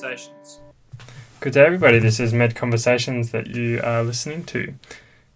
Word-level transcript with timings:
Conversations. 0.00 0.60
Good 1.40 1.52
day, 1.52 1.66
everybody. 1.66 1.98
This 1.98 2.18
is 2.20 2.32
Med 2.32 2.54
Conversations 2.54 3.32
that 3.32 3.48
you 3.48 3.80
are 3.84 4.02
listening 4.02 4.44
to. 4.44 4.72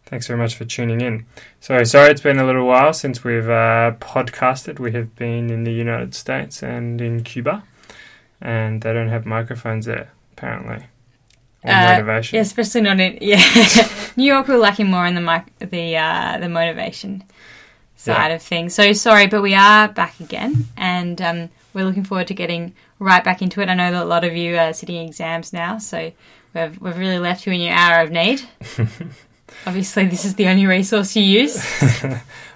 Thanks 0.06 0.26
very 0.26 0.38
much 0.38 0.54
for 0.54 0.64
tuning 0.64 1.02
in. 1.02 1.26
So, 1.60 1.84
sorry 1.84 2.10
it's 2.10 2.22
been 2.22 2.38
a 2.38 2.46
little 2.46 2.66
while 2.66 2.94
since 2.94 3.22
we've 3.22 3.48
uh, 3.48 3.92
podcasted. 4.00 4.78
We 4.78 4.92
have 4.92 5.14
been 5.16 5.50
in 5.50 5.64
the 5.64 5.72
United 5.72 6.14
States 6.14 6.62
and 6.62 6.98
in 7.02 7.24
Cuba, 7.24 7.64
and 8.40 8.80
they 8.80 8.94
don't 8.94 9.08
have 9.08 9.26
microphones 9.26 9.84
there, 9.84 10.10
apparently. 10.32 10.86
Or 11.62 11.70
Uh, 11.70 11.92
motivation. 11.92 12.36
Yeah, 12.36 12.42
especially 12.42 12.80
not 12.80 12.98
in 13.00 13.18
yeah. 13.20 13.42
New 14.16 14.24
York 14.24 14.48
we're 14.48 14.56
lacking 14.56 14.90
more 14.90 15.04
in 15.06 15.14
the 15.14 15.20
mic- 15.20 15.58
the 15.58 15.96
uh, 15.98 16.38
the 16.38 16.48
motivation 16.48 17.22
side 17.96 18.28
Yeah. 18.28 18.34
of 18.36 18.42
things. 18.42 18.74
So 18.74 18.94
sorry, 18.94 19.26
but 19.26 19.42
we 19.42 19.54
are 19.54 19.88
back 19.88 20.20
again, 20.20 20.68
and 20.74 21.20
um, 21.20 21.50
we're 21.74 21.84
looking 21.84 22.04
forward 22.04 22.28
to 22.28 22.34
getting 22.34 22.72
right 22.98 23.24
back 23.24 23.42
into 23.42 23.60
it. 23.60 23.68
I 23.68 23.74
know 23.74 23.90
that 23.92 24.02
a 24.02 24.04
lot 24.04 24.24
of 24.24 24.36
you 24.36 24.56
are 24.56 24.72
sitting 24.72 25.06
exams 25.06 25.52
now, 25.52 25.78
so 25.78 26.12
we've 26.54 26.80
we've 26.80 26.98
really 26.98 27.18
left 27.18 27.46
you 27.46 27.52
in 27.52 27.60
your 27.60 27.74
hour 27.74 28.02
of 28.02 28.10
need. 28.10 28.42
Obviously, 29.66 30.06
this 30.06 30.24
is 30.24 30.34
the 30.34 30.48
only 30.48 30.66
resource 30.66 31.14
you 31.16 31.22
use. 31.22 31.64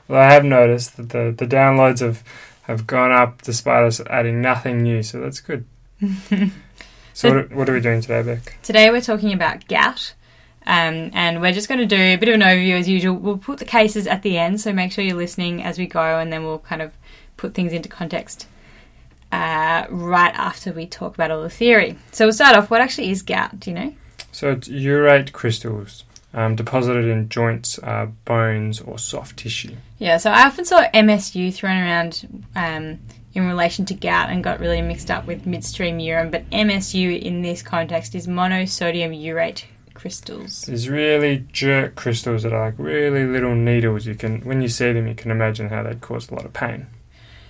Well, 0.09 0.23
I 0.23 0.33
have 0.33 0.45
noticed 0.45 0.97
that 0.97 1.11
the, 1.11 1.35
the 1.37 1.47
downloads 1.47 2.01
have, 2.01 2.25
have 2.63 2.87
gone 2.87 3.13
up 3.13 3.43
despite 3.43 3.85
us 3.85 4.01
adding 4.09 4.41
nothing 4.41 4.83
new, 4.83 5.03
so 5.03 5.21
that's 5.21 5.41
good. 5.41 5.67
so, 7.13 7.35
what, 7.35 7.53
what 7.53 7.69
are 7.69 7.75
we 7.75 7.81
doing 7.81 8.01
today, 8.01 8.23
Beck? 8.23 8.57
Today 8.63 8.91
we're 8.91 9.03
talking 9.03 9.35
about 9.35 9.69
gout. 9.69 10.15
Um, 10.67 11.11
and 11.15 11.41
we're 11.41 11.53
just 11.53 11.69
going 11.69 11.81
to 11.81 11.87
do 11.87 11.97
a 11.97 12.17
bit 12.17 12.29
of 12.29 12.35
an 12.35 12.43
overview 12.43 12.79
as 12.79 12.89
usual. 12.89 13.17
We'll 13.17 13.39
put 13.39 13.59
the 13.59 13.65
cases 13.65 14.07
at 14.07 14.23
the 14.23 14.37
end, 14.37 14.61
so 14.61 14.73
make 14.73 14.93
sure 14.93 15.03
you're 15.03 15.17
listening 15.17 15.63
as 15.63 15.79
we 15.79 15.87
go, 15.87 16.19
and 16.19 16.33
then 16.33 16.45
we'll 16.45 16.59
kind 16.59 16.83
of 16.83 16.93
put 17.37 17.55
things 17.55 17.73
into 17.73 17.89
context 17.89 18.47
uh, 19.33 19.87
right 19.91 20.35
after 20.35 20.73
we 20.73 20.87
talk 20.87 21.15
about 21.15 21.31
all 21.31 21.43
the 21.43 21.51
theory. 21.51 21.99
So 22.13 22.27
we'll 22.27 22.33
start 22.33 22.57
off. 22.57 22.71
What 22.71 22.81
actually 22.81 23.11
is 23.11 23.23
gout? 23.23 23.61
Do 23.61 23.71
you 23.71 23.77
know? 23.77 23.95
So, 24.31 24.53
it's 24.53 24.69
urate 24.69 25.33
crystals 25.33 26.05
um, 26.35 26.55
deposited 26.57 27.07
in 27.07 27.29
joints, 27.29 27.79
uh, 27.83 28.07
bones, 28.25 28.81
or 28.81 28.99
soft 28.99 29.39
tissue. 29.39 29.77
Yeah. 29.99 30.19
So 30.19 30.31
I 30.31 30.47
often 30.47 30.65
saw 30.65 30.89
MSU 30.91 31.53
thrown 31.53 31.79
around 31.79 32.45
um, 32.55 32.99
in 33.35 33.47
relation 33.47 33.85
to 33.87 33.95
gout 33.95 34.31
and 34.31 34.45
got 34.45 34.61
really 34.61 34.83
mixed 34.83 35.11
up 35.11 35.27
with 35.27 35.47
midstream 35.47 35.99
urine. 35.99 36.31
But 36.31 36.49
MSU 36.51 37.21
in 37.21 37.43
this 37.43 37.63
context 37.63 38.15
is 38.15 38.27
monosodium 38.27 39.19
urate 39.21 39.65
crystals. 39.95 40.63
These 40.63 40.89
really 40.89 41.47
jerk 41.53 41.97
crystals 41.97 42.45
that 42.45 42.53
are 42.53 42.67
like 42.67 42.79
really 42.79 43.25
little 43.25 43.55
needles. 43.55 44.07
You 44.07 44.15
can, 44.15 44.43
when 44.43 44.63
you 44.63 44.69
see 44.69 44.93
them, 44.93 45.09
you 45.09 45.15
can 45.15 45.31
imagine 45.31 45.71
how 45.71 45.83
they'd 45.83 46.01
cause 46.01 46.31
a 46.31 46.35
lot 46.35 46.45
of 46.45 46.53
pain. 46.53 46.87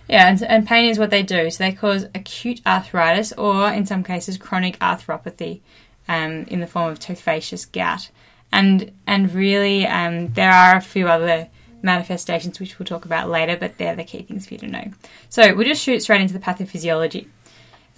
Yeah, 0.09 0.29
and, 0.29 0.43
and 0.43 0.67
pain 0.67 0.89
is 0.89 0.99
what 0.99 1.11
they 1.11 1.23
do. 1.23 1.51
So 1.51 1.65
they 1.65 1.73
cause 1.73 2.07
acute 2.15 2.61
arthritis 2.67 3.33
or, 3.33 3.71
in 3.71 3.85
some 3.85 4.03
cases, 4.03 4.39
chronic 4.39 4.79
arthropathy 4.79 5.61
um, 6.09 6.45
in 6.45 6.61
the 6.61 6.67
form 6.67 6.91
of 6.91 6.99
tophaceous 6.99 7.71
gout. 7.71 8.11
And 8.51 8.93
and 9.07 9.33
really, 9.35 9.87
um, 9.87 10.33
there 10.33 10.51
are 10.51 10.77
a 10.77 10.81
few 10.81 11.07
other 11.09 11.49
manifestations 11.83 12.59
which 12.59 12.79
we'll 12.79 12.87
talk 12.87 13.05
about 13.05 13.29
later, 13.29 13.57
but 13.57 13.77
they're 13.77 13.95
the 13.95 14.05
key 14.05 14.23
things 14.23 14.47
for 14.47 14.55
you 14.55 14.61
to 14.61 14.67
know. 14.67 14.91
So 15.29 15.55
we'll 15.55 15.67
just 15.67 15.83
shoot 15.83 16.03
straight 16.03 16.23
into 16.23 16.33
the 16.33 16.41
pathophysiology. 16.41 17.27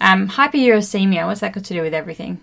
Um, 0.01 0.27
hyperuricemia, 0.27 1.25
what's 1.25 1.41
that 1.41 1.53
got 1.53 1.63
to 1.65 1.73
do 1.73 1.81
with 1.81 1.93
everything? 1.93 2.41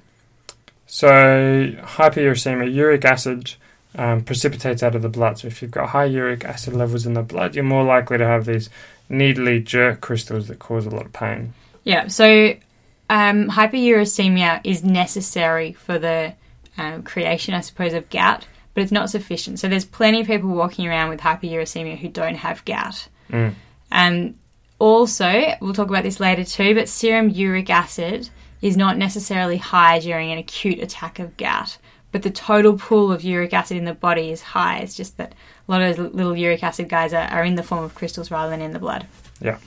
So, 0.86 1.08
hyperuricemia, 1.08 2.72
uric 2.72 3.04
acid 3.04 3.54
um, 3.94 4.22
precipitates 4.22 4.82
out 4.82 4.94
of 4.94 5.02
the 5.02 5.08
blood. 5.08 5.38
So, 5.38 5.48
if 5.48 5.60
you've 5.60 5.70
got 5.70 5.90
high 5.90 6.06
uric 6.06 6.44
acid 6.44 6.72
levels 6.72 7.04
in 7.04 7.14
the 7.14 7.22
blood, 7.22 7.54
you're 7.54 7.64
more 7.64 7.84
likely 7.84 8.16
to 8.16 8.26
have 8.26 8.46
these 8.46 8.70
needly 9.08 9.60
jerk 9.60 10.00
crystals 10.00 10.48
that 10.48 10.58
cause 10.58 10.86
a 10.86 10.90
lot 10.90 11.06
of 11.06 11.12
pain. 11.12 11.54
Yeah, 11.84 12.08
so 12.08 12.54
um, 13.10 13.48
hyperuricemia 13.48 14.60
is 14.64 14.84
necessary 14.84 15.72
for 15.72 15.98
the 15.98 16.34
um, 16.76 17.02
creation, 17.02 17.54
I 17.54 17.60
suppose, 17.60 17.92
of 17.92 18.08
gout, 18.10 18.46
but 18.74 18.82
it's 18.82 18.92
not 18.92 19.10
sufficient. 19.10 19.58
So 19.58 19.68
there's 19.68 19.84
plenty 19.84 20.20
of 20.20 20.26
people 20.26 20.50
walking 20.50 20.86
around 20.86 21.08
with 21.08 21.20
hyperuricemia 21.20 21.98
who 21.98 22.08
don't 22.08 22.36
have 22.36 22.64
gout. 22.64 23.08
Mm. 23.30 23.54
Um, 23.90 24.34
also, 24.78 25.54
we'll 25.60 25.74
talk 25.74 25.88
about 25.88 26.04
this 26.04 26.20
later 26.20 26.44
too, 26.44 26.74
but 26.74 26.88
serum 26.88 27.30
uric 27.30 27.70
acid 27.70 28.30
is 28.62 28.76
not 28.76 28.96
necessarily 28.96 29.56
high 29.56 29.98
during 29.98 30.30
an 30.30 30.38
acute 30.38 30.80
attack 30.80 31.18
of 31.18 31.36
gout. 31.36 31.78
But 32.10 32.22
the 32.22 32.30
total 32.30 32.78
pool 32.78 33.12
of 33.12 33.22
uric 33.22 33.52
acid 33.52 33.76
in 33.76 33.84
the 33.84 33.94
body 33.94 34.30
is 34.30 34.40
high. 34.40 34.78
It's 34.78 34.94
just 34.94 35.18
that 35.18 35.34
a 35.68 35.70
lot 35.70 35.82
of 35.82 35.98
little 35.98 36.36
uric 36.36 36.62
acid 36.62 36.88
guys 36.88 37.12
are, 37.12 37.28
are 37.28 37.44
in 37.44 37.56
the 37.56 37.62
form 37.62 37.84
of 37.84 37.94
crystals 37.94 38.30
rather 38.30 38.50
than 38.50 38.62
in 38.62 38.72
the 38.72 38.78
blood. 38.78 39.06
Yeah. 39.40 39.58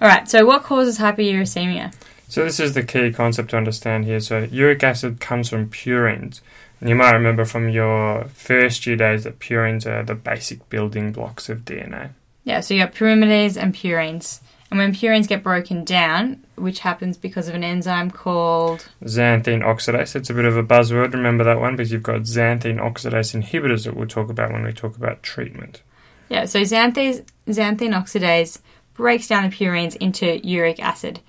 All 0.00 0.08
right. 0.08 0.28
So, 0.28 0.46
what 0.46 0.62
causes 0.62 0.98
hyperuricemia? 0.98 1.94
So, 2.28 2.44
this 2.44 2.58
is 2.58 2.72
the 2.72 2.82
key 2.82 3.12
concept 3.12 3.50
to 3.50 3.58
understand 3.58 4.06
here. 4.06 4.20
So, 4.20 4.48
uric 4.50 4.82
acid 4.82 5.20
comes 5.20 5.50
from 5.50 5.68
purines. 5.68 6.40
And 6.80 6.88
you 6.88 6.96
might 6.96 7.12
remember 7.12 7.44
from 7.44 7.68
your 7.68 8.24
first 8.24 8.82
few 8.82 8.96
days 8.96 9.22
that 9.22 9.38
purines 9.38 9.86
are 9.86 10.02
the 10.02 10.16
basic 10.16 10.68
building 10.68 11.12
blocks 11.12 11.48
of 11.48 11.60
DNA. 11.60 12.10
Yeah, 12.42 12.58
so 12.58 12.74
you 12.74 12.80
got 12.80 12.92
pyrimidines 12.92 13.56
and 13.56 13.72
purines. 13.72 14.40
And 14.72 14.78
when 14.78 14.94
purines 14.94 15.28
get 15.28 15.42
broken 15.42 15.84
down, 15.84 16.42
which 16.54 16.78
happens 16.78 17.18
because 17.18 17.46
of 17.46 17.54
an 17.54 17.62
enzyme 17.62 18.10
called 18.10 18.88
Xanthine 19.04 19.62
oxidase, 19.62 20.16
it's 20.16 20.30
a 20.30 20.34
bit 20.34 20.46
of 20.46 20.56
a 20.56 20.62
buzzword, 20.62 21.12
remember 21.12 21.44
that 21.44 21.60
one, 21.60 21.76
because 21.76 21.92
you've 21.92 22.02
got 22.02 22.22
xanthine 22.22 22.80
oxidase 22.80 23.38
inhibitors 23.38 23.84
that 23.84 23.94
we'll 23.94 24.08
talk 24.08 24.30
about 24.30 24.50
when 24.50 24.64
we 24.64 24.72
talk 24.72 24.96
about 24.96 25.22
treatment. 25.22 25.82
yeah, 26.30 26.46
so 26.46 26.62
xanthine 26.62 27.22
xanthine 27.48 27.92
oxidase 27.92 28.60
breaks 28.94 29.28
down 29.28 29.50
the 29.50 29.54
purines 29.54 29.94
into 29.96 30.38
uric 30.42 30.80
acid, 30.80 31.20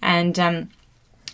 and 0.00 0.38
um, 0.38 0.70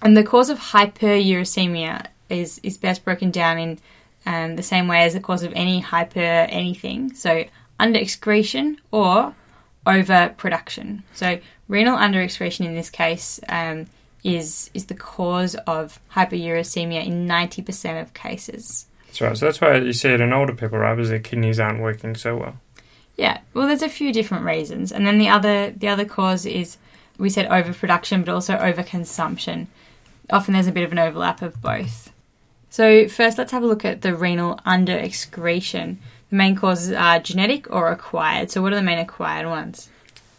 and 0.01 0.17
the 0.17 0.25
cause 0.25 0.49
of 0.49 0.59
hyperuricemia 0.59 2.07
is 2.31 2.61
is 2.63 2.79
best 2.79 3.05
broken 3.05 3.31
down 3.31 3.59
in 3.59 3.79
um, 4.25 4.57
the 4.57 4.63
same 4.63 4.89
way 4.89 5.03
as 5.03 5.13
the 5.13 5.21
cause 5.21 5.43
of 5.43 5.53
any 5.55 5.81
hyper 5.81 6.19
anything. 6.19 7.13
So 7.15 7.45
under 7.79 7.99
excretion 7.99 8.81
or 8.91 9.35
overproduction. 9.89 11.03
So 11.15 11.41
renal 11.69 11.97
under 11.97 12.21
excretion 12.21 12.67
in 12.67 12.75
this 12.75 12.91
case 12.91 13.41
um, 13.49 13.87
is 14.23 14.71
is 14.75 14.87
the 14.87 14.95
cause 14.95 15.55
of 15.67 16.01
hyperuricemia 16.13 17.07
in 17.07 17.27
ninety 17.27 17.63
percent 17.63 17.99
of 17.99 18.15
cases. 18.15 18.87
That's 19.07 19.21
right. 19.21 19.37
So 19.39 19.47
that's 19.47 19.61
why 19.61 19.77
you 19.77 19.93
see 19.93 20.11
it 20.11 20.21
in 20.21 20.33
older 20.33 20.55
people, 20.55 20.79
right? 20.79 20.95
Because 20.95 21.11
their 21.11 21.19
kidneys 21.19 21.59
aren't 21.59 21.81
working 21.81 22.15
so 22.15 22.37
well. 22.37 22.57
Yeah, 23.17 23.41
well, 23.53 23.67
there's 23.67 23.83
a 23.83 23.89
few 23.89 24.13
different 24.13 24.45
reasons, 24.45 24.93
and 24.93 25.07
then 25.07 25.19
the 25.19 25.29
other 25.29 25.71
the 25.71 25.89
other 25.89 26.05
cause 26.05 26.47
is 26.47 26.77
we 27.19 27.31
said 27.31 27.47
overproduction, 27.47 28.23
but 28.23 28.33
also 28.33 28.57
overconsumption. 28.57 29.67
Often 30.31 30.55
there's 30.55 30.67
a 30.67 30.73
bit 30.73 30.85
of 30.85 30.93
an 30.93 30.99
overlap 30.99 31.43
of 31.43 31.61
both. 31.61 32.13
So 32.71 33.09
first, 33.09 33.39
let's 33.39 33.51
have 33.53 33.63
a 33.63 33.67
look 33.67 33.85
at 33.85 34.03
the 34.03 34.15
renal 34.15 34.61
under 34.65 34.97
excretion. 34.97 35.99
The 36.31 36.37
main 36.37 36.57
causes 36.57 36.93
are 36.93 37.19
genetic 37.19 37.71
or 37.71 37.91
acquired. 37.91 38.51
So 38.51 38.63
what 38.63 38.73
are 38.73 38.77
the 38.77 38.83
main 38.83 38.99
acquired 38.99 39.47
ones? 39.49 39.89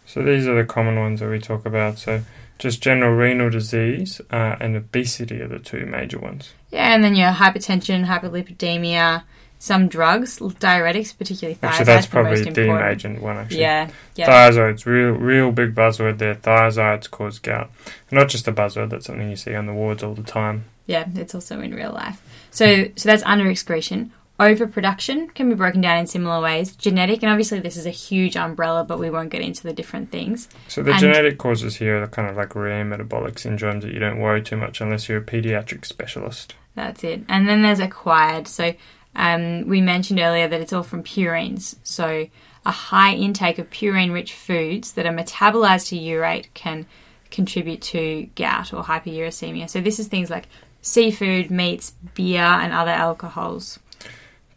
So 0.06 0.22
these 0.22 0.46
are 0.46 0.54
the 0.54 0.64
common 0.64 0.98
ones 0.98 1.20
that 1.20 1.28
we 1.30 1.38
talk 1.38 1.66
about. 1.66 1.98
So 1.98 2.22
just 2.58 2.82
general 2.82 3.14
renal 3.14 3.50
disease 3.50 4.20
uh, 4.30 4.56
and 4.60 4.76
obesity 4.76 5.40
are 5.40 5.48
the 5.48 5.58
two 5.58 5.86
major 5.86 6.18
ones. 6.18 6.52
Yeah, 6.70 6.94
and 6.94 7.02
then 7.02 7.16
your 7.16 7.30
hypertension, 7.30 8.06
hyperlipidemia, 8.06 9.22
some 9.58 9.88
drugs, 9.88 10.38
diuretics, 10.38 11.16
particularly 11.16 11.56
thiazides. 11.56 11.68
Actually, 11.68 11.84
that's 11.84 12.06
the 12.06 12.10
probably 12.10 12.42
the 12.42 12.48
important. 12.48 12.90
agent 12.90 13.22
one. 13.22 13.36
Actually, 13.36 13.60
Yeah, 13.60 13.90
yeah. 14.14 14.50
Thiazides, 14.50 14.86
real, 14.86 15.12
real 15.12 15.52
big 15.52 15.74
buzzword 15.74 16.18
there. 16.18 16.34
Thiazides 16.34 17.10
cause 17.10 17.38
gout. 17.38 17.70
Not 18.10 18.28
just 18.28 18.48
a 18.48 18.52
buzzword. 18.52 18.90
That's 18.90 19.06
something 19.06 19.28
you 19.28 19.36
see 19.36 19.54
on 19.54 19.66
the 19.66 19.74
wards 19.74 20.02
all 20.02 20.14
the 20.14 20.22
time. 20.22 20.64
Yeah, 20.86 21.06
it's 21.14 21.34
also 21.34 21.60
in 21.60 21.74
real 21.74 21.92
life. 21.92 22.20
So, 22.50 22.86
so 22.96 23.08
that's 23.08 23.22
under 23.24 23.48
excretion. 23.48 24.12
Overproduction 24.40 25.28
can 25.28 25.50
be 25.50 25.54
broken 25.54 25.82
down 25.82 25.98
in 25.98 26.06
similar 26.06 26.40
ways. 26.40 26.74
Genetic, 26.74 27.22
and 27.22 27.30
obviously 27.30 27.60
this 27.60 27.76
is 27.76 27.84
a 27.84 27.90
huge 27.90 28.36
umbrella, 28.36 28.84
but 28.84 28.98
we 28.98 29.10
won't 29.10 29.28
get 29.28 29.42
into 29.42 29.62
the 29.62 29.74
different 29.74 30.10
things. 30.10 30.48
So 30.66 30.82
the 30.82 30.92
And- 30.92 31.00
genetic 31.00 31.36
causes 31.36 31.76
here 31.76 32.02
are 32.02 32.06
kind 32.06 32.28
of 32.30 32.36
like 32.36 32.54
rare 32.54 32.82
metabolic 32.82 33.34
syndromes 33.34 33.82
that 33.82 33.92
you 33.92 33.98
don't 33.98 34.18
worry 34.18 34.40
too 34.42 34.56
much 34.56 34.80
unless 34.80 35.10
you're 35.10 35.18
a 35.18 35.22
pediatric 35.22 35.84
specialist. 35.84 36.54
That's 36.74 37.04
it. 37.04 37.22
And 37.28 37.46
then 37.46 37.60
there's 37.60 37.80
acquired. 37.80 38.48
So 38.48 38.74
um, 39.14 39.68
we 39.68 39.82
mentioned 39.82 40.20
earlier 40.20 40.48
that 40.48 40.60
it's 40.60 40.72
all 40.72 40.84
from 40.84 41.02
purines. 41.02 41.76
So 41.82 42.26
a 42.64 42.70
high 42.70 43.12
intake 43.14 43.58
of 43.58 43.68
purine-rich 43.68 44.32
foods 44.32 44.92
that 44.92 45.04
are 45.04 45.12
metabolized 45.12 45.88
to 45.88 45.98
urate 45.98 46.46
can 46.54 46.86
contribute 47.30 47.82
to 47.82 48.28
gout 48.36 48.72
or 48.72 48.84
hyperuricemia. 48.84 49.68
So 49.68 49.82
this 49.82 49.98
is 49.98 50.06
things 50.08 50.30
like 50.30 50.48
seafood, 50.80 51.50
meats, 51.50 51.92
beer, 52.14 52.40
and 52.40 52.72
other 52.72 52.90
alcohols. 52.90 53.78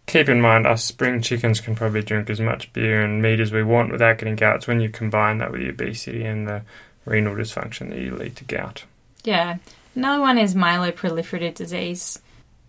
Keep 0.05 0.29
in 0.29 0.41
mind, 0.41 0.67
us 0.67 0.83
spring 0.83 1.21
chickens 1.21 1.61
can 1.61 1.75
probably 1.75 2.03
drink 2.03 2.29
as 2.29 2.39
much 2.39 2.71
beer 2.73 3.01
and 3.01 3.21
meat 3.21 3.39
as 3.39 3.51
we 3.51 3.63
want 3.63 3.91
without 3.91 4.17
getting 4.17 4.35
gout. 4.35 4.57
It's 4.57 4.67
when 4.67 4.81
you 4.81 4.89
combine 4.89 5.37
that 5.37 5.51
with 5.51 5.61
the 5.61 5.69
obesity 5.69 6.25
and 6.25 6.47
the 6.47 6.61
renal 7.05 7.35
dysfunction 7.35 7.89
that 7.89 7.99
you 7.99 8.15
lead 8.15 8.35
to 8.35 8.43
gout. 8.43 8.83
Yeah. 9.23 9.57
Another 9.95 10.21
one 10.21 10.37
is 10.37 10.55
myeloproliferative 10.55 11.55
disease. 11.55 12.19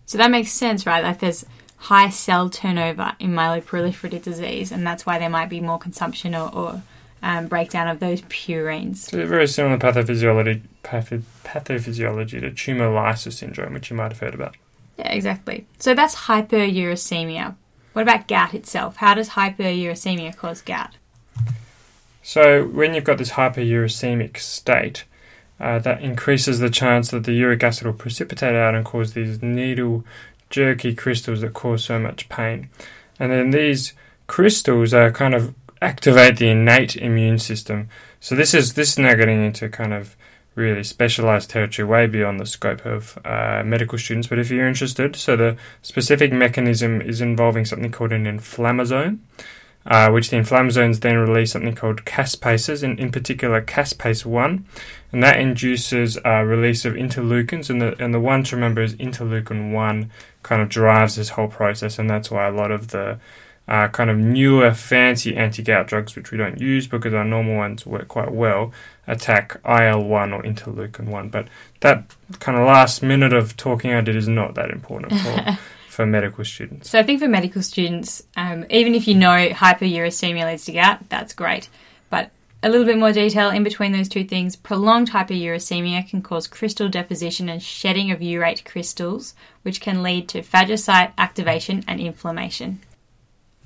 So 0.05 0.17
that 0.17 0.31
makes 0.31 0.51
sense, 0.51 0.85
right? 0.85 1.03
Like 1.03 1.19
there's 1.19 1.45
high 1.77 2.09
cell 2.09 2.49
turnover 2.49 3.15
in 3.19 3.31
myeloproliferative 3.31 4.23
disease, 4.23 4.71
and 4.71 4.85
that's 4.85 5.05
why 5.05 5.19
there 5.19 5.29
might 5.29 5.49
be 5.49 5.59
more 5.59 5.77
consumption 5.77 6.35
or, 6.35 6.53
or 6.53 6.81
um, 7.21 7.47
breakdown 7.47 7.87
of 7.87 7.99
those 7.99 8.21
purines. 8.23 8.97
So 8.97 9.25
very 9.25 9.47
similar 9.47 9.77
pathophysiology, 9.77 10.61
patho- 10.83 11.23
pathophysiology 11.43 12.39
to 12.41 12.51
tumor 12.51 12.89
lysis 12.89 13.39
syndrome, 13.39 13.73
which 13.73 13.89
you 13.89 13.95
might 13.95 14.11
have 14.11 14.19
heard 14.19 14.35
about. 14.35 14.55
Yeah, 14.97 15.11
exactly. 15.11 15.67
So 15.79 15.93
that's 15.93 16.15
hyperuricemia. 16.15 17.55
What 17.93 18.01
about 18.03 18.27
gout 18.27 18.53
itself? 18.53 18.97
How 18.97 19.13
does 19.13 19.29
hyperuricemia 19.29 20.35
cause 20.35 20.61
gout? 20.61 20.97
So 22.21 22.65
when 22.65 22.93
you've 22.93 23.03
got 23.03 23.17
this 23.17 23.31
hyperuricemic 23.31 24.37
state, 24.37 25.05
uh, 25.59 25.79
that 25.79 26.01
increases 26.01 26.59
the 26.59 26.69
chance 26.69 27.11
that 27.11 27.23
the 27.23 27.33
uric 27.33 27.63
acid 27.63 27.87
will 27.87 27.93
precipitate 27.93 28.55
out 28.55 28.75
and 28.75 28.83
cause 28.83 29.13
these 29.13 29.41
needle 29.41 30.03
jerky 30.49 30.93
crystals 30.93 31.41
that 31.41 31.53
cause 31.53 31.85
so 31.85 31.99
much 31.99 32.27
pain. 32.27 32.69
And 33.19 33.31
then 33.31 33.51
these 33.51 33.93
crystals 34.27 34.93
are 34.93 35.11
kind 35.11 35.33
of 35.33 35.53
activate 35.81 36.37
the 36.37 36.49
innate 36.49 36.95
immune 36.95 37.39
system. 37.39 37.89
So 38.19 38.35
this 38.35 38.53
is 38.53 38.73
this 38.73 38.93
is 38.93 38.99
now 38.99 39.13
getting 39.15 39.45
into 39.45 39.69
kind 39.69 39.93
of 39.93 40.15
really 40.55 40.83
specialized 40.83 41.49
territory 41.49 41.85
way 41.87 42.07
beyond 42.07 42.39
the 42.39 42.45
scope 42.45 42.85
of 42.85 43.19
uh, 43.25 43.61
medical 43.65 43.97
students. 43.97 44.27
But 44.27 44.39
if 44.39 44.49
you're 44.49 44.67
interested, 44.67 45.15
so 45.15 45.35
the 45.35 45.57
specific 45.81 46.31
mechanism 46.31 47.01
is 47.01 47.21
involving 47.21 47.65
something 47.65 47.91
called 47.91 48.13
an 48.13 48.25
inflammasome, 48.25 49.19
uh, 49.85 50.09
which 50.09 50.29
the 50.29 50.37
inflammasomes 50.37 51.01
then 51.01 51.17
release 51.17 51.51
something 51.51 51.75
called 51.75 52.05
caspases, 52.05 52.83
in, 52.83 52.97
in 52.97 53.11
particular 53.11 53.61
caspase 53.61 54.25
1, 54.25 54.65
and 55.11 55.23
that 55.23 55.39
induces 55.39 56.17
uh, 56.25 56.41
release 56.41 56.85
of 56.85 56.93
interleukins. 56.93 57.69
And 57.69 57.81
the, 57.81 58.01
and 58.01 58.13
the 58.13 58.19
one 58.19 58.43
to 58.45 58.55
remember 58.55 58.81
is 58.81 58.95
interleukin 58.95 59.73
1 59.73 60.11
kind 60.41 60.61
of 60.61 60.69
drives 60.69 61.17
this 61.17 61.29
whole 61.29 61.49
process, 61.49 61.99
and 61.99 62.09
that's 62.09 62.31
why 62.31 62.47
a 62.47 62.51
lot 62.51 62.71
of 62.71 62.87
the 62.89 63.19
uh, 63.67 63.87
kind 63.89 64.09
of 64.09 64.17
newer, 64.17 64.73
fancy 64.73 65.35
anti 65.35 65.63
gout 65.63 65.87
drugs, 65.87 66.15
which 66.15 66.31
we 66.31 66.37
don't 66.37 66.61
use 66.61 66.87
because 66.87 67.13
our 67.13 67.25
normal 67.25 67.55
ones 67.55 67.85
work 67.85 68.07
quite 68.07 68.31
well, 68.31 68.71
attack 69.07 69.59
IL 69.65 70.03
1 70.03 70.33
or 70.33 70.41
interleukin 70.43 71.07
1. 71.07 71.29
But 71.29 71.47
that 71.81 72.15
kind 72.39 72.57
of 72.57 72.65
last 72.65 73.03
minute 73.03 73.33
of 73.33 73.55
talking 73.57 73.93
I 73.93 74.01
did 74.01 74.15
is 74.15 74.27
not 74.27 74.55
that 74.55 74.71
important 74.71 75.19
for, 75.19 75.57
for 75.89 76.05
medical 76.05 76.43
students. 76.43 76.89
So 76.89 76.99
I 76.99 77.03
think 77.03 77.19
for 77.19 77.27
medical 77.27 77.61
students, 77.61 78.23
um, 78.35 78.65
even 78.69 78.95
if 78.95 79.07
you 79.07 79.15
know 79.15 79.49
hyperuricemia 79.49 80.45
leads 80.45 80.65
to 80.65 80.73
gout, 80.73 81.07
that's 81.09 81.33
great. 81.33 81.69
But 82.09 82.31
a 82.63 82.69
little 82.69 82.85
bit 82.85 82.97
more 82.97 83.11
detail 83.11 83.51
in 83.51 83.63
between 83.63 83.91
those 83.91 84.09
two 84.09 84.23
things. 84.23 84.55
Prolonged 84.55 85.11
hyperuricemia 85.11 86.09
can 86.09 86.21
cause 86.21 86.47
crystal 86.47 86.89
deposition 86.89 87.47
and 87.47 87.61
shedding 87.61 88.09
of 88.09 88.19
urate 88.19 88.65
crystals, 88.65 89.35
which 89.61 89.81
can 89.81 90.01
lead 90.01 90.27
to 90.29 90.41
phagocyte 90.41 91.13
activation 91.17 91.83
and 91.87 91.99
inflammation. 91.99 92.79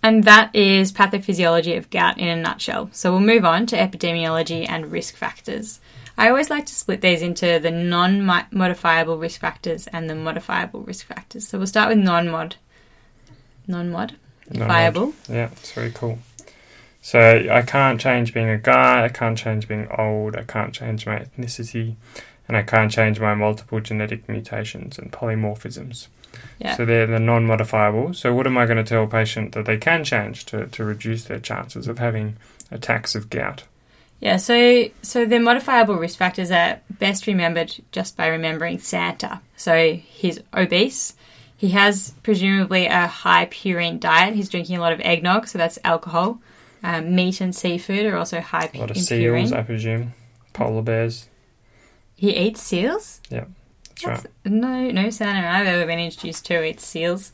And 0.01 0.23
that 0.23 0.55
is 0.55 0.91
pathophysiology 0.91 1.77
of 1.77 1.89
gout 1.89 2.17
in 2.17 2.27
a 2.27 2.35
nutshell. 2.35 2.89
So 2.93 3.11
we'll 3.11 3.19
move 3.19 3.43
on 3.43 3.65
to 3.67 3.75
epidemiology 3.75 4.67
and 4.69 4.91
risk 4.91 5.15
factors. 5.15 5.79
I 6.17 6.29
always 6.29 6.49
like 6.49 6.65
to 6.65 6.75
split 6.75 7.01
these 7.01 7.21
into 7.21 7.59
the 7.59 7.71
non 7.71 8.25
modifiable 8.51 9.17
risk 9.17 9.39
factors 9.39 9.87
and 9.87 10.09
the 10.09 10.15
modifiable 10.15 10.81
risk 10.81 11.05
factors. 11.05 11.47
So 11.47 11.57
we'll 11.57 11.67
start 11.67 11.89
with 11.89 11.97
non 11.97 12.29
mod. 12.29 12.55
Non 13.67 13.89
mod? 13.89 14.15
Viable. 14.49 15.13
Yeah, 15.29 15.49
it's 15.51 15.71
very 15.71 15.91
cool. 15.91 16.19
So 17.01 17.47
I 17.49 17.61
can't 17.61 17.99
change 17.99 18.33
being 18.33 18.49
a 18.49 18.57
guy, 18.57 19.05
I 19.05 19.09
can't 19.09 19.37
change 19.37 19.67
being 19.67 19.87
old, 19.97 20.35
I 20.35 20.43
can't 20.43 20.73
change 20.73 21.05
my 21.05 21.19
ethnicity, 21.19 21.95
and 22.49 22.57
I 22.57 22.63
can't 22.63 22.91
change 22.91 23.19
my 23.19 23.35
multiple 23.35 23.79
genetic 23.79 24.27
mutations 24.27 24.97
and 24.97 25.11
polymorphisms. 25.11 26.07
Yeah. 26.57 26.75
So 26.75 26.83
they're 26.83 27.07
the 27.07 27.19
non 27.19 27.45
modifiable. 27.45 28.13
So, 28.13 28.33
what 28.33 28.47
am 28.47 28.57
I 28.57 28.65
going 28.65 28.77
to 28.77 28.83
tell 28.83 29.03
a 29.03 29.07
patient 29.07 29.53
that 29.53 29.65
they 29.65 29.77
can 29.77 30.03
change 30.03 30.45
to, 30.47 30.67
to 30.67 30.83
reduce 30.83 31.23
their 31.23 31.39
chances 31.39 31.87
of 31.87 31.99
having 31.99 32.35
attacks 32.71 33.15
of 33.15 33.29
gout? 33.29 33.63
Yeah, 34.19 34.35
so 34.37 34.89
so 35.01 35.25
the 35.25 35.39
modifiable 35.39 35.95
risk 35.95 36.17
factors 36.17 36.51
are 36.51 36.81
best 36.89 37.27
remembered 37.27 37.73
just 37.91 38.17
by 38.17 38.27
remembering 38.27 38.79
Santa. 38.79 39.41
So 39.55 39.93
he's 39.93 40.39
obese. 40.53 41.13
He 41.55 41.69
has 41.69 42.13
presumably 42.23 42.87
a 42.87 43.07
high 43.07 43.45
purine 43.45 43.99
diet. 43.99 44.35
He's 44.35 44.49
drinking 44.49 44.77
a 44.77 44.81
lot 44.81 44.91
of 44.93 44.99
eggnog, 45.01 45.47
so 45.47 45.57
that's 45.57 45.79
alcohol. 45.83 46.39
Um, 46.83 47.15
meat 47.15 47.41
and 47.41 47.55
seafood 47.55 48.05
are 48.05 48.17
also 48.17 48.39
high 48.39 48.69
A 48.73 48.77
lot 48.77 48.91
of 48.91 48.97
in 48.97 49.03
seals, 49.03 49.51
purine. 49.51 49.57
I 49.57 49.63
presume. 49.63 50.13
Polar 50.53 50.81
bears. 50.81 51.28
He 52.19 52.35
eats 52.35 52.61
seals. 52.61 53.21
That's 54.03 54.25
right. 54.25 54.25
No, 54.43 54.91
no 54.91 55.09
Santa 55.09 55.47
I've 55.47 55.67
ever 55.67 55.85
been 55.85 55.99
introduced 55.99 56.45
to 56.47 56.65
eats 56.65 56.85
seals. 56.85 57.31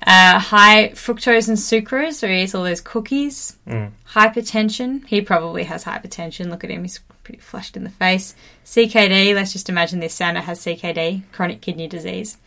Uh, 0.00 0.38
high 0.38 0.88
fructose 0.94 1.46
and 1.46 1.58
sucrose, 1.58 2.14
so 2.14 2.26
he 2.26 2.42
eats 2.42 2.54
all 2.54 2.64
those 2.64 2.80
cookies. 2.80 3.58
Mm. 3.66 3.90
Hypertension, 4.12 5.06
he 5.06 5.20
probably 5.20 5.64
has 5.64 5.84
hypertension. 5.84 6.48
Look 6.48 6.64
at 6.64 6.70
him, 6.70 6.84
he's 6.84 7.00
pretty 7.22 7.38
flushed 7.38 7.76
in 7.76 7.84
the 7.84 7.90
face. 7.90 8.34
CKD, 8.64 9.34
let's 9.34 9.52
just 9.52 9.68
imagine 9.68 10.00
this 10.00 10.14
Santa 10.14 10.40
has 10.40 10.60
CKD, 10.60 11.24
chronic 11.30 11.60
kidney 11.60 11.86
disease. 11.86 12.38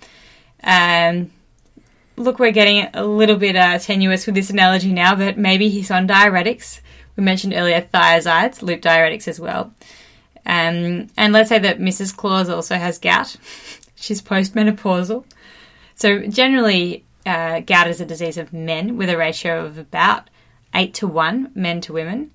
Um, 0.64 1.30
look, 2.16 2.40
we're 2.40 2.52
getting 2.52 2.90
a 2.96 3.06
little 3.06 3.38
bit 3.38 3.56
uh, 3.56 3.78
tenuous 3.78 4.26
with 4.26 4.34
this 4.34 4.50
analogy 4.50 4.92
now, 4.92 5.14
but 5.14 5.38
maybe 5.38 5.70
he's 5.70 5.92
on 5.92 6.08
diuretics. 6.08 6.82
We 7.16 7.24
mentioned 7.24 7.54
earlier 7.56 7.88
thiazides, 7.94 8.64
loop 8.64 8.82
diuretics 8.82 9.28
as 9.28 9.40
well. 9.40 9.76
Um, 10.48 11.10
and 11.18 11.34
let's 11.34 11.50
say 11.50 11.60
that 11.60 11.80
Mrs. 11.80 12.16
Claus 12.16 12.50
also 12.50 12.76
has 12.76 12.98
gout. 12.98 13.36
She's 13.96 14.22
postmenopausal. 14.22 15.26
So 15.96 16.26
generally, 16.28 17.04
uh, 17.26 17.60
gout 17.60 17.88
is 17.88 18.00
a 18.00 18.06
disease 18.06 18.38
of 18.38 18.54
men 18.54 18.98
with 18.98 19.10
a 19.10 19.18
ratio 19.18 19.66
of 19.66 19.78
about 19.78 20.30
8 20.74 20.94
to 20.96 21.08
1 21.08 21.52
men 21.54 21.82
to 21.82 21.94
women. 21.94 22.32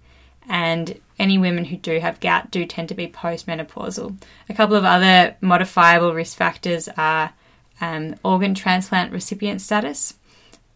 And 0.48 1.00
any 1.18 1.38
women 1.38 1.64
who 1.64 1.76
do 1.76 1.98
have 2.00 2.20
gout 2.20 2.50
do 2.50 2.66
tend 2.66 2.88
to 2.88 2.94
be 2.94 3.06
postmenopausal. 3.06 4.20
A 4.48 4.54
couple 4.54 4.76
of 4.76 4.84
other 4.84 5.36
modifiable 5.40 6.12
risk 6.12 6.36
factors 6.36 6.88
are 6.96 7.32
um, 7.80 8.16
organ 8.24 8.54
transplant 8.54 9.12
recipient 9.12 9.60
status, 9.60 10.14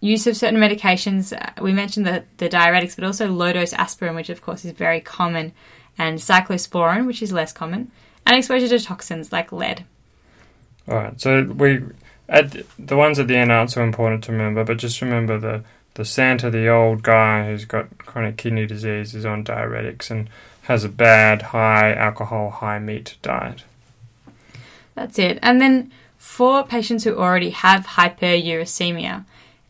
use 0.00 0.26
of 0.26 0.36
certain 0.36 0.60
medications. 0.60 1.36
Uh, 1.36 1.50
we 1.62 1.72
mentioned 1.72 2.06
the, 2.06 2.24
the 2.36 2.48
diuretics, 2.48 2.94
but 2.94 3.04
also 3.04 3.28
low 3.28 3.52
dose 3.52 3.72
aspirin, 3.72 4.14
which 4.14 4.30
of 4.30 4.40
course 4.40 4.64
is 4.64 4.72
very 4.72 5.00
common, 5.00 5.52
and 5.98 6.18
cyclosporin, 6.18 7.06
which 7.06 7.22
is 7.22 7.32
less 7.32 7.52
common, 7.52 7.90
and 8.26 8.36
exposure 8.36 8.68
to 8.68 8.78
toxins 8.78 9.32
like 9.32 9.52
lead. 9.52 9.84
All 10.88 10.96
right. 10.96 11.20
So 11.20 11.42
we 11.44 11.82
at 12.28 12.56
the- 12.78 12.96
ones 12.96 13.18
at 13.18 13.28
the 13.28 13.36
end 13.36 13.52
aren't 13.52 13.70
so 13.70 13.82
important 13.82 14.24
to 14.24 14.32
remember, 14.32 14.64
but 14.64 14.78
just 14.78 15.00
remember 15.00 15.38
the 15.38 15.64
the 15.94 16.04
Santa, 16.04 16.50
the 16.50 16.68
old 16.68 17.02
guy 17.02 17.46
who's 17.46 17.64
got 17.64 17.96
chronic 17.96 18.36
kidney 18.36 18.66
disease, 18.66 19.14
is 19.14 19.24
on 19.24 19.42
diuretics 19.42 20.10
and 20.10 20.28
has 20.62 20.84
a 20.84 20.90
bad 20.90 21.40
high 21.40 21.94
alcohol, 21.94 22.50
high 22.50 22.78
meat 22.78 23.16
diet. 23.22 23.64
That's 24.94 25.18
it. 25.18 25.38
And 25.40 25.58
then 25.58 25.90
for 26.18 26.64
patients 26.64 27.04
who 27.04 27.16
already 27.16 27.50
have 27.50 27.86
hyperuricemia, 27.86 29.24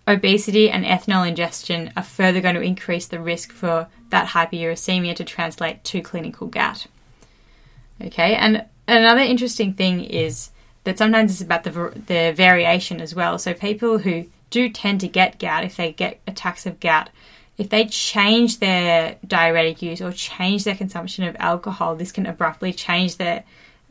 obesity 0.08 0.70
and 0.70 0.84
ethanol 0.84 1.26
ingestion 1.26 1.92
are 1.96 2.02
further 2.02 2.40
going 2.40 2.54
to 2.54 2.60
increase 2.60 3.06
the 3.06 3.20
risk 3.20 3.52
for 3.52 3.88
that 4.10 4.28
hyperuricemia 4.28 5.16
to 5.16 5.24
translate 5.24 5.82
to 5.84 6.00
clinical 6.00 6.46
gout. 6.46 6.86
Okay, 8.00 8.34
and 8.34 8.64
another 8.86 9.20
interesting 9.20 9.72
thing 9.72 10.04
is 10.04 10.50
that 10.84 10.98
sometimes 10.98 11.32
it's 11.32 11.40
about 11.40 11.64
the, 11.64 11.70
the 12.06 12.32
variation 12.36 13.00
as 13.00 13.14
well. 13.14 13.38
So 13.38 13.54
people 13.54 13.98
who 13.98 14.26
do 14.50 14.68
tend 14.68 15.00
to 15.00 15.08
get 15.08 15.38
gout, 15.38 15.64
if 15.64 15.76
they 15.76 15.92
get 15.92 16.20
attacks 16.26 16.66
of 16.66 16.78
gout, 16.78 17.10
if 17.58 17.70
they 17.70 17.86
change 17.86 18.58
their 18.58 19.16
diuretic 19.26 19.80
use 19.82 20.00
or 20.00 20.12
change 20.12 20.64
their 20.64 20.76
consumption 20.76 21.24
of 21.24 21.36
alcohol, 21.38 21.96
this 21.96 22.12
can 22.12 22.26
abruptly 22.26 22.72
change 22.72 23.16
their 23.16 23.44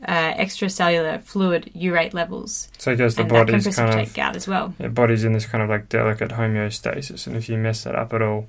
uh, 0.04 0.34
extracellular 0.34 1.22
fluid 1.22 1.70
urate 1.74 2.12
levels, 2.12 2.68
So 2.78 2.92
I 2.92 2.94
guess 2.94 3.14
the 3.14 3.22
and 3.22 3.30
that 3.30 3.46
can 3.46 3.58
body's 3.58 3.76
kind 3.76 4.00
of 4.00 4.14
gout 4.14 4.36
as 4.36 4.46
well. 4.46 4.74
the 4.78 4.88
body's 4.88 5.24
in 5.24 5.32
this 5.32 5.46
kind 5.46 5.62
of 5.62 5.70
like 5.70 5.88
delicate 5.88 6.30
homeostasis, 6.30 7.26
and 7.26 7.36
if 7.36 7.48
you 7.48 7.56
mess 7.56 7.84
that 7.84 7.94
up 7.94 8.12
at 8.12 8.22
all, 8.22 8.48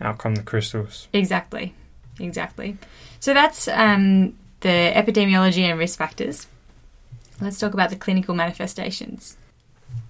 out 0.00 0.18
come 0.18 0.36
the 0.36 0.42
crystals. 0.42 1.08
Exactly, 1.12 1.74
exactly. 2.20 2.76
So 3.20 3.34
that's 3.34 3.66
um, 3.68 4.36
the 4.60 4.92
epidemiology 4.94 5.62
and 5.62 5.78
risk 5.78 5.98
factors. 5.98 6.46
Let's 7.40 7.58
talk 7.58 7.74
about 7.74 7.90
the 7.90 7.96
clinical 7.96 8.34
manifestations. 8.34 9.36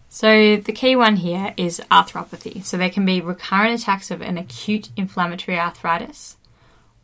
So 0.08 0.56
the 0.56 0.72
key 0.72 0.96
one 0.96 1.16
here 1.16 1.52
is 1.56 1.80
arthropathy. 1.90 2.64
So 2.64 2.76
there 2.76 2.90
can 2.90 3.04
be 3.04 3.20
recurrent 3.20 3.78
attacks 3.80 4.10
of 4.10 4.22
an 4.22 4.38
acute 4.38 4.88
inflammatory 4.96 5.58
arthritis 5.58 6.36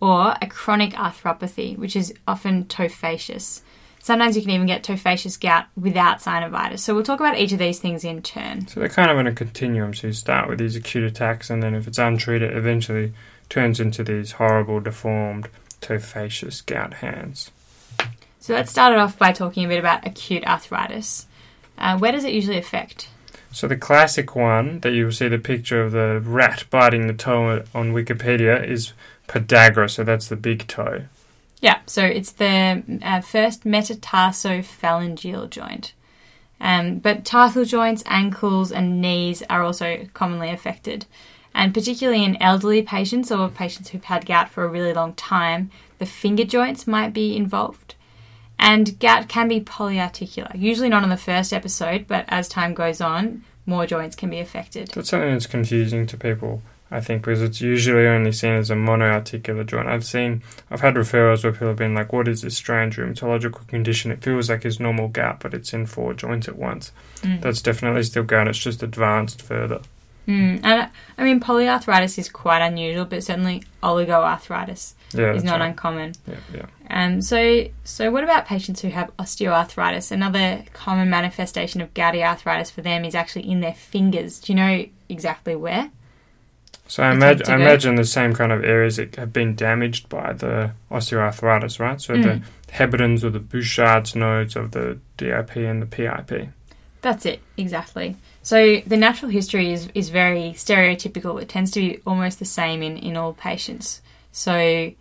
or 0.04 0.36
a 0.42 0.46
chronic 0.46 0.92
arthropathy, 0.92 1.78
which 1.78 1.96
is 1.96 2.12
often 2.28 2.66
tophaceous. 2.66 3.62
Sometimes 4.00 4.36
you 4.36 4.42
can 4.42 4.50
even 4.50 4.66
get 4.66 4.84
tophaceous 4.84 5.40
gout 5.40 5.64
without 5.80 6.18
synovitis. 6.18 6.80
So 6.80 6.94
we'll 6.94 7.04
talk 7.04 7.20
about 7.20 7.38
each 7.38 7.52
of 7.52 7.58
these 7.58 7.80
things 7.80 8.04
in 8.04 8.20
turn. 8.20 8.68
So 8.68 8.80
they're 8.80 8.90
kind 8.90 9.10
of 9.10 9.18
in 9.18 9.26
a 9.26 9.32
continuum. 9.32 9.94
So 9.94 10.08
you 10.08 10.12
start 10.12 10.46
with 10.46 10.58
these 10.58 10.76
acute 10.76 11.04
attacks, 11.04 11.48
and 11.48 11.62
then 11.62 11.74
if 11.74 11.88
it's 11.88 11.96
untreated, 11.96 12.50
it 12.50 12.56
eventually 12.58 13.14
turns 13.48 13.80
into 13.80 14.04
these 14.04 14.32
horrible, 14.32 14.78
deformed, 14.78 15.48
tophaceous 15.80 16.60
gout 16.66 16.94
hands. 16.94 17.50
So 18.40 18.52
let's 18.52 18.70
start 18.70 18.92
it 18.92 18.98
off 18.98 19.18
by 19.18 19.32
talking 19.32 19.64
a 19.64 19.68
bit 19.68 19.78
about 19.78 20.06
acute 20.06 20.44
arthritis. 20.44 21.26
Uh, 21.78 21.96
where 21.96 22.12
does 22.12 22.24
it 22.24 22.34
usually 22.34 22.58
affect? 22.58 23.08
So 23.52 23.68
the 23.68 23.76
classic 23.76 24.36
one 24.36 24.80
that 24.80 24.92
you'll 24.92 25.12
see 25.12 25.28
the 25.28 25.38
picture 25.38 25.80
of 25.80 25.92
the 25.92 26.20
rat 26.22 26.64
biting 26.68 27.06
the 27.06 27.14
toe 27.14 27.64
on 27.74 27.94
Wikipedia 27.94 28.68
is 28.68 28.92
podagra, 29.28 29.90
so 29.90 30.04
that's 30.04 30.28
the 30.28 30.36
big 30.36 30.66
toe. 30.66 31.04
Yeah, 31.60 31.80
so 31.86 32.04
it's 32.04 32.32
the 32.32 32.82
uh, 33.02 33.20
first 33.20 33.64
metatarsophalangeal 33.64 35.48
joint. 35.50 35.94
Um, 36.60 36.98
but 36.98 37.24
tarsal 37.24 37.64
joints, 37.64 38.02
ankles, 38.06 38.70
and 38.70 39.00
knees 39.00 39.42
are 39.48 39.62
also 39.62 40.06
commonly 40.14 40.50
affected. 40.50 41.06
And 41.54 41.72
particularly 41.72 42.24
in 42.24 42.40
elderly 42.42 42.82
patients 42.82 43.30
or 43.30 43.48
patients 43.48 43.90
who've 43.90 44.04
had 44.04 44.26
gout 44.26 44.48
for 44.48 44.64
a 44.64 44.68
really 44.68 44.92
long 44.92 45.14
time, 45.14 45.70
the 45.98 46.06
finger 46.06 46.44
joints 46.44 46.86
might 46.86 47.12
be 47.12 47.36
involved. 47.36 47.94
And 48.58 48.98
gout 48.98 49.28
can 49.28 49.48
be 49.48 49.60
polyarticular, 49.60 50.50
usually 50.54 50.88
not 50.88 51.02
on 51.02 51.10
the 51.10 51.16
first 51.16 51.52
episode, 51.52 52.06
but 52.06 52.24
as 52.28 52.48
time 52.48 52.74
goes 52.74 53.00
on, 53.00 53.44
more 53.66 53.86
joints 53.86 54.16
can 54.16 54.30
be 54.30 54.40
affected. 54.40 54.88
That's 54.88 55.08
something 55.08 55.32
that's 55.32 55.46
confusing 55.46 56.06
to 56.08 56.16
people, 56.16 56.62
I 56.94 57.00
think, 57.00 57.22
because 57.22 57.42
it's 57.42 57.60
usually 57.60 58.06
only 58.06 58.30
seen 58.32 58.52
as 58.54 58.70
a 58.70 58.74
monoarticular 58.74 59.66
joint. 59.66 59.88
I've 59.88 60.04
seen, 60.04 60.42
I've 60.70 60.80
had 60.80 60.94
referrals 60.94 61.42
where 61.42 61.52
people 61.52 61.68
have 61.68 61.76
been 61.76 61.94
like, 61.94 62.12
what 62.12 62.28
is 62.28 62.42
this 62.42 62.56
strange 62.56 62.96
rheumatological 62.96 63.66
condition? 63.66 64.12
It 64.12 64.22
feels 64.22 64.48
like 64.48 64.64
it's 64.64 64.78
normal 64.78 65.08
gout, 65.08 65.40
but 65.40 65.54
it's 65.54 65.72
in 65.72 65.86
four 65.86 66.14
joints 66.14 66.46
at 66.46 66.56
once. 66.56 66.92
Mm. 67.22 67.40
That's 67.40 67.60
definitely 67.60 68.04
still 68.04 68.22
gout, 68.22 68.46
it's 68.48 68.58
just 68.58 68.82
advanced 68.82 69.42
further. 69.42 69.80
Mm. 70.28 70.60
And 70.64 70.88
I 71.18 71.24
mean, 71.24 71.40
polyarthritis 71.40 72.16
is 72.16 72.28
quite 72.30 72.62
unusual, 72.64 73.04
but 73.04 73.22
certainly 73.24 73.62
oligoarthritis 73.82 74.94
Yeah, 75.12 75.34
is 75.34 75.44
not 75.44 75.60
right. 75.60 75.66
uncommon. 75.68 76.12
yeah, 76.26 76.36
yeah. 76.54 76.66
Um, 76.88 77.20
so, 77.20 77.66
so 77.84 78.10
what 78.10 78.24
about 78.24 78.46
patients 78.46 78.80
who 78.80 78.88
have 78.88 79.10
osteoarthritis? 79.18 80.12
Another 80.12 80.64
common 80.72 81.10
manifestation 81.10 81.80
of 81.80 81.92
gouty 81.92 82.22
arthritis 82.22 82.70
for 82.70 82.82
them 82.82 83.04
is 83.04 83.14
actually 83.14 83.50
in 83.50 83.60
their 83.60 83.74
fingers. 83.74 84.38
Do 84.38 84.52
you 84.52 84.56
know 84.56 84.86
exactly 85.08 85.56
where? 85.56 85.90
So 86.94 87.02
I, 87.02 87.06
imag- 87.12 87.48
I 87.48 87.56
imagine 87.56 87.96
the 87.96 88.04
same 88.04 88.34
kind 88.34 88.52
of 88.52 88.62
areas 88.62 88.98
that 88.98 89.16
have 89.16 89.32
been 89.32 89.56
damaged 89.56 90.08
by 90.08 90.32
the 90.32 90.70
osteoarthritis, 90.92 91.80
right? 91.80 92.00
So 92.00 92.12
the 92.12 92.18
Mm. 92.34 92.42
Heberden's 92.70 93.24
or 93.24 93.30
the 93.30 93.40
Bouchard's 93.40 94.14
nodes 94.14 94.54
of 94.54 94.70
the 94.70 94.98
DIP 95.16 95.56
and 95.56 95.82
the 95.82 95.86
PIP. 95.86 96.50
That's 97.02 97.26
it, 97.26 97.40
exactly. 97.56 98.14
So 98.44 98.76
the 98.86 98.96
natural 98.96 99.32
history 99.32 99.72
is, 99.72 99.88
is 99.92 100.10
very 100.10 100.52
stereotypical. 100.56 101.42
It 101.42 101.48
tends 101.48 101.72
to 101.72 101.80
be 101.80 102.00
almost 102.06 102.38
the 102.38 102.44
same 102.44 102.80
in, 102.80 102.96
in 102.98 103.16
all 103.16 103.32
patients. 103.32 104.00
So 104.30 104.92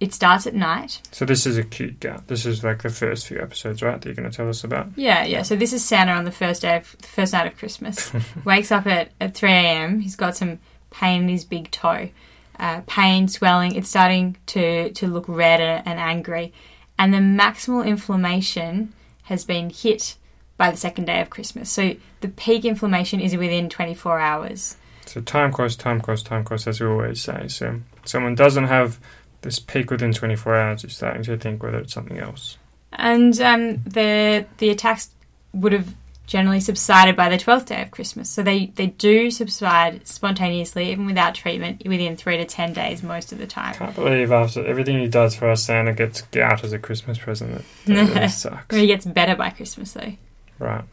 it 0.00 0.14
starts 0.14 0.46
at 0.46 0.54
night. 0.54 1.02
So 1.12 1.26
this 1.26 1.44
is 1.44 1.58
acute 1.58 2.00
gout. 2.00 2.28
This 2.28 2.46
is 2.46 2.64
like 2.64 2.80
the 2.80 2.88
first 2.88 3.26
few 3.26 3.38
episodes, 3.38 3.82
right? 3.82 4.00
That 4.00 4.06
you're 4.08 4.14
going 4.14 4.30
to 4.30 4.34
tell 4.34 4.48
us 4.48 4.64
about. 4.64 4.88
Yeah, 4.96 5.24
yeah. 5.24 5.42
So 5.42 5.54
this 5.54 5.74
is 5.74 5.84
Santa 5.84 6.12
on 6.12 6.24
the 6.24 6.32
first 6.32 6.62
day 6.62 6.78
of 6.78 6.96
the 6.98 7.08
first 7.08 7.34
night 7.34 7.46
of 7.46 7.58
Christmas. 7.58 8.10
Wakes 8.46 8.72
up 8.72 8.86
at, 8.86 9.10
at 9.20 9.34
3 9.34 9.50
a.m. 9.52 10.00
He's 10.00 10.16
got 10.16 10.34
some 10.34 10.58
pain 10.92 11.22
in 11.22 11.28
his 11.28 11.44
big 11.44 11.70
toe. 11.70 12.10
Uh, 12.58 12.82
pain, 12.86 13.26
swelling. 13.26 13.74
It's 13.74 13.88
starting 13.88 14.36
to, 14.46 14.92
to 14.92 15.06
look 15.06 15.24
red 15.26 15.60
and, 15.60 15.98
angry. 15.98 16.52
And 16.98 17.12
the 17.12 17.18
maximal 17.18 17.84
inflammation 17.84 18.92
has 19.24 19.44
been 19.44 19.70
hit 19.70 20.16
by 20.56 20.70
the 20.70 20.76
second 20.76 21.06
day 21.06 21.20
of 21.20 21.30
Christmas. 21.30 21.70
So 21.70 21.96
the 22.20 22.28
peak 22.28 22.64
inflammation 22.64 23.20
is 23.20 23.36
within 23.36 23.68
24 23.68 24.20
hours. 24.20 24.76
So 25.06 25.20
time 25.20 25.50
course, 25.50 25.74
time 25.74 26.00
course, 26.00 26.22
time 26.22 26.44
course, 26.44 26.66
as 26.66 26.80
we 26.80 26.86
always 26.86 27.20
say. 27.20 27.48
So 27.48 27.80
someone 28.04 28.34
doesn't 28.34 28.66
have 28.66 29.00
this 29.42 29.58
peak 29.58 29.90
within 29.90 30.12
24 30.12 30.56
hours, 30.56 30.82
you're 30.82 30.90
starting 30.90 31.22
to 31.24 31.36
think 31.36 31.62
whether 31.62 31.78
it's 31.78 31.92
something 31.92 32.18
else. 32.18 32.58
And 32.92 33.38
um, 33.40 33.82
the 33.84 34.46
the 34.58 34.70
attacks 34.70 35.10
would 35.52 35.72
have 35.72 35.94
generally 36.26 36.60
subsided 36.60 37.16
by 37.16 37.28
the 37.28 37.36
12th 37.36 37.66
day 37.66 37.82
of 37.82 37.90
Christmas. 37.90 38.30
So 38.30 38.42
they, 38.42 38.66
they 38.74 38.86
do 38.86 39.30
subside 39.30 40.06
spontaneously, 40.06 40.90
even 40.90 41.06
without 41.06 41.34
treatment, 41.34 41.82
within 41.84 42.16
three 42.16 42.36
to 42.36 42.44
10 42.44 42.72
days 42.72 43.02
most 43.02 43.32
of 43.32 43.38
the 43.38 43.46
time. 43.46 43.74
Can't 43.74 43.94
believe 43.94 44.32
after 44.32 44.64
everything 44.64 44.98
he 44.98 45.08
does 45.08 45.34
for 45.34 45.50
us, 45.50 45.64
Santa 45.64 45.92
gets 45.92 46.22
gout 46.22 46.64
as 46.64 46.72
a 46.72 46.78
Christmas 46.78 47.18
present. 47.18 47.64
That, 47.86 47.94
that 47.94 48.14
really 48.14 48.28
sucks. 48.28 48.76
He 48.76 48.86
gets 48.86 49.04
better 49.04 49.34
by 49.34 49.50
Christmas, 49.50 49.92
though. 49.92 50.12
Right. 50.58 50.84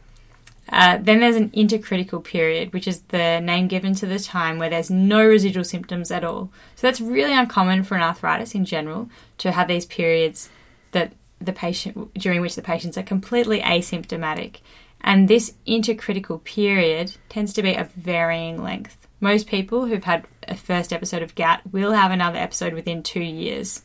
Uh, 0.70 0.98
then 1.00 1.20
there's 1.20 1.36
an 1.36 1.50
intercritical 1.50 2.22
period, 2.22 2.72
which 2.72 2.86
is 2.86 3.00
the 3.08 3.40
name 3.40 3.66
given 3.66 3.94
to 3.94 4.06
the 4.06 4.18
time 4.18 4.58
where 4.58 4.70
there's 4.70 4.90
no 4.90 5.24
residual 5.24 5.64
symptoms 5.64 6.10
at 6.10 6.22
all. 6.22 6.50
So 6.76 6.86
that's 6.86 7.00
really 7.00 7.34
uncommon 7.34 7.82
for 7.82 7.96
an 7.96 8.02
arthritis 8.02 8.54
in 8.54 8.64
general 8.64 9.10
to 9.38 9.50
have 9.50 9.66
these 9.66 9.86
periods 9.86 10.48
that 10.92 11.12
the 11.40 11.52
patient 11.52 12.14
during 12.14 12.40
which 12.40 12.54
the 12.54 12.62
patients 12.62 12.96
are 12.96 13.02
completely 13.02 13.60
asymptomatic. 13.60 14.58
And 15.02 15.28
this 15.28 15.54
intercritical 15.66 16.42
period 16.44 17.14
tends 17.28 17.52
to 17.54 17.62
be 17.62 17.74
of 17.74 17.90
varying 17.92 18.62
length. 18.62 19.08
Most 19.20 19.46
people 19.46 19.86
who've 19.86 20.04
had 20.04 20.26
a 20.48 20.56
first 20.56 20.92
episode 20.92 21.22
of 21.22 21.34
gout 21.34 21.60
will 21.70 21.92
have 21.92 22.10
another 22.10 22.38
episode 22.38 22.72
within 22.72 23.02
two 23.02 23.20
years, 23.20 23.82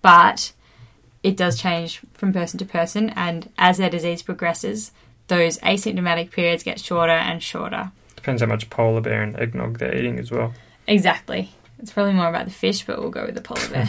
but 0.00 0.52
it 1.22 1.36
does 1.36 1.60
change 1.60 2.00
from 2.14 2.32
person 2.32 2.58
to 2.58 2.64
person, 2.64 3.10
and 3.10 3.50
as 3.58 3.78
their 3.78 3.90
disease 3.90 4.22
progresses, 4.22 4.92
those 5.28 5.58
asymptomatic 5.58 6.30
periods 6.30 6.62
get 6.62 6.80
shorter 6.80 7.12
and 7.12 7.42
shorter. 7.42 7.92
Depends 8.16 8.42
how 8.42 8.48
much 8.48 8.70
polar 8.70 9.00
bear 9.00 9.22
and 9.22 9.38
eggnog 9.38 9.78
they're 9.78 9.96
eating 9.96 10.18
as 10.18 10.30
well. 10.30 10.52
Exactly. 10.86 11.50
It's 11.78 11.92
probably 11.92 12.14
more 12.14 12.28
about 12.28 12.44
the 12.44 12.52
fish, 12.52 12.84
but 12.84 12.98
we'll 12.98 13.10
go 13.10 13.26
with 13.26 13.34
the 13.34 13.40
polar 13.40 13.68
bear. 13.68 13.88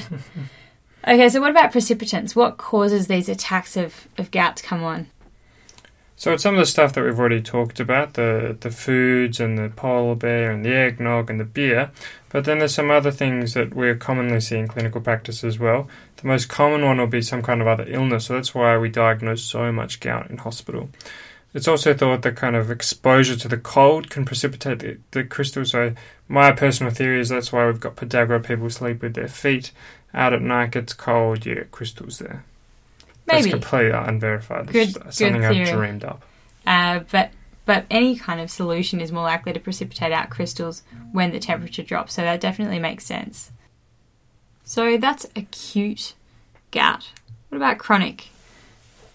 okay, 1.08 1.30
so 1.30 1.40
what 1.40 1.52
about 1.52 1.72
precipitants? 1.72 2.36
What 2.36 2.58
causes 2.58 3.08
these 3.08 3.30
attacks 3.30 3.78
of, 3.78 4.08
of 4.18 4.32
gout 4.32 4.58
to 4.58 4.64
come 4.64 4.84
on? 4.84 5.08
So 6.24 6.32
it's 6.32 6.44
some 6.44 6.56
of 6.56 6.60
the 6.62 6.66
stuff 6.66 6.94
that 6.94 7.04
we've 7.04 7.20
already 7.20 7.42
talked 7.42 7.82
about, 7.82 8.14
the 8.14 8.56
the 8.58 8.72
foods 8.72 9.42
and 9.42 9.58
the 9.58 9.68
polar 9.68 10.16
bear 10.16 10.52
and 10.52 10.64
the 10.64 10.74
eggnog 10.74 11.30
and 11.30 11.38
the 11.38 11.44
beer. 11.44 11.92
But 12.30 12.46
then 12.46 12.60
there's 12.60 12.74
some 12.74 12.90
other 12.90 13.12
things 13.12 13.56
that 13.56 13.74
we're 13.74 13.96
commonly 13.96 14.40
see 14.40 14.56
in 14.56 14.70
clinical 14.70 15.02
practice 15.02 15.44
as 15.44 15.60
well. 15.60 15.90
The 16.16 16.28
most 16.28 16.48
common 16.48 16.86
one 16.86 16.98
will 16.98 17.08
be 17.08 17.22
some 17.22 17.42
kind 17.42 17.60
of 17.60 17.68
other 17.68 17.84
illness, 17.90 18.28
so 18.28 18.36
that's 18.36 18.56
why 18.56 18.78
we 18.78 18.88
diagnose 18.88 19.44
so 19.44 19.70
much 19.74 20.00
gout 20.00 20.30
in 20.30 20.38
hospital. 20.38 20.88
It's 21.54 21.68
also 21.68 21.94
thought 21.94 22.22
that 22.22 22.38
kind 22.38 22.56
of 22.56 22.72
exposure 22.72 23.36
to 23.36 23.50
the 23.50 23.58
cold 23.58 24.10
can 24.10 24.24
precipitate 24.24 24.80
the, 24.80 25.00
the 25.12 25.26
crystals. 25.26 25.72
So 25.72 25.94
my 26.30 26.54
personal 26.54 26.94
theory 26.94 27.20
is 27.20 27.28
that's 27.28 27.52
why 27.52 27.66
we've 27.66 27.82
got 27.82 27.98
podagra. 27.98 28.42
People 28.42 28.70
sleep 28.70 29.02
with 29.02 29.16
their 29.16 29.28
feet 29.28 29.74
out 30.14 30.32
at 30.32 30.42
night, 30.42 30.72
gets 30.72 30.94
cold, 30.94 31.46
you 31.46 31.56
get 31.56 31.72
crystals 31.72 32.20
there. 32.20 32.46
That's 33.26 33.46
Maybe. 33.46 33.52
completely 33.52 33.92
unverified. 33.92 34.68
Good 34.68 34.94
something 35.14 35.46
I've 35.46 35.70
dreamed 35.70 36.04
up. 36.04 36.24
Uh, 36.66 37.00
but 37.12 37.32
but 37.66 37.86
any 37.90 38.18
kind 38.18 38.42
of 38.42 38.52
solution 38.52 39.00
is 39.00 39.12
more 39.12 39.24
likely 39.24 39.54
to 39.54 39.60
precipitate 39.60 40.12
out 40.12 40.30
crystals 40.30 40.84
when 41.14 41.32
the 41.32 41.40
temperature 41.40 41.84
drops. 41.84 42.14
So 42.14 42.22
that 42.22 42.42
definitely 42.42 42.80
makes 42.80 43.06
sense. 43.06 43.52
So 44.66 44.98
that's 44.98 45.26
acute 45.36 46.14
gout. 46.72 47.12
What 47.50 47.58
about 47.58 47.78
chronic? 47.78 48.28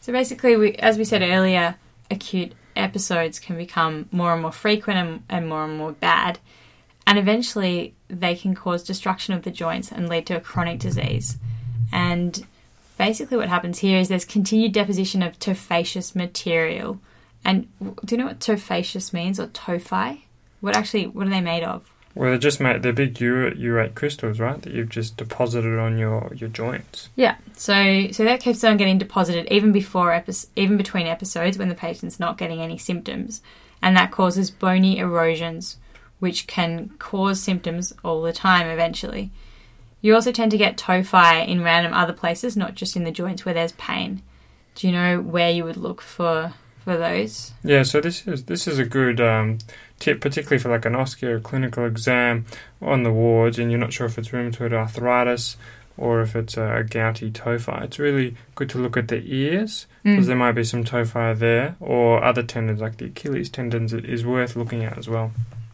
So 0.00 0.12
basically, 0.12 0.56
we, 0.56 0.74
as 0.76 0.96
we 0.96 1.04
said 1.04 1.22
earlier, 1.22 1.76
acute 2.10 2.52
episodes 2.76 3.38
can 3.38 3.56
become 3.56 4.08
more 4.12 4.32
and 4.32 4.40
more 4.40 4.52
frequent 4.52 4.98
and, 4.98 5.22
and 5.28 5.48
more 5.48 5.64
and 5.64 5.76
more 5.76 5.92
bad, 5.92 6.38
and 7.06 7.18
eventually 7.18 7.94
they 8.08 8.34
can 8.34 8.54
cause 8.54 8.82
destruction 8.82 9.34
of 9.34 9.42
the 9.42 9.50
joints 9.50 9.92
and 9.92 10.08
lead 10.08 10.26
to 10.26 10.36
a 10.36 10.40
chronic 10.40 10.78
disease. 10.78 11.36
And 11.92 12.46
basically, 12.98 13.36
what 13.38 13.48
happens 13.48 13.78
here 13.78 13.98
is 13.98 14.08
there's 14.08 14.24
continued 14.24 14.72
deposition 14.72 15.22
of 15.22 15.38
tophaceous 15.38 16.14
material. 16.14 17.00
And 17.44 17.68
do 17.80 18.14
you 18.14 18.18
know 18.18 18.26
what 18.26 18.40
tophaceous 18.40 19.12
means 19.12 19.40
or 19.40 19.46
tophi? 19.46 20.22
What 20.60 20.76
actually, 20.76 21.06
what 21.06 21.26
are 21.26 21.30
they 21.30 21.40
made 21.40 21.62
of? 21.62 21.90
Well, 22.14 22.30
they're 22.30 22.38
just 22.38 22.58
made, 22.58 22.82
they're 22.82 22.92
big 22.92 23.14
urate 23.14 23.94
crystals, 23.94 24.40
right? 24.40 24.60
That 24.62 24.72
you've 24.72 24.88
just 24.88 25.16
deposited 25.16 25.78
on 25.78 25.98
your, 25.98 26.32
your 26.34 26.48
joints. 26.48 27.10
Yeah, 27.14 27.36
so 27.56 28.10
so 28.10 28.24
that 28.24 28.40
keeps 28.40 28.64
on 28.64 28.76
getting 28.76 28.98
deposited 28.98 29.46
even 29.52 29.70
before 29.70 30.12
epi- 30.12 30.48
even 30.56 30.76
between 30.76 31.06
episodes 31.06 31.58
when 31.58 31.68
the 31.68 31.76
patient's 31.76 32.18
not 32.18 32.36
getting 32.36 32.60
any 32.60 32.76
symptoms, 32.76 33.40
and 33.80 33.96
that 33.96 34.10
causes 34.10 34.50
bony 34.50 34.98
erosions, 34.98 35.76
which 36.18 36.48
can 36.48 36.88
cause 36.98 37.40
symptoms 37.40 37.92
all 38.04 38.22
the 38.22 38.32
time 38.32 38.66
eventually. 38.66 39.30
You 40.00 40.14
also 40.14 40.30
tend 40.32 40.50
to 40.52 40.58
get 40.58 40.76
tophi 40.76 41.46
in 41.46 41.62
random 41.62 41.92
other 41.92 42.12
places, 42.12 42.56
not 42.56 42.74
just 42.74 42.96
in 42.96 43.04
the 43.04 43.10
joints 43.10 43.44
where 43.44 43.54
there's 43.54 43.72
pain. 43.72 44.22
Do 44.74 44.86
you 44.86 44.92
know 44.92 45.20
where 45.20 45.50
you 45.50 45.64
would 45.64 45.76
look 45.76 46.00
for 46.00 46.52
for 46.84 46.96
those? 46.96 47.52
Yeah, 47.64 47.82
so 47.82 48.00
this 48.00 48.26
is 48.26 48.44
this 48.44 48.68
is 48.68 48.78
a 48.78 48.84
good 48.84 49.20
um, 49.20 49.58
tip, 49.98 50.20
particularly 50.20 50.62
for 50.62 50.68
like 50.70 50.84
an 50.84 50.92
osteo 50.94 51.42
clinical 51.42 51.84
exam 51.84 52.46
on 52.80 53.02
the 53.02 53.12
wards, 53.12 53.58
and 53.58 53.70
you're 53.72 53.80
not 53.80 53.92
sure 53.92 54.06
if 54.06 54.16
it's 54.18 54.28
rheumatoid 54.28 54.72
arthritis 54.72 55.56
or 55.96 56.20
if 56.20 56.36
it's 56.36 56.56
a, 56.56 56.76
a 56.76 56.84
gouty 56.84 57.28
tophi. 57.32 57.82
It's 57.82 57.98
really 57.98 58.36
good 58.54 58.70
to 58.70 58.78
look 58.78 58.96
at 58.96 59.08
the 59.08 59.20
ears 59.26 59.86
because 60.04 60.26
Mm. 60.26 60.28
there 60.28 60.36
might 60.36 60.52
be 60.52 60.62
some 60.62 60.84
tophi 60.84 61.36
there, 61.36 61.74
or 61.80 62.22
other 62.22 62.44
tendons 62.44 62.80
like 62.80 62.98
the 62.98 63.06
Achilles 63.06 63.50
tendons 63.50 63.92
is 63.92 64.24
worth 64.24 64.54
looking 64.54 64.84
at 64.84 64.96
as 64.96 65.08
well. 65.08 65.32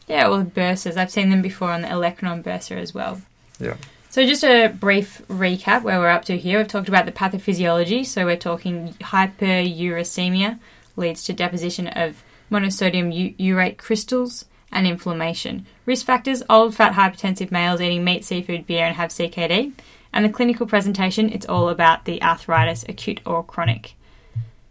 Yeah, 0.09 0.29
or 0.29 0.39
the 0.39 0.45
bursas. 0.45 0.97
I've 0.97 1.11
seen 1.11 1.29
them 1.29 1.43
before 1.43 1.71
on 1.71 1.83
the 1.83 1.89
olecranon 1.89 2.43
bursa 2.43 2.77
as 2.79 2.95
well. 2.95 3.21
Yeah. 3.61 3.75
So 4.15 4.25
just 4.25 4.45
a 4.45 4.69
brief 4.69 5.23
recap 5.27 5.83
where 5.83 5.99
we're 5.99 6.09
up 6.09 6.25
to 6.27 6.39
here. 6.39 6.59
We've 6.59 6.69
talked 6.69 6.87
about 6.87 7.05
the 7.05 7.11
pathophysiology. 7.11 8.07
So 8.07 8.25
we're 8.25 8.37
talking 8.37 8.95
hyperuricemia 9.01 10.61
leads 10.95 11.25
to 11.25 11.33
deposition 11.33 11.89
of 11.89 12.23
monosodium 12.49 13.37
urate 13.37 13.77
crystals 13.77 14.45
and 14.71 14.87
inflammation. 14.87 15.67
Risk 15.85 16.07
factors 16.07 16.45
old, 16.49 16.77
fat, 16.77 16.93
hypertensive 16.93 17.51
males 17.51 17.81
eating 17.81 18.05
meat, 18.05 18.25
seafood, 18.25 18.69
beer, 18.69 18.87
and 18.87 18.95
have 18.95 19.11
CKD. 19.11 19.73
And 20.13 20.25
the 20.25 20.29
clinical 20.29 20.69
presentation, 20.69 21.29
it's 21.29 21.47
all 21.47 21.69
about 21.69 22.05
the 22.05 22.23
arthritis, 22.23 22.85
acute 22.89 23.21
or 23.27 23.43
chronic. 23.43 23.95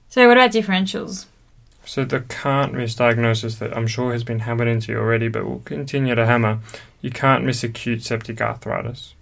So, 0.07 0.25
what 0.25 0.37
about 0.37 0.51
differentials? 0.51 1.25
So 1.83 2.05
the 2.05 2.21
can't 2.21 2.73
miss 2.73 2.95
diagnosis 2.95 3.55
that 3.55 3.75
I'm 3.75 3.87
sure 3.87 4.13
has 4.13 4.23
been 4.23 4.39
hammered 4.39 4.69
into 4.69 4.93
you 4.93 4.99
already, 4.99 5.27
but 5.27 5.45
we'll 5.45 5.59
continue 5.65 6.15
to 6.15 6.25
hammer. 6.25 6.59
You 7.01 7.09
can't 7.09 7.43
miss 7.43 7.61
acute 7.61 8.03
septic 8.03 8.39
arthritis 8.39 9.15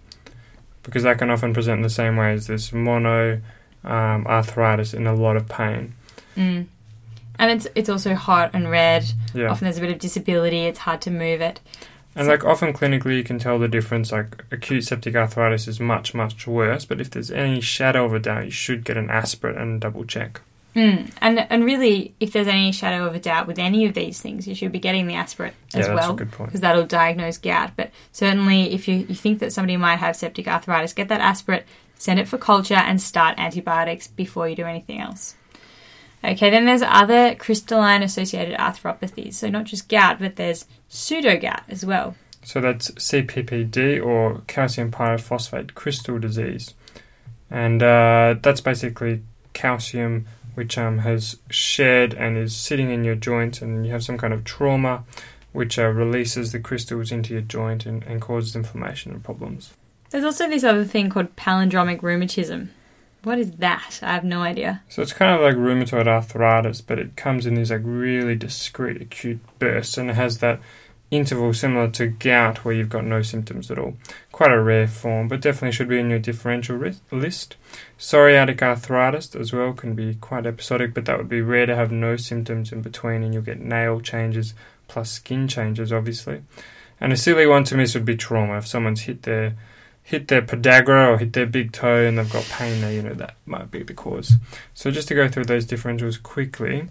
because 0.83 1.03
that 1.03 1.17
can 1.17 1.29
often 1.29 1.53
present 1.53 1.77
in 1.77 1.83
the 1.83 1.89
same 1.89 2.17
way 2.17 2.33
as 2.33 2.47
this 2.47 2.73
mono 2.73 3.41
um, 3.83 4.25
arthritis 4.27 4.93
in 4.93 5.07
a 5.07 5.13
lot 5.13 5.35
of 5.35 5.47
pain. 5.47 5.93
Mm. 6.35 6.67
And 7.39 7.51
it's 7.51 7.67
it's 7.75 7.89
also 7.89 8.13
hot 8.13 8.51
and 8.53 8.69
red. 8.69 9.05
Yeah. 9.33 9.49
Often 9.49 9.65
there's 9.65 9.77
a 9.77 9.81
bit 9.81 9.91
of 9.91 9.99
disability. 9.99 10.65
It's 10.65 10.79
hard 10.79 11.01
to 11.01 11.11
move 11.11 11.41
it. 11.41 11.59
And 12.15 12.27
like 12.27 12.43
often 12.43 12.73
clinically, 12.73 13.17
you 13.17 13.23
can 13.23 13.39
tell 13.39 13.57
the 13.57 13.67
difference. 13.67 14.11
Like 14.11 14.43
acute 14.51 14.83
septic 14.83 15.15
arthritis 15.15 15.67
is 15.67 15.79
much 15.79 16.13
much 16.13 16.45
worse, 16.45 16.85
but 16.85 17.01
if 17.01 17.09
there's 17.09 17.31
any 17.31 17.61
shadow 17.61 18.05
of 18.05 18.13
a 18.13 18.19
doubt, 18.19 18.45
you 18.45 18.51
should 18.51 18.83
get 18.83 18.97
an 18.97 19.09
aspirate 19.09 19.57
and 19.57 19.79
double 19.79 20.03
check. 20.03 20.41
Mm. 20.75 21.11
And 21.19 21.39
and 21.49 21.65
really, 21.65 22.15
if 22.19 22.31
there's 22.31 22.47
any 22.47 22.71
shadow 22.71 23.05
of 23.05 23.13
a 23.13 23.19
doubt 23.19 23.45
with 23.45 23.59
any 23.59 23.85
of 23.85 23.93
these 23.93 24.21
things, 24.21 24.47
you 24.47 24.55
should 24.55 24.71
be 24.71 24.79
getting 24.79 25.05
the 25.05 25.15
aspirate 25.15 25.53
as 25.73 25.85
yeah, 25.85 25.93
that's 25.93 26.07
well 26.07 26.15
good 26.15 26.31
point. 26.31 26.49
because 26.49 26.61
that'll 26.61 26.85
diagnose 26.85 27.37
gout. 27.37 27.71
But 27.75 27.91
certainly, 28.13 28.73
if 28.73 28.87
you, 28.87 28.95
you 28.95 29.15
think 29.15 29.39
that 29.39 29.51
somebody 29.51 29.75
might 29.75 29.97
have 29.97 30.15
septic 30.15 30.47
arthritis, 30.47 30.93
get 30.93 31.09
that 31.09 31.19
aspirate, 31.19 31.65
send 31.97 32.19
it 32.19 32.27
for 32.27 32.37
culture, 32.37 32.75
and 32.75 33.01
start 33.01 33.37
antibiotics 33.37 34.07
before 34.07 34.47
you 34.47 34.55
do 34.55 34.65
anything 34.65 35.01
else. 35.01 35.35
Okay, 36.23 36.49
then 36.49 36.65
there's 36.65 36.83
other 36.83 37.35
crystalline 37.35 38.03
associated 38.03 38.57
arthropathies. 38.57 39.33
So 39.33 39.49
not 39.49 39.65
just 39.65 39.89
gout, 39.89 40.19
but 40.19 40.37
there's 40.37 40.67
pseudo 40.87 41.37
gout 41.37 41.63
as 41.67 41.85
well. 41.85 42.15
So 42.43 42.61
that's 42.61 42.91
CPPD 42.91 44.03
or 44.03 44.41
calcium 44.47 44.89
pyrophosphate 44.89 45.73
crystal 45.73 46.17
disease, 46.17 46.73
and 47.49 47.83
uh, 47.83 48.35
that's 48.41 48.61
basically 48.61 49.21
calcium 49.53 50.27
which 50.55 50.77
um, 50.77 50.99
has 50.99 51.37
shed 51.49 52.13
and 52.13 52.37
is 52.37 52.55
sitting 52.55 52.89
in 52.89 53.03
your 53.03 53.15
joint, 53.15 53.61
and 53.61 53.85
you 53.85 53.91
have 53.91 54.03
some 54.03 54.17
kind 54.17 54.33
of 54.33 54.43
trauma 54.43 55.03
which 55.51 55.77
uh, 55.77 55.87
releases 55.87 56.51
the 56.51 56.59
crystals 56.59 57.11
into 57.11 57.33
your 57.33 57.41
joint 57.41 57.85
and, 57.85 58.03
and 58.03 58.21
causes 58.21 58.55
inflammation 58.55 59.11
and 59.11 59.23
problems. 59.23 59.73
There's 60.09 60.23
also 60.23 60.49
this 60.49 60.63
other 60.63 60.85
thing 60.85 61.09
called 61.09 61.35
palindromic 61.35 62.01
rheumatism. 62.01 62.71
What 63.23 63.37
is 63.37 63.51
that? 63.51 63.99
I 64.01 64.13
have 64.13 64.23
no 64.23 64.41
idea. 64.41 64.81
So 64.89 65.01
it's 65.01 65.13
kind 65.13 65.35
of 65.35 65.41
like 65.41 65.55
rheumatoid 65.55 66.07
arthritis, 66.07 66.81
but 66.81 66.99
it 66.99 67.15
comes 67.15 67.45
in 67.45 67.55
these 67.55 67.71
like 67.71 67.81
really 67.83 68.35
discrete 68.35 69.01
acute 69.01 69.39
bursts, 69.59 69.97
and 69.97 70.09
it 70.09 70.15
has 70.15 70.39
that 70.39 70.59
interval 71.11 71.53
similar 71.53 71.89
to 71.89 72.07
gout 72.07 72.63
where 72.63 72.73
you've 72.73 72.89
got 72.89 73.05
no 73.05 73.21
symptoms 73.21 73.69
at 73.69 73.77
all. 73.77 73.97
Quite 74.31 74.51
a 74.51 74.61
rare 74.61 74.87
form, 74.87 75.27
but 75.27 75.41
definitely 75.41 75.73
should 75.73 75.89
be 75.89 75.99
in 75.99 76.09
your 76.09 76.19
differential 76.19 76.77
list. 77.11 77.55
Psoriatic 77.99 78.61
arthritis 78.61 79.35
as 79.35 79.51
well 79.51 79.73
can 79.73 79.93
be 79.93 80.15
quite 80.15 80.45
episodic, 80.45 80.93
but 80.93 81.05
that 81.05 81.17
would 81.17 81.29
be 81.29 81.41
rare 81.41 81.65
to 81.65 81.75
have 81.75 81.91
no 81.91 82.15
symptoms 82.15 82.71
in 82.71 82.81
between, 82.81 83.23
and 83.23 83.33
you'll 83.33 83.43
get 83.43 83.59
nail 83.59 83.99
changes 83.99 84.53
plus 84.87 85.11
skin 85.11 85.47
changes, 85.47 85.91
obviously. 85.93 86.41
And 86.99 87.11
a 87.11 87.17
silly 87.17 87.45
one 87.45 87.65
to 87.65 87.75
miss 87.75 87.93
would 87.93 88.05
be 88.05 88.15
trauma. 88.15 88.57
If 88.57 88.67
someone's 88.67 89.01
hit 89.01 89.23
their 89.23 89.55
hit 90.03 90.27
their 90.27 90.41
podagra 90.41 91.09
or 91.09 91.17
hit 91.17 91.33
their 91.33 91.45
big 91.45 91.71
toe 91.71 92.05
and 92.05 92.17
they've 92.17 92.31
got 92.31 92.43
pain 92.45 92.81
there, 92.81 92.91
you 92.91 93.01
know 93.01 93.13
that 93.13 93.35
might 93.45 93.71
be 93.71 93.83
the 93.83 93.93
cause. 93.93 94.33
So 94.73 94.91
just 94.91 95.07
to 95.09 95.15
go 95.15 95.27
through 95.27 95.45
those 95.45 95.65
differentials 95.65 96.21
quickly, 96.21 96.87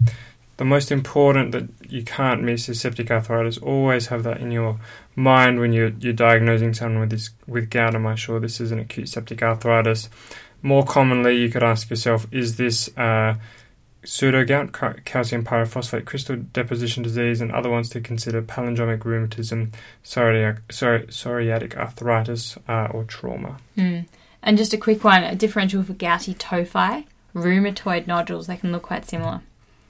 the 0.61 0.65
most 0.65 0.91
important 0.91 1.53
that 1.53 1.67
you 1.89 2.03
can't 2.03 2.43
miss 2.43 2.69
is 2.69 2.79
septic 2.79 3.09
arthritis. 3.09 3.57
Always 3.57 4.05
have 4.07 4.21
that 4.21 4.41
in 4.41 4.51
your 4.51 4.79
mind 5.15 5.59
when 5.59 5.73
you're 5.73 5.89
you're 5.99 6.13
diagnosing 6.13 6.75
someone 6.75 6.99
with 6.99 7.09
this 7.09 7.31
with 7.47 7.71
gout. 7.71 7.95
Am 7.95 8.05
I 8.05 8.13
sure 8.13 8.39
this 8.39 8.61
is 8.61 8.71
an 8.71 8.77
acute 8.77 9.09
septic 9.09 9.41
arthritis? 9.41 10.07
More 10.61 10.85
commonly, 10.85 11.35
you 11.35 11.49
could 11.49 11.63
ask 11.63 11.89
yourself, 11.89 12.27
is 12.31 12.57
this 12.57 12.95
uh, 12.95 13.37
pseudogout, 14.03 14.71
ca- 14.71 15.01
calcium 15.03 15.43
pyrophosphate 15.43 16.05
crystal 16.05 16.35
deposition 16.35 17.01
disease, 17.01 17.41
and 17.41 17.51
other 17.51 17.71
ones 17.71 17.89
to 17.89 17.99
consider 17.99 18.43
palindromic 18.43 19.03
rheumatism, 19.03 19.71
psoriatic, 20.03 20.59
psoriatic 20.67 21.75
arthritis, 21.75 22.55
uh, 22.67 22.87
or 22.91 23.03
trauma. 23.05 23.57
Mm. 23.75 24.05
And 24.43 24.59
just 24.59 24.75
a 24.75 24.77
quick 24.77 25.03
one 25.03 25.23
a 25.23 25.33
differential 25.33 25.81
for 25.81 25.93
gouty 25.93 26.35
tophi, 26.35 27.05
rheumatoid 27.33 28.05
nodules, 28.05 28.45
they 28.45 28.57
can 28.57 28.71
look 28.71 28.83
quite 28.83 29.09
similar. 29.09 29.41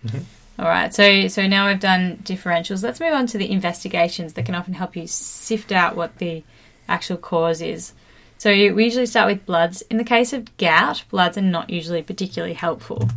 Mhm. 0.05 0.23
All 0.61 0.67
right, 0.67 0.93
so 0.93 1.27
so 1.27 1.47
now 1.47 1.67
we've 1.67 1.79
done 1.79 2.17
differentials. 2.17 2.83
Let's 2.83 2.99
move 2.99 3.13
on 3.13 3.25
to 3.27 3.39
the 3.39 3.49
investigations 3.49 4.33
that 4.33 4.45
can 4.45 4.53
often 4.53 4.75
help 4.75 4.95
you 4.95 5.07
sift 5.07 5.71
out 5.71 5.95
what 5.95 6.19
the 6.19 6.43
actual 6.87 7.17
cause 7.17 7.63
is. 7.63 7.93
So 8.37 8.51
we 8.51 8.83
usually 8.83 9.07
start 9.07 9.27
with 9.27 9.47
bloods. 9.47 9.81
In 9.89 9.97
the 9.97 10.03
case 10.03 10.33
of 10.33 10.55
gout, 10.57 11.03
bloods 11.09 11.35
are 11.35 11.41
not 11.41 11.71
usually 11.71 12.03
particularly 12.03 12.53
helpful. 12.53 13.09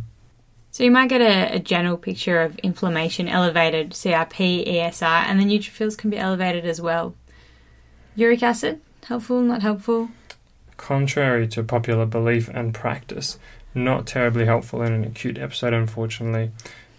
So 0.71 0.83
you 0.83 0.89
might 0.89 1.09
get 1.09 1.21
a, 1.21 1.57
a 1.57 1.59
general 1.59 1.97
picture 1.97 2.41
of 2.41 2.57
inflammation, 2.59 3.27
elevated 3.27 3.91
CRP, 3.91 4.67
ESR, 4.67 5.25
and 5.27 5.39
the 5.39 5.45
neutrophils 5.45 5.95
can 5.95 6.09
be 6.09 6.17
elevated 6.17 6.65
as 6.65 6.81
well. 6.81 7.13
Uric 8.17 8.41
acid, 8.41 8.81
helpful, 9.03 9.41
not 9.41 9.61
helpful? 9.61 10.09
Contrary 10.77 11.47
to 11.49 11.63
popular 11.63 12.07
belief 12.07 12.49
and 12.49 12.73
practice, 12.73 13.37
not 13.75 14.07
terribly 14.07 14.45
helpful 14.45 14.81
in 14.81 14.93
an 14.93 15.03
acute 15.03 15.37
episode, 15.37 15.73
unfortunately. 15.73 16.51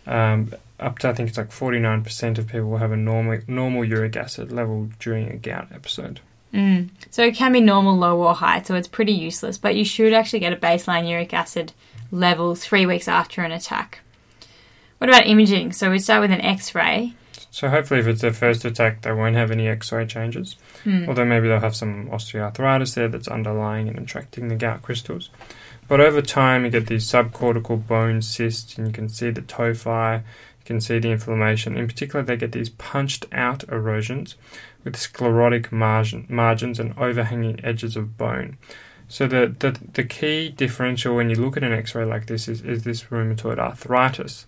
Um, 0.06 0.52
up 0.78 0.98
to 1.00 1.08
I 1.08 1.14
think 1.14 1.28
it's 1.28 1.38
like 1.38 1.50
49% 1.50 2.38
of 2.38 2.46
people 2.46 2.70
will 2.70 2.78
have 2.78 2.92
a 2.92 2.96
normal 2.96 3.38
normal 3.48 3.84
uric 3.84 4.16
acid 4.16 4.52
level 4.52 4.90
during 4.98 5.28
a 5.28 5.36
gout 5.36 5.68
episode. 5.72 6.20
Mm. 6.52 6.90
So 7.10 7.24
it 7.24 7.34
can 7.34 7.52
be 7.52 7.60
normal, 7.60 7.96
low, 7.96 8.22
or 8.22 8.34
high, 8.34 8.62
so 8.62 8.74
it's 8.74 8.88
pretty 8.88 9.12
useless. 9.12 9.58
But 9.58 9.74
you 9.74 9.84
should 9.84 10.12
actually 10.12 10.40
get 10.40 10.52
a 10.52 10.56
baseline 10.56 11.08
uric 11.08 11.34
acid 11.34 11.72
level 12.10 12.54
three 12.54 12.86
weeks 12.86 13.08
after 13.08 13.42
an 13.42 13.52
attack. 13.52 14.00
What 14.98 15.10
about 15.10 15.26
imaging? 15.26 15.72
So 15.72 15.90
we 15.90 15.98
start 15.98 16.22
with 16.22 16.30
an 16.30 16.40
X-ray. 16.40 17.14
So 17.50 17.68
hopefully, 17.68 18.00
if 18.00 18.06
it's 18.06 18.20
their 18.20 18.32
first 18.32 18.64
attack, 18.64 19.02
they 19.02 19.12
won't 19.12 19.34
have 19.34 19.50
any 19.50 19.68
X-ray 19.68 20.06
changes. 20.06 20.56
Hmm. 20.84 21.08
Although 21.08 21.24
maybe 21.24 21.48
they'll 21.48 21.60
have 21.60 21.76
some 21.76 22.08
osteoarthritis 22.08 22.94
there 22.94 23.08
that's 23.08 23.28
underlying 23.28 23.88
and 23.88 23.98
attracting 23.98 24.48
the 24.48 24.56
gout 24.56 24.82
crystals. 24.82 25.30
But 25.88 26.00
over 26.00 26.20
time, 26.20 26.64
you 26.64 26.70
get 26.70 26.88
these 26.88 27.06
subcortical 27.06 27.86
bone 27.86 28.20
cysts, 28.22 28.76
and 28.76 28.88
you 28.88 28.92
can 28.92 29.08
see 29.08 29.30
the 29.30 29.42
tophi, 29.42 30.18
you 30.18 30.64
can 30.64 30.80
see 30.80 30.98
the 30.98 31.10
inflammation. 31.10 31.76
In 31.76 31.86
particular, 31.86 32.24
they 32.24 32.36
get 32.36 32.52
these 32.52 32.70
punched 32.70 33.26
out 33.30 33.62
erosions 33.68 34.34
with 34.82 34.96
sclerotic 34.96 35.70
margin, 35.70 36.26
margins 36.28 36.80
and 36.80 36.96
overhanging 36.98 37.64
edges 37.64 37.96
of 37.96 38.16
bone. 38.16 38.56
So 39.08 39.28
the, 39.28 39.54
the 39.58 39.78
the 39.92 40.04
key 40.04 40.48
differential 40.48 41.14
when 41.14 41.30
you 41.30 41.36
look 41.36 41.56
at 41.56 41.62
an 41.62 41.72
X-ray 41.72 42.04
like 42.04 42.26
this 42.26 42.48
is, 42.48 42.62
is 42.62 42.82
this 42.82 43.04
rheumatoid 43.04 43.58
arthritis. 43.58 44.46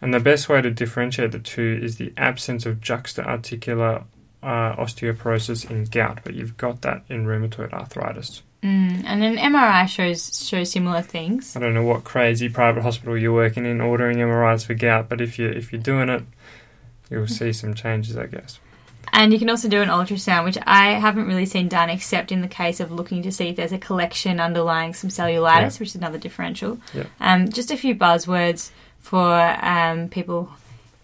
And 0.00 0.14
the 0.14 0.20
best 0.20 0.48
way 0.48 0.62
to 0.62 0.70
differentiate 0.70 1.32
the 1.32 1.38
two 1.38 1.78
is 1.82 1.96
the 1.96 2.14
absence 2.16 2.64
of 2.64 2.80
juxta-articular 2.80 4.04
uh, 4.42 4.76
osteoporosis 4.76 5.70
in 5.70 5.84
gout, 5.84 6.20
but 6.24 6.34
you've 6.34 6.56
got 6.56 6.80
that 6.80 7.04
in 7.10 7.26
rheumatoid 7.26 7.74
arthritis. 7.74 8.42
Mm. 8.62 9.04
And 9.06 9.24
an 9.24 9.36
MRI 9.36 9.88
shows 9.88 10.46
shows 10.46 10.70
similar 10.70 11.00
things. 11.00 11.56
I 11.56 11.60
don't 11.60 11.72
know 11.72 11.82
what 11.82 12.04
crazy 12.04 12.48
private 12.48 12.82
hospital 12.82 13.16
you're 13.16 13.32
working 13.32 13.64
in 13.64 13.80
ordering 13.80 14.18
MRIs 14.18 14.66
for 14.66 14.74
gout, 14.74 15.08
but 15.08 15.20
if 15.20 15.38
you 15.38 15.48
if 15.48 15.72
you're 15.72 15.80
doing 15.80 16.08
it, 16.08 16.24
you'll 17.08 17.26
see 17.26 17.52
some 17.52 17.74
changes, 17.74 18.16
I 18.16 18.26
guess. 18.26 18.60
And 19.12 19.32
you 19.32 19.38
can 19.38 19.50
also 19.50 19.68
do 19.68 19.82
an 19.82 19.88
ultrasound, 19.88 20.44
which 20.44 20.58
I 20.66 20.90
haven't 20.92 21.26
really 21.26 21.46
seen 21.46 21.68
done 21.68 21.90
except 21.90 22.30
in 22.30 22.42
the 22.42 22.48
case 22.48 22.80
of 22.80 22.92
looking 22.92 23.22
to 23.22 23.32
see 23.32 23.48
if 23.48 23.56
there's 23.56 23.72
a 23.72 23.78
collection 23.78 24.38
underlying 24.38 24.94
some 24.94 25.10
cellulitis, 25.10 25.80
which 25.80 25.90
is 25.90 25.94
another 25.96 26.18
differential. 26.18 26.78
Yeah. 26.94 27.04
Um, 27.18 27.48
just 27.48 27.70
a 27.70 27.76
few 27.76 27.94
buzzwords 27.94 28.70
for 29.00 29.34
um, 29.62 30.08
people 30.08 30.50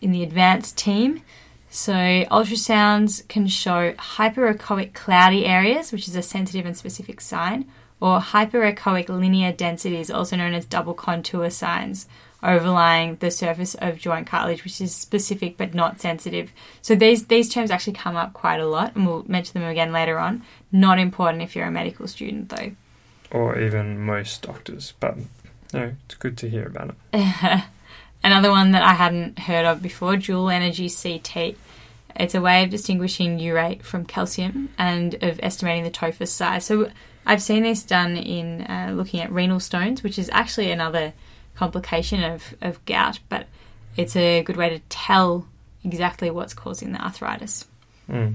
in 0.01 0.13
the 0.13 0.23
advanced 0.23 0.77
team. 0.77 1.23
So, 1.69 1.93
ultrasounds 1.93 3.27
can 3.29 3.47
show 3.47 3.93
hyperechoic 3.93 4.95
cloudy 4.95 5.45
areas, 5.45 5.93
which 5.93 6.09
is 6.09 6.17
a 6.17 6.23
sensitive 6.23 6.65
and 6.65 6.77
specific 6.77 7.21
sign, 7.21 7.67
or 8.01 8.21
hyperechoic 8.21 9.09
linear 9.09 9.53
densities, 9.53 10.11
also 10.11 10.37
known 10.37 10.55
as 10.55 10.65
double 10.65 10.95
contour 10.95 11.51
signs, 11.51 12.07
overlying 12.43 13.17
the 13.17 13.31
surface 13.31 13.75
of 13.75 13.99
joint 13.99 14.27
cartilage, 14.27 14.65
which 14.65 14.81
is 14.81 14.95
specific 14.95 15.57
but 15.57 15.75
not 15.75 16.01
sensitive. 16.01 16.53
So 16.83 16.95
these 16.95 17.27
these 17.27 17.49
terms 17.49 17.71
actually 17.71 17.95
come 17.95 18.17
up 18.17 18.33
quite 18.33 18.61
a 18.61 18.67
lot, 18.67 18.95
and 18.95 19.07
we'll 19.07 19.25
mention 19.27 19.61
them 19.61 19.69
again 19.69 19.93
later 19.93 20.19
on. 20.19 20.43
Not 20.73 20.99
important 20.99 21.43
if 21.43 21.57
you're 21.57 21.67
a 21.67 21.71
medical 21.71 22.07
student, 22.07 22.49
though. 22.49 22.73
Or 23.31 23.59
even 23.59 23.99
most 23.99 24.43
doctors, 24.43 24.95
but 25.01 25.19
know, 25.77 25.93
it's 26.05 26.15
good 26.15 26.37
to 26.39 26.49
hear 26.49 26.67
about 26.67 26.95
it. 27.13 27.65
Another 28.27 28.51
one 28.51 28.73
that 28.73 28.83
I 28.83 28.95
hadn't 28.95 29.39
heard 29.39 29.65
of 29.65 29.81
before, 29.81 30.17
dual 30.17 30.51
energy 30.51 30.91
CT. 30.91 31.55
It's 32.17 32.35
a 32.35 32.41
way 32.41 32.65
of 32.65 32.71
distinguishing 32.71 33.39
urate 33.39 33.85
from 33.85 34.05
calcium 34.05 34.69
and 34.77 35.15
of 35.23 35.39
estimating 35.45 35.85
the 35.85 35.91
tophus 35.91 36.33
size. 36.33 36.65
So 36.65 36.91
I've 37.25 37.41
seen 37.41 37.63
this 37.63 37.85
done 37.85 38.17
in 38.17 38.63
uh, 38.63 38.91
looking 38.97 39.21
at 39.21 39.31
renal 39.31 39.61
stones, 39.61 40.03
which 40.03 40.19
is 40.19 40.29
actually 40.33 40.73
another 40.73 41.13
complication 41.55 42.25
of, 42.25 42.53
of 42.63 42.85
gout, 42.85 43.21
but 43.29 43.47
it's 43.97 44.17
a 44.17 44.43
good 44.43 44.57
way 44.57 44.71
to 44.71 44.81
tell 44.89 45.47
exactly 45.85 46.29
what's 46.29 46.53
causing 46.53 46.91
the 46.91 47.01
arthritis. 47.01 47.65
Mm. 48.11 48.35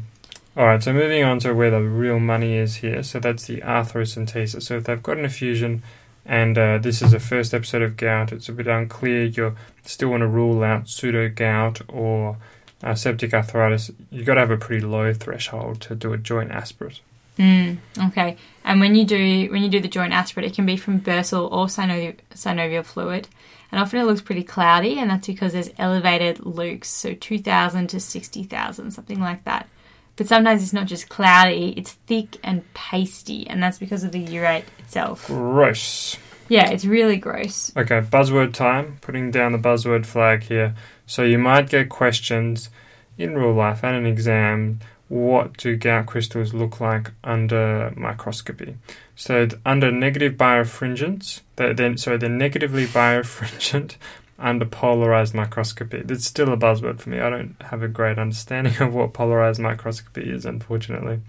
All 0.56 0.68
right, 0.68 0.82
so 0.82 0.94
moving 0.94 1.26
on 1.26 1.40
to 1.40 1.54
where 1.54 1.70
the 1.70 1.82
real 1.82 2.18
money 2.18 2.54
is 2.54 2.78
here. 2.78 3.04
So 3.04 3.20
that's 3.20 3.46
the 3.46 3.58
arthrocentesis. 3.58 4.62
So 4.64 4.78
if 4.78 4.86
they've 4.86 5.04
got 5.04 5.18
an 5.18 5.26
effusion 5.26 5.84
and 6.26 6.58
uh, 6.58 6.78
this 6.78 7.02
is 7.02 7.14
a 7.14 7.20
first 7.20 7.54
episode 7.54 7.82
of 7.82 7.98
gout, 7.98 8.32
it's 8.32 8.50
a 8.50 8.54
bit 8.54 8.68
unclear. 8.68 9.24
You 9.24 9.56
still 9.84 10.10
want 10.10 10.22
to 10.22 10.28
rule 10.28 10.64
out 10.64 10.90
pseudo 10.90 11.30
gout 11.30 11.82
or 11.88 12.38
uh, 12.84 12.96
septic 12.96 13.34
arthritis. 13.34 13.92
You've 14.10 14.26
got 14.26 14.36
to 14.36 14.42
have 14.42 14.52
a 14.52 14.58
pretty 14.58 14.86
low 14.86 15.14
threshold 15.14 15.82
to 15.82 15.96
do 15.96 16.14
a 16.14 16.18
joint 16.18 16.52
aspirate. 16.52 17.02
Mm, 17.38 17.78
okay, 18.08 18.38
and 18.66 18.80
when 18.80 18.94
you 18.94 19.06
do 19.06 19.48
when 19.52 19.64
you 19.64 19.70
do 19.70 19.80
the 19.80 19.88
joint 19.88 20.14
aspirate, 20.14 20.48
it 20.48 20.54
can 20.54 20.66
be 20.66 20.78
from 20.78 21.00
bursal 21.00 21.52
or 21.52 21.68
synovial, 21.68 22.16
synovial 22.36 22.84
fluid, 22.84 23.28
and 23.72 23.82
often 23.82 24.00
it 24.00 24.04
looks 24.04 24.22
pretty 24.22 24.44
cloudy, 24.44 25.00
and 25.00 25.10
that's 25.10 25.28
because 25.28 25.54
there's 25.54 25.72
elevated 25.80 26.40
lukes, 26.40 26.86
so 26.86 27.14
two 27.14 27.40
thousand 27.40 27.88
to 27.88 28.00
sixty 28.00 28.44
thousand, 28.44 28.92
something 28.92 29.20
like 29.20 29.46
that. 29.46 29.68
But 30.15 30.28
sometimes 30.28 30.62
it's 30.62 30.74
not 30.74 30.88
just 30.88 31.10
cloudy; 31.10 31.74
it's 31.78 31.93
thick 31.93 32.38
and 32.43 32.71
pasty, 32.74 33.47
and 33.47 33.62
that's 33.62 33.80
because 33.80 34.04
of 34.04 34.12
the 34.12 34.24
urate 34.24 34.65
itself. 34.80 35.28
Gross. 35.28 36.17
Yeah, 36.50 36.69
it's 36.69 36.84
really 36.84 37.17
gross. 37.17 37.71
Okay, 37.78 38.02
buzzword 38.02 38.54
time. 38.54 38.97
Putting 39.02 39.32
down 39.32 39.54
the 39.54 39.58
buzzword 39.58 40.06
flag 40.06 40.43
here. 40.43 40.76
So 41.06 41.24
you 41.24 41.38
might 41.38 41.69
get 41.69 41.89
questions 41.89 42.69
in 43.17 43.38
real 43.38 43.54
life 43.54 43.84
and 43.84 43.95
an 43.95 44.06
exam 44.06 44.80
what 45.12 45.58
do 45.58 45.76
gout 45.76 46.06
crystals 46.06 46.54
look 46.54 46.80
like 46.80 47.12
under 47.21 47.91
microscopy? 47.97 48.78
So 49.13 49.50
under 49.65 49.91
negative 49.91 50.36
birefringence, 50.36 51.41
they're, 51.58 51.74
they're, 51.74 51.97
so 51.97 52.15
they're 52.15 52.30
negatively 52.30 52.86
birefringent 52.86 53.97
under 54.42 54.66
polarized 54.66 55.34
microscopy. 55.34 56.04
It's 56.10 56.26
still 56.26 56.52
a 56.52 56.58
buzzword 56.58 57.00
for 57.00 57.10
me. 57.10 57.20
I 57.20 57.30
don't 57.30 57.56
have 57.62 57.84
a 57.84 57.88
great 57.88 58.18
understanding 58.18 58.76
of 58.82 58.94
what 58.94 59.14
polarized 59.14 59.60
microscopy 59.60 60.30
is, 60.30 60.46
unfortunately. 60.46 61.20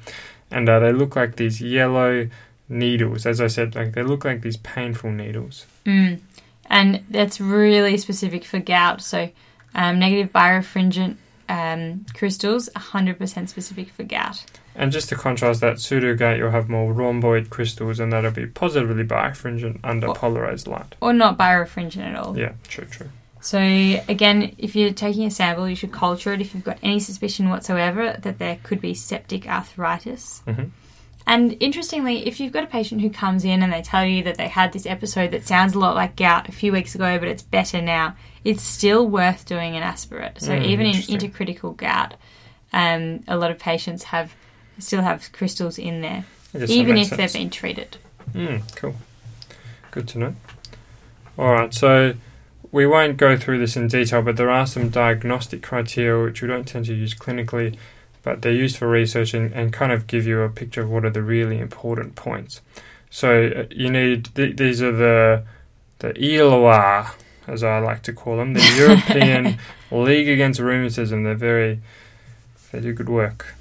And 0.51 0.69
uh, 0.69 0.81
they 0.81 0.93
look 0.93 1.15
like 1.15 1.37
these 1.37 1.61
yellow 1.61 2.29
needles. 2.69 3.27
As 3.27 3.41
I 3.41 3.47
said, 3.47 3.75
like 3.75 3.93
they 3.93 4.03
look 4.03 4.25
like 4.25 4.43
these 4.43 4.57
painful 4.57 5.11
needles. 5.11 5.67
Mm. 5.87 6.21
And 6.67 7.05
that's 7.11 7.41
really 7.41 7.97
specific 7.99 8.45
for 8.45 8.59
gout. 8.59 9.03
So 9.03 9.31
um, 9.75 9.99
negative 9.99 10.33
birefringent 10.33 11.17
um, 11.49 12.07
crystals, 12.15 12.69
100% 12.75 13.49
specific 13.49 13.91
for 13.91 14.05
gout. 14.05 14.45
And 14.75 14.91
just 14.91 15.09
to 15.11 15.17
contrast 15.17 15.61
that, 15.61 15.81
pseudo 15.81 16.15
gout, 16.17 16.39
you'll 16.39 16.51
have 16.51 16.69
more 16.69 16.93
rhomboid 16.93 17.51
crystals, 17.51 18.01
and 18.01 18.13
that'll 18.13 18.31
be 18.31 18.47
positively 18.47 19.05
birefringent 19.05 19.81
under 19.85 20.09
or, 20.09 20.15
polarized 20.15 20.67
light. 20.67 20.95
Or 21.01 21.13
not 21.13 21.39
birefringent 21.39 22.03
at 22.03 22.17
all. 22.17 22.39
Yeah, 22.39 22.53
true, 22.69 22.87
true. 22.87 23.09
So, 23.41 23.59
again, 23.59 24.55
if 24.57 24.77
you're 24.77 24.93
taking 24.93 25.25
a 25.25 25.31
sample, 25.31 25.69
you 25.69 25.75
should 25.75 25.93
culture 25.93 26.33
it 26.33 26.41
if 26.41 26.55
you've 26.55 26.65
got 26.65 26.79
any 26.83 27.01
suspicion 27.01 27.51
whatsoever 27.51 28.17
that 28.21 28.39
there 28.39 28.59
could 28.63 28.81
be 28.81 28.95
septic 28.95 29.49
arthritis. 29.49 30.43
Mm-hmm. 30.47 30.65
And 31.27 31.57
interestingly, 31.61 32.27
if 32.27 32.41
you've 32.41 32.53
got 32.53 32.65
a 32.65 32.69
patient 32.69 33.01
who 33.01 33.11
comes 33.11 33.45
in 33.45 33.63
and 33.63 33.73
they 33.73 33.83
tell 33.83 34.05
you 34.05 34.23
that 34.25 34.37
they 34.37 34.49
had 34.49 34.73
this 34.73 34.87
episode 34.87 35.31
that 35.33 35.47
sounds 35.47 35.75
a 35.75 35.79
lot 35.79 35.95
like 35.95 36.17
gout 36.17 36.49
a 36.49 36.53
few 36.53 36.73
weeks 36.73 36.95
ago, 36.95 37.19
but 37.19 37.29
it's 37.29 37.43
better 37.43 37.81
now, 37.81 38.17
it's 38.45 38.63
still 38.63 39.07
worth 39.07 39.45
doing 39.45 39.77
an 39.77 39.83
aspirate. 39.83 40.41
So 40.41 40.53
mm, 40.53 40.65
even 40.65 40.87
in 40.87 40.95
intercritical 40.95 41.77
gout, 41.77 42.15
um, 42.73 43.21
a 43.29 43.37
lot 43.37 43.51
of 43.51 43.59
patients 43.59 44.05
have 44.05 44.35
still 44.79 45.03
have 45.03 45.31
crystals 45.33 45.79
in 45.79 46.01
there, 46.01 46.25
even 46.55 46.97
if 46.97 47.09
sense. 47.09 47.33
they've 47.33 47.41
been 47.41 47.51
treated. 47.51 47.97
Mm, 48.33 48.75
cool. 48.77 48.95
Good 49.91 50.09
to 50.09 50.19
know. 50.19 50.37
All 51.39 51.53
right, 51.53 51.73
so 51.73 52.15
we 52.71 52.87
won't 52.87 53.17
go 53.17 53.37
through 53.37 53.59
this 53.59 53.77
in 53.77 53.89
detail, 53.89 54.23
but 54.23 54.37
there 54.37 54.51
are 54.51 54.67
some 54.67 54.89
diagnostic 54.89 55.63
criteria 55.63 56.23
which 56.25 56.43
we 56.43 56.49
don't 56.49 56.67
tend 56.67 56.87
to 56.87 56.95
use 56.95 57.15
clinically 57.15 57.77
but 58.23 58.43
they're 58.43 58.53
used 58.53 58.77
for 58.77 58.89
research 58.89 59.35
and, 59.35 59.53
and 59.53 59.73
kind 59.73 59.93
of 59.93 60.07
give 60.07 60.27
you 60.27 60.41
a 60.43 60.49
picture 60.49 60.83
of 60.83 60.91
what 60.91 61.05
are 61.05 61.11
the 61.11 61.23
really 61.23 61.59
important 61.59 62.15
points. 62.15 62.61
So 63.11 63.47
uh, 63.47 63.65
you 63.71 63.91
need 63.91 64.35
th- 64.35 64.57
these 64.57 64.81
are 64.81 64.93
the 64.93 65.45
the 65.99 66.15
EULAR, 66.15 67.15
as 67.47 67.63
I 67.63 67.79
like 67.79 68.03
to 68.05 68.13
call 68.13 68.37
them, 68.37 68.55
the 68.55 68.61
European 68.77 69.59
League 69.91 70.29
Against 70.29 70.61
Rheumatism. 70.61 71.25
They're 71.25 71.35
very 71.35 71.81
they 72.71 72.81
do 72.81 72.93
good 72.93 73.09
work. 73.09 73.55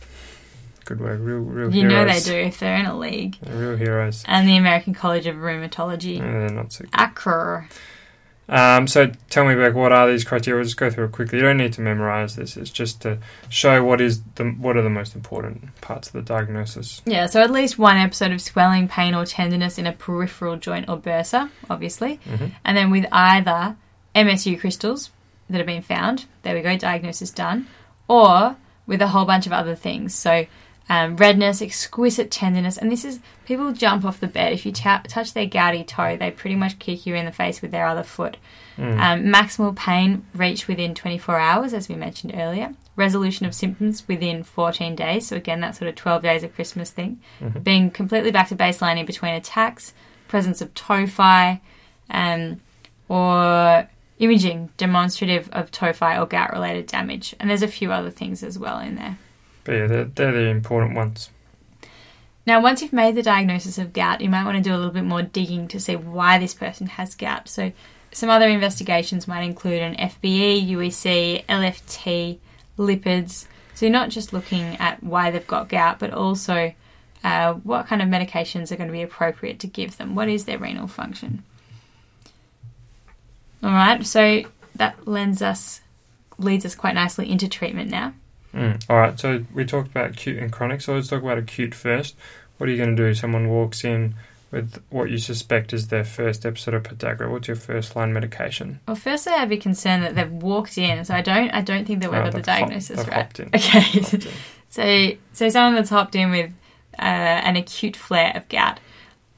Good 0.85 0.99
work, 0.99 1.19
real, 1.21 1.37
real 1.39 1.73
you 1.73 1.87
heroes. 1.87 2.07
know 2.07 2.13
they 2.13 2.19
do 2.19 2.47
if 2.47 2.59
they're 2.59 2.75
in 2.75 2.85
a 2.85 2.97
league. 2.97 3.37
They're 3.41 3.55
real 3.55 3.77
heroes. 3.77 4.23
And 4.27 4.47
the 4.47 4.57
American 4.57 4.93
College 4.93 5.27
of 5.27 5.35
Rheumatology. 5.35 6.19
No, 6.19 6.47
they're 6.47 6.49
not 6.49 6.73
so 6.73 6.85
good. 6.85 6.91
ACRR. 6.91 7.67
Um, 8.51 8.85
so 8.85 9.09
tell 9.29 9.45
me 9.45 9.55
Beck, 9.55 9.73
what 9.73 9.93
are 9.93 10.11
these 10.11 10.25
criteria? 10.25 10.57
We'll 10.57 10.65
just 10.65 10.75
go 10.75 10.89
through 10.89 11.05
it 11.05 11.13
quickly. 11.13 11.37
You 11.37 11.45
don't 11.45 11.57
need 11.57 11.71
to 11.73 11.81
memorize 11.81 12.35
this. 12.35 12.57
It's 12.57 12.69
just 12.69 13.01
to 13.03 13.17
show 13.47 13.81
what 13.83 14.01
is 14.01 14.21
the 14.35 14.43
what 14.43 14.75
are 14.75 14.81
the 14.81 14.89
most 14.89 15.15
important 15.15 15.79
parts 15.79 16.07
of 16.09 16.13
the 16.13 16.21
diagnosis. 16.21 17.01
Yeah, 17.05 17.27
so 17.27 17.41
at 17.41 17.49
least 17.49 17.79
one 17.79 17.95
episode 17.95 18.31
of 18.31 18.41
swelling, 18.41 18.89
pain, 18.89 19.15
or 19.15 19.25
tenderness 19.25 19.77
in 19.77 19.87
a 19.87 19.93
peripheral 19.93 20.57
joint 20.57 20.89
or 20.89 20.97
bursa, 20.97 21.49
obviously, 21.69 22.19
mm-hmm. 22.25 22.47
and 22.65 22.77
then 22.77 22.91
with 22.91 23.05
either 23.11 23.77
MSU 24.13 24.59
crystals 24.59 25.11
that 25.49 25.57
have 25.57 25.67
been 25.67 25.81
found. 25.81 26.25
There 26.43 26.53
we 26.53 26.61
go, 26.61 26.75
diagnosis 26.75 27.31
done, 27.31 27.67
or 28.09 28.57
with 28.85 29.01
a 29.01 29.07
whole 29.07 29.25
bunch 29.25 29.45
of 29.45 29.53
other 29.53 29.75
things. 29.75 30.13
So 30.13 30.45
um, 30.91 31.15
redness, 31.15 31.61
exquisite 31.61 32.29
tenderness, 32.29 32.77
and 32.77 32.91
this 32.91 33.05
is 33.05 33.21
people 33.45 33.71
jump 33.71 34.03
off 34.03 34.19
the 34.19 34.27
bed 34.27 34.51
if 34.51 34.65
you 34.65 34.73
t- 34.73 34.83
touch 35.07 35.33
their 35.33 35.45
gouty 35.45 35.85
toe, 35.85 36.17
they 36.17 36.31
pretty 36.31 36.57
much 36.57 36.79
kick 36.79 37.05
you 37.05 37.15
in 37.15 37.23
the 37.23 37.31
face 37.31 37.61
with 37.61 37.71
their 37.71 37.85
other 37.87 38.03
foot. 38.03 38.35
Mm. 38.77 38.99
Um, 38.99 39.23
maximal 39.23 39.73
pain 39.73 40.25
reached 40.33 40.67
within 40.67 40.93
24 40.93 41.39
hours, 41.39 41.73
as 41.73 41.87
we 41.87 41.95
mentioned 41.95 42.33
earlier. 42.35 42.73
Resolution 42.97 43.45
of 43.45 43.55
symptoms 43.55 44.05
within 44.05 44.43
14 44.43 44.93
days, 44.93 45.27
so 45.27 45.37
again 45.37 45.61
that 45.61 45.77
sort 45.77 45.87
of 45.87 45.95
12 45.95 46.23
days 46.23 46.43
of 46.43 46.53
Christmas 46.53 46.89
thing. 46.89 47.21
Mm-hmm. 47.39 47.59
Being 47.59 47.89
completely 47.89 48.31
back 48.31 48.49
to 48.49 48.55
baseline 48.57 48.99
in 48.99 49.05
between 49.05 49.33
attacks, 49.33 49.93
presence 50.27 50.59
of 50.59 50.73
tophi, 50.73 51.61
um, 52.09 52.59
or 53.07 53.87
imaging 54.19 54.71
demonstrative 54.75 55.49
of 55.53 55.71
tophi 55.71 56.21
or 56.21 56.25
gout 56.25 56.51
related 56.51 56.87
damage. 56.87 57.33
And 57.39 57.49
there's 57.49 57.63
a 57.63 57.69
few 57.69 57.93
other 57.93 58.09
things 58.09 58.43
as 58.43 58.59
well 58.59 58.79
in 58.79 58.95
there. 58.95 59.17
But 59.63 59.73
yeah, 59.73 59.87
they're, 59.87 60.05
they're 60.05 60.31
the 60.31 60.47
important 60.47 60.95
ones. 60.95 61.29
Now, 62.45 62.61
once 62.61 62.81
you've 62.81 62.93
made 62.93 63.15
the 63.15 63.21
diagnosis 63.21 63.77
of 63.77 63.93
gout, 63.93 64.21
you 64.21 64.29
might 64.29 64.45
want 64.45 64.57
to 64.57 64.63
do 64.63 64.73
a 64.73 64.77
little 64.77 64.91
bit 64.91 65.03
more 65.03 65.21
digging 65.21 65.67
to 65.69 65.79
see 65.79 65.95
why 65.95 66.39
this 66.39 66.53
person 66.53 66.87
has 66.87 67.13
gout. 67.15 67.47
So, 67.47 67.71
some 68.11 68.29
other 68.29 68.49
investigations 68.49 69.27
might 69.27 69.43
include 69.43 69.81
an 69.81 69.95
FBE, 69.95 70.67
UEC, 70.69 71.45
LFT, 71.45 72.39
lipids. 72.77 73.45
So, 73.75 73.85
you're 73.85 73.93
not 73.93 74.09
just 74.09 74.33
looking 74.33 74.75
at 74.77 75.03
why 75.03 75.29
they've 75.29 75.45
got 75.45 75.69
gout, 75.69 75.99
but 75.99 76.11
also 76.11 76.73
uh, 77.23 77.53
what 77.53 77.85
kind 77.85 78.01
of 78.01 78.07
medications 78.07 78.71
are 78.71 78.75
going 78.75 78.89
to 78.89 78.93
be 78.93 79.03
appropriate 79.03 79.59
to 79.59 79.67
give 79.67 79.97
them. 79.97 80.15
What 80.15 80.27
is 80.27 80.45
their 80.45 80.57
renal 80.57 80.87
function? 80.87 81.43
All 83.63 83.69
right, 83.69 84.03
so 84.03 84.41
that 84.75 85.07
lends 85.07 85.43
us, 85.43 85.81
leads 86.39 86.65
us 86.65 86.73
quite 86.73 86.95
nicely 86.95 87.29
into 87.29 87.47
treatment 87.47 87.91
now. 87.91 88.13
Mm. 88.53 88.83
All 88.89 88.97
right, 88.97 89.19
so 89.19 89.45
we 89.53 89.65
talked 89.65 89.89
about 89.89 90.11
acute 90.11 90.37
and 90.37 90.51
chronic, 90.51 90.81
so 90.81 90.95
let's 90.95 91.07
talk 91.07 91.21
about 91.21 91.37
acute 91.37 91.73
first. 91.73 92.15
What 92.57 92.69
are 92.69 92.71
you 92.71 92.77
going 92.77 92.95
to 92.95 93.03
do? 93.03 93.13
Someone 93.13 93.49
walks 93.49 93.83
in 93.83 94.15
with 94.51 94.83
what 94.89 95.09
you 95.09 95.17
suspect 95.17 95.73
is 95.73 95.87
their 95.87 96.03
first 96.03 96.45
episode 96.45 96.73
of 96.73 96.83
podagra. 96.83 97.31
What's 97.31 97.47
your 97.47 97.55
first 97.55 97.95
line 97.95 98.13
medication? 98.13 98.81
Well, 98.87 98.97
firstly, 98.97 99.33
I'd 99.33 99.49
be 99.49 99.57
concerned 99.57 100.03
that 100.03 100.15
they've 100.15 100.31
walked 100.31 100.77
in, 100.77 101.03
so 101.05 101.15
I 101.15 101.21
don't, 101.21 101.49
I 101.51 101.61
don't 101.61 101.85
think 101.85 102.01
that 102.01 102.11
we've 102.11 102.19
oh, 102.19 102.25
got 102.25 102.33
the 102.33 102.41
diagnosis 102.41 103.03
hop, 103.03 103.07
right. 103.07 103.39
In. 103.39 103.49
Okay, 103.53 104.19
so 104.69 105.11
so 105.33 105.49
someone 105.49 105.75
that's 105.75 105.89
hopped 105.89 106.15
in 106.15 106.31
with 106.31 106.51
uh, 106.99 107.01
an 107.01 107.55
acute 107.55 107.95
flare 107.95 108.33
of 108.35 108.47
gout, 108.49 108.79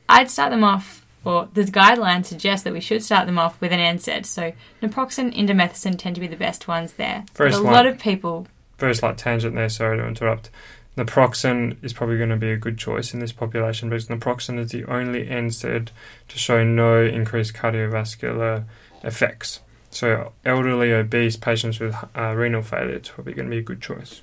I'd 0.10 0.30
start 0.30 0.52
them 0.52 0.63
off. 0.63 1.02
Or 1.26 1.47
the 1.54 1.63
guidelines 1.63 2.26
suggest 2.26 2.65
that 2.65 2.73
we 2.73 2.82
should 2.82 3.02
start 3.02 3.28
them 3.28 3.39
off 3.39 3.62
with 3.62 3.71
an 3.71 3.80
NSAID. 3.80 4.26
So 4.26 4.52
naproxen, 4.82 5.34
indomethacin 5.34 5.97
tend 5.97 6.15
to 6.15 6.21
be 6.21 6.28
the 6.28 6.36
best 6.36 6.67
ones 6.67 6.93
there. 6.93 7.23
First 7.34 7.58
a 7.58 7.62
line. 7.62 7.73
lot 7.73 7.86
of 7.86 7.97
people 7.97 8.45
very 8.83 8.95
slight 8.95 9.17
tangent 9.17 9.55
there, 9.55 9.69
sorry 9.69 9.97
to 9.97 10.05
interrupt. 10.05 10.49
Naproxen 10.97 11.81
is 11.81 11.93
probably 11.93 12.17
going 12.17 12.29
to 12.29 12.35
be 12.35 12.51
a 12.51 12.57
good 12.57 12.77
choice 12.77 13.13
in 13.13 13.21
this 13.21 13.31
population 13.31 13.89
because 13.89 14.07
naproxen 14.07 14.59
is 14.59 14.71
the 14.71 14.83
only 14.85 15.25
NSAID 15.25 15.87
to 16.27 16.37
show 16.37 16.65
no 16.65 17.01
increased 17.01 17.53
cardiovascular 17.53 18.65
effects. 19.01 19.61
So, 19.89 20.33
elderly, 20.43 20.91
obese 20.91 21.37
patients 21.37 21.79
with 21.79 21.95
uh, 22.13 22.33
renal 22.35 22.61
failure 22.61 22.95
it's 22.95 23.09
probably 23.09 23.33
going 23.33 23.47
to 23.47 23.51
be 23.51 23.59
a 23.59 23.63
good 23.63 23.81
choice. 23.81 24.21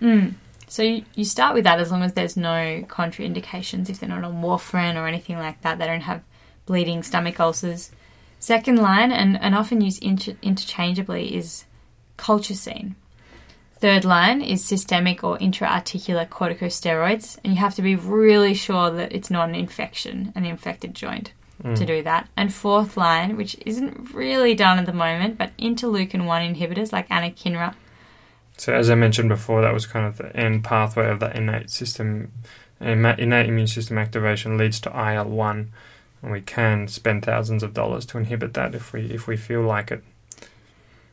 Mm. 0.00 0.34
So, 0.68 0.82
you, 0.82 1.24
start 1.24 1.54
with 1.54 1.64
that 1.64 1.80
as 1.80 1.90
long 1.90 2.02
as 2.02 2.14
there's 2.14 2.36
no 2.36 2.84
contraindications. 2.88 3.90
If 3.90 4.00
they're 4.00 4.08
not 4.08 4.24
on 4.24 4.42
warfarin 4.42 4.96
or 4.96 5.06
anything 5.06 5.36
like 5.36 5.60
that, 5.62 5.78
they 5.78 5.86
don't 5.86 6.00
have 6.00 6.22
bleeding 6.66 7.02
stomach 7.02 7.38
ulcers. 7.38 7.90
Second 8.38 8.76
line, 8.76 9.12
and, 9.12 9.38
and 9.40 9.54
often 9.54 9.82
used 9.82 10.02
inter- 10.02 10.36
interchangeably, 10.40 11.34
is 11.34 11.64
colchicine. 12.16 12.94
Third 13.80 14.04
line 14.04 14.42
is 14.42 14.64
systemic 14.64 15.22
or 15.22 15.38
intra-articular 15.38 16.26
corticosteroids, 16.26 17.38
and 17.44 17.52
you 17.52 17.60
have 17.60 17.76
to 17.76 17.82
be 17.82 17.94
really 17.94 18.52
sure 18.52 18.90
that 18.90 19.12
it's 19.12 19.30
not 19.30 19.48
an 19.48 19.54
infection, 19.54 20.32
an 20.34 20.44
infected 20.44 20.94
joint, 20.94 21.32
mm. 21.62 21.76
to 21.76 21.86
do 21.86 22.02
that. 22.02 22.28
And 22.36 22.52
fourth 22.52 22.96
line, 22.96 23.36
which 23.36 23.56
isn't 23.64 24.12
really 24.12 24.54
done 24.54 24.80
at 24.80 24.86
the 24.86 24.92
moment, 24.92 25.38
but 25.38 25.56
interleukin 25.58 26.26
1 26.26 26.54
inhibitors 26.54 26.92
like 26.92 27.08
anakinra 27.08 27.74
So 28.56 28.74
as 28.74 28.90
I 28.90 28.96
mentioned 28.96 29.28
before, 29.28 29.62
that 29.62 29.74
was 29.74 29.86
kind 29.86 30.06
of 30.06 30.18
the 30.18 30.36
end 30.36 30.64
pathway 30.64 31.08
of 31.08 31.20
that 31.20 31.36
innate 31.36 31.70
system, 31.70 32.32
innate 32.80 33.46
immune 33.46 33.68
system 33.68 33.96
activation 33.96 34.58
leads 34.58 34.80
to 34.80 34.90
IL 34.90 35.26
one, 35.26 35.72
and 36.20 36.32
we 36.32 36.40
can 36.40 36.88
spend 36.88 37.24
thousands 37.24 37.62
of 37.62 37.74
dollars 37.74 38.04
to 38.06 38.18
inhibit 38.18 38.54
that 38.54 38.74
if 38.74 38.92
we 38.92 39.02
if 39.02 39.28
we 39.28 39.36
feel 39.36 39.62
like 39.62 39.92
it. 39.92 40.02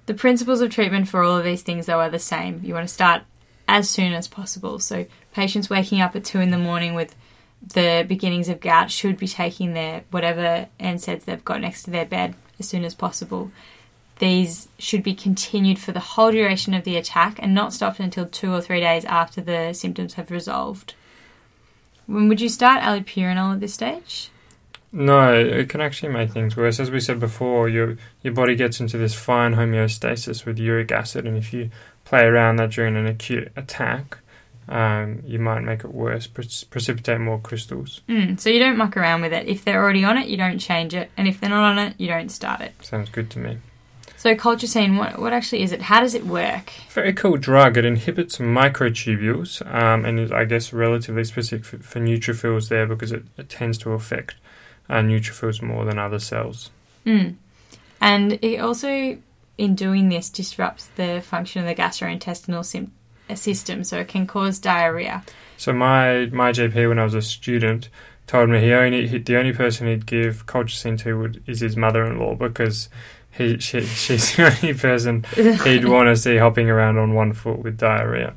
The 0.05 0.13
principles 0.13 0.61
of 0.61 0.69
treatment 0.69 1.07
for 1.07 1.23
all 1.23 1.37
of 1.37 1.43
these 1.43 1.63
things, 1.63 1.87
though, 1.87 1.99
are 1.99 2.09
the 2.09 2.19
same. 2.19 2.61
You 2.63 2.73
want 2.73 2.87
to 2.87 2.93
start 2.93 3.23
as 3.67 3.89
soon 3.89 4.13
as 4.13 4.27
possible. 4.27 4.79
So 4.79 5.05
patients 5.33 5.69
waking 5.69 6.01
up 6.01 6.15
at 6.15 6.23
two 6.23 6.39
in 6.39 6.51
the 6.51 6.57
morning 6.57 6.93
with 6.93 7.15
the 7.73 8.05
beginnings 8.07 8.49
of 8.49 8.59
gout 8.59 8.91
should 8.91 9.17
be 9.17 9.27
taking 9.27 9.73
their 9.73 10.03
whatever 10.11 10.67
NSAIDs 10.79 11.25
they've 11.25 11.43
got 11.43 11.61
next 11.61 11.83
to 11.83 11.91
their 11.91 12.05
bed 12.05 12.35
as 12.59 12.69
soon 12.69 12.83
as 12.85 12.93
possible. 12.93 13.51
These 14.19 14.69
should 14.77 15.03
be 15.03 15.15
continued 15.15 15.79
for 15.79 15.91
the 15.91 15.99
whole 15.99 16.31
duration 16.31 16.73
of 16.73 16.83
the 16.83 16.95
attack 16.95 17.39
and 17.41 17.53
not 17.53 17.73
stopped 17.73 17.99
until 17.99 18.27
two 18.27 18.53
or 18.53 18.61
three 18.61 18.79
days 18.79 19.03
after 19.05 19.41
the 19.41 19.73
symptoms 19.73 20.13
have 20.13 20.31
resolved. 20.31 20.93
When 22.05 22.29
would 22.29 22.39
you 22.39 22.49
start 22.49 22.81
allopurinol 22.81 23.55
at 23.55 23.59
this 23.59 23.73
stage? 23.73 24.29
No, 24.97 25.33
it 25.33 25.67
can 25.67 25.81
actually 25.81 26.13
make 26.13 26.31
things 26.31 26.55
worse. 26.55 26.79
As 26.79 26.89
we 26.89 27.01
said 27.01 27.19
before, 27.19 27.67
your 27.67 27.97
your 28.23 28.33
body 28.33 28.55
gets 28.55 28.79
into 28.79 28.97
this 28.97 29.13
fine 29.13 29.55
homeostasis 29.55 30.45
with 30.45 30.57
uric 30.57 30.89
acid, 30.89 31.27
and 31.27 31.35
if 31.35 31.51
you 31.51 31.69
play 32.05 32.23
around 32.23 32.55
that 32.55 32.71
during 32.71 32.95
an 32.95 33.05
acute 33.05 33.51
attack, 33.57 34.19
um, 34.69 35.21
you 35.25 35.37
might 35.37 35.63
make 35.63 35.83
it 35.83 35.93
worse, 35.93 36.27
pre- 36.27 36.47
precipitate 36.69 37.19
more 37.19 37.39
crystals. 37.39 38.03
Mm, 38.07 38.39
so 38.39 38.49
you 38.49 38.57
don't 38.57 38.77
muck 38.77 38.95
around 38.95 39.21
with 39.21 39.33
it. 39.33 39.49
If 39.49 39.65
they're 39.65 39.83
already 39.83 40.05
on 40.05 40.17
it, 40.17 40.29
you 40.29 40.37
don't 40.37 40.59
change 40.59 40.93
it, 40.93 41.11
and 41.17 41.27
if 41.27 41.41
they're 41.41 41.49
not 41.49 41.71
on 41.71 41.77
it, 41.77 41.95
you 41.99 42.07
don't 42.07 42.29
start 42.29 42.61
it. 42.61 42.73
Sounds 42.81 43.09
good 43.09 43.29
to 43.31 43.39
me. 43.39 43.57
So 44.15 44.33
colchicine, 44.33 44.97
what 44.97 45.19
what 45.19 45.33
actually 45.33 45.61
is 45.61 45.73
it? 45.73 45.81
How 45.81 45.99
does 45.99 46.15
it 46.15 46.25
work? 46.25 46.71
Very 46.87 47.11
cool 47.11 47.35
drug. 47.35 47.75
It 47.75 47.83
inhibits 47.83 48.37
microtubules, 48.37 49.61
um, 49.75 50.05
and 50.05 50.21
is 50.21 50.31
I 50.31 50.45
guess 50.45 50.71
relatively 50.71 51.25
specific 51.25 51.65
for, 51.65 51.79
for 51.79 51.99
neutrophils 51.99 52.69
there 52.69 52.87
because 52.87 53.11
it, 53.11 53.25
it 53.35 53.49
tends 53.49 53.77
to 53.79 53.91
affect 53.91 54.35
uh, 54.89 54.95
neutrophils 54.95 55.61
more 55.61 55.85
than 55.85 55.99
other 55.99 56.19
cells. 56.19 56.71
Mm. 57.05 57.35
And 58.01 58.33
it 58.41 58.59
also, 58.59 59.17
in 59.57 59.75
doing 59.75 60.09
this, 60.09 60.29
disrupts 60.29 60.87
the 60.95 61.21
function 61.25 61.61
of 61.61 61.67
the 61.67 61.81
gastrointestinal 61.81 62.65
sim- 62.65 62.91
system, 63.33 63.83
so 63.83 63.97
it 63.99 64.07
can 64.07 64.27
cause 64.27 64.59
diarrhea. 64.59 65.23
So 65.57 65.73
my 65.73 66.27
my 66.27 66.51
GP 66.51 66.87
when 66.87 66.99
I 66.99 67.03
was 67.03 67.13
a 67.13 67.21
student 67.21 67.89
told 68.27 68.49
me 68.49 68.59
he 68.59 68.73
only 68.73 69.07
he, 69.07 69.17
the 69.17 69.37
only 69.37 69.53
person 69.53 69.87
he'd 69.87 70.05
give 70.05 70.45
colchicine 70.45 70.99
to 70.99 71.17
would, 71.19 71.43
is 71.47 71.61
his 71.61 71.77
mother-in-law 71.77 72.35
because 72.35 72.89
he 73.35 73.59
she, 73.59 73.81
she's 73.81 74.35
the 74.35 74.45
only 74.45 74.73
person 74.73 75.25
he'd 75.35 75.85
want 75.89 76.07
to 76.07 76.15
see 76.15 76.37
hopping 76.37 76.69
around 76.69 76.97
on 76.97 77.13
one 77.13 77.33
foot 77.33 77.59
with 77.59 77.77
diarrhea. 77.77 78.33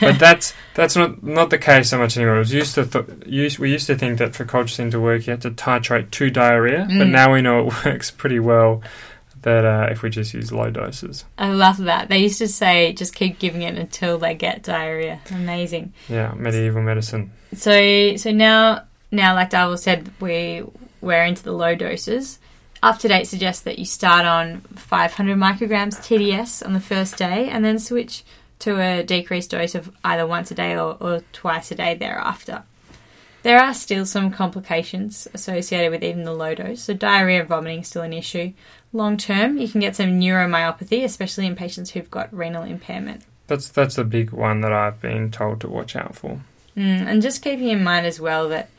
but 0.00 0.18
that's 0.18 0.52
that's 0.74 0.96
not 0.96 1.22
not 1.22 1.50
the 1.50 1.58
case 1.58 1.90
so 1.90 1.98
much 1.98 2.16
anymore. 2.16 2.36
It 2.36 2.40
was 2.40 2.52
used 2.52 2.74
to 2.74 2.86
th- 2.86 3.06
used, 3.26 3.58
we 3.58 3.70
used 3.70 3.86
to 3.86 3.96
think 3.96 4.18
that 4.18 4.34
for 4.34 4.44
colchicine 4.44 4.90
to 4.90 5.00
work, 5.00 5.26
you 5.26 5.32
had 5.32 5.42
to 5.42 5.50
titrate 5.50 6.10
to 6.12 6.30
diarrhea, 6.30 6.86
mm. 6.90 6.98
but 6.98 7.06
now 7.06 7.32
we 7.32 7.40
know 7.40 7.68
it 7.68 7.74
works 7.84 8.10
pretty 8.10 8.40
well. 8.40 8.82
That 9.42 9.64
uh, 9.64 9.88
if 9.90 10.02
we 10.02 10.10
just 10.10 10.34
use 10.34 10.52
low 10.52 10.70
doses. 10.70 11.24
I 11.36 11.48
love 11.48 11.78
that. 11.78 12.08
They 12.08 12.18
used 12.18 12.38
to 12.38 12.46
say 12.46 12.92
just 12.92 13.12
keep 13.12 13.40
giving 13.40 13.62
it 13.62 13.76
until 13.76 14.16
they 14.16 14.36
get 14.36 14.62
diarrhea. 14.62 15.20
Amazing. 15.32 15.94
Yeah, 16.08 16.32
medieval 16.36 16.80
medicine. 16.80 17.32
So 17.52 18.16
so 18.16 18.30
now 18.30 18.84
now 19.10 19.34
like 19.34 19.50
Darwell 19.50 19.78
said, 19.78 20.12
we 20.20 20.62
we're 21.00 21.24
into 21.24 21.42
the 21.42 21.50
low 21.50 21.74
doses 21.74 22.38
UpToDate 22.82 23.26
suggests 23.26 23.62
that 23.62 23.78
you 23.78 23.84
start 23.84 24.26
on 24.26 24.60
500 24.74 25.38
micrograms 25.38 25.96
TDS 26.00 26.64
on 26.66 26.72
the 26.72 26.80
first 26.80 27.16
day 27.16 27.48
and 27.48 27.64
then 27.64 27.78
switch 27.78 28.24
to 28.58 28.80
a 28.80 29.02
decreased 29.04 29.50
dose 29.50 29.74
of 29.74 29.94
either 30.04 30.26
once 30.26 30.50
a 30.50 30.54
day 30.54 30.76
or, 30.76 30.96
or 31.00 31.22
twice 31.32 31.70
a 31.70 31.76
day 31.76 31.94
thereafter. 31.94 32.64
There 33.42 33.58
are 33.58 33.74
still 33.74 34.06
some 34.06 34.30
complications 34.30 35.26
associated 35.34 35.90
with 35.90 36.04
even 36.04 36.24
the 36.24 36.32
low 36.32 36.54
dose, 36.54 36.82
so 36.82 36.94
diarrhea 36.94 37.40
and 37.40 37.48
vomiting 37.48 37.80
is 37.80 37.88
still 37.88 38.02
an 38.02 38.12
issue. 38.12 38.52
Long 38.92 39.16
term, 39.16 39.58
you 39.58 39.68
can 39.68 39.80
get 39.80 39.96
some 39.96 40.20
neuromyopathy, 40.20 41.02
especially 41.02 41.46
in 41.46 41.56
patients 41.56 41.90
who've 41.90 42.10
got 42.10 42.32
renal 42.32 42.62
impairment. 42.62 43.24
That's 43.48 43.68
that's 43.68 43.98
a 43.98 44.04
big 44.04 44.30
one 44.30 44.60
that 44.60 44.72
I've 44.72 45.00
been 45.00 45.30
told 45.32 45.60
to 45.62 45.68
watch 45.68 45.96
out 45.96 46.14
for. 46.14 46.40
Mm, 46.76 47.06
and 47.06 47.22
just 47.22 47.42
keeping 47.42 47.68
in 47.68 47.82
mind 47.82 48.06
as 48.06 48.20
well 48.20 48.48
that 48.50 48.70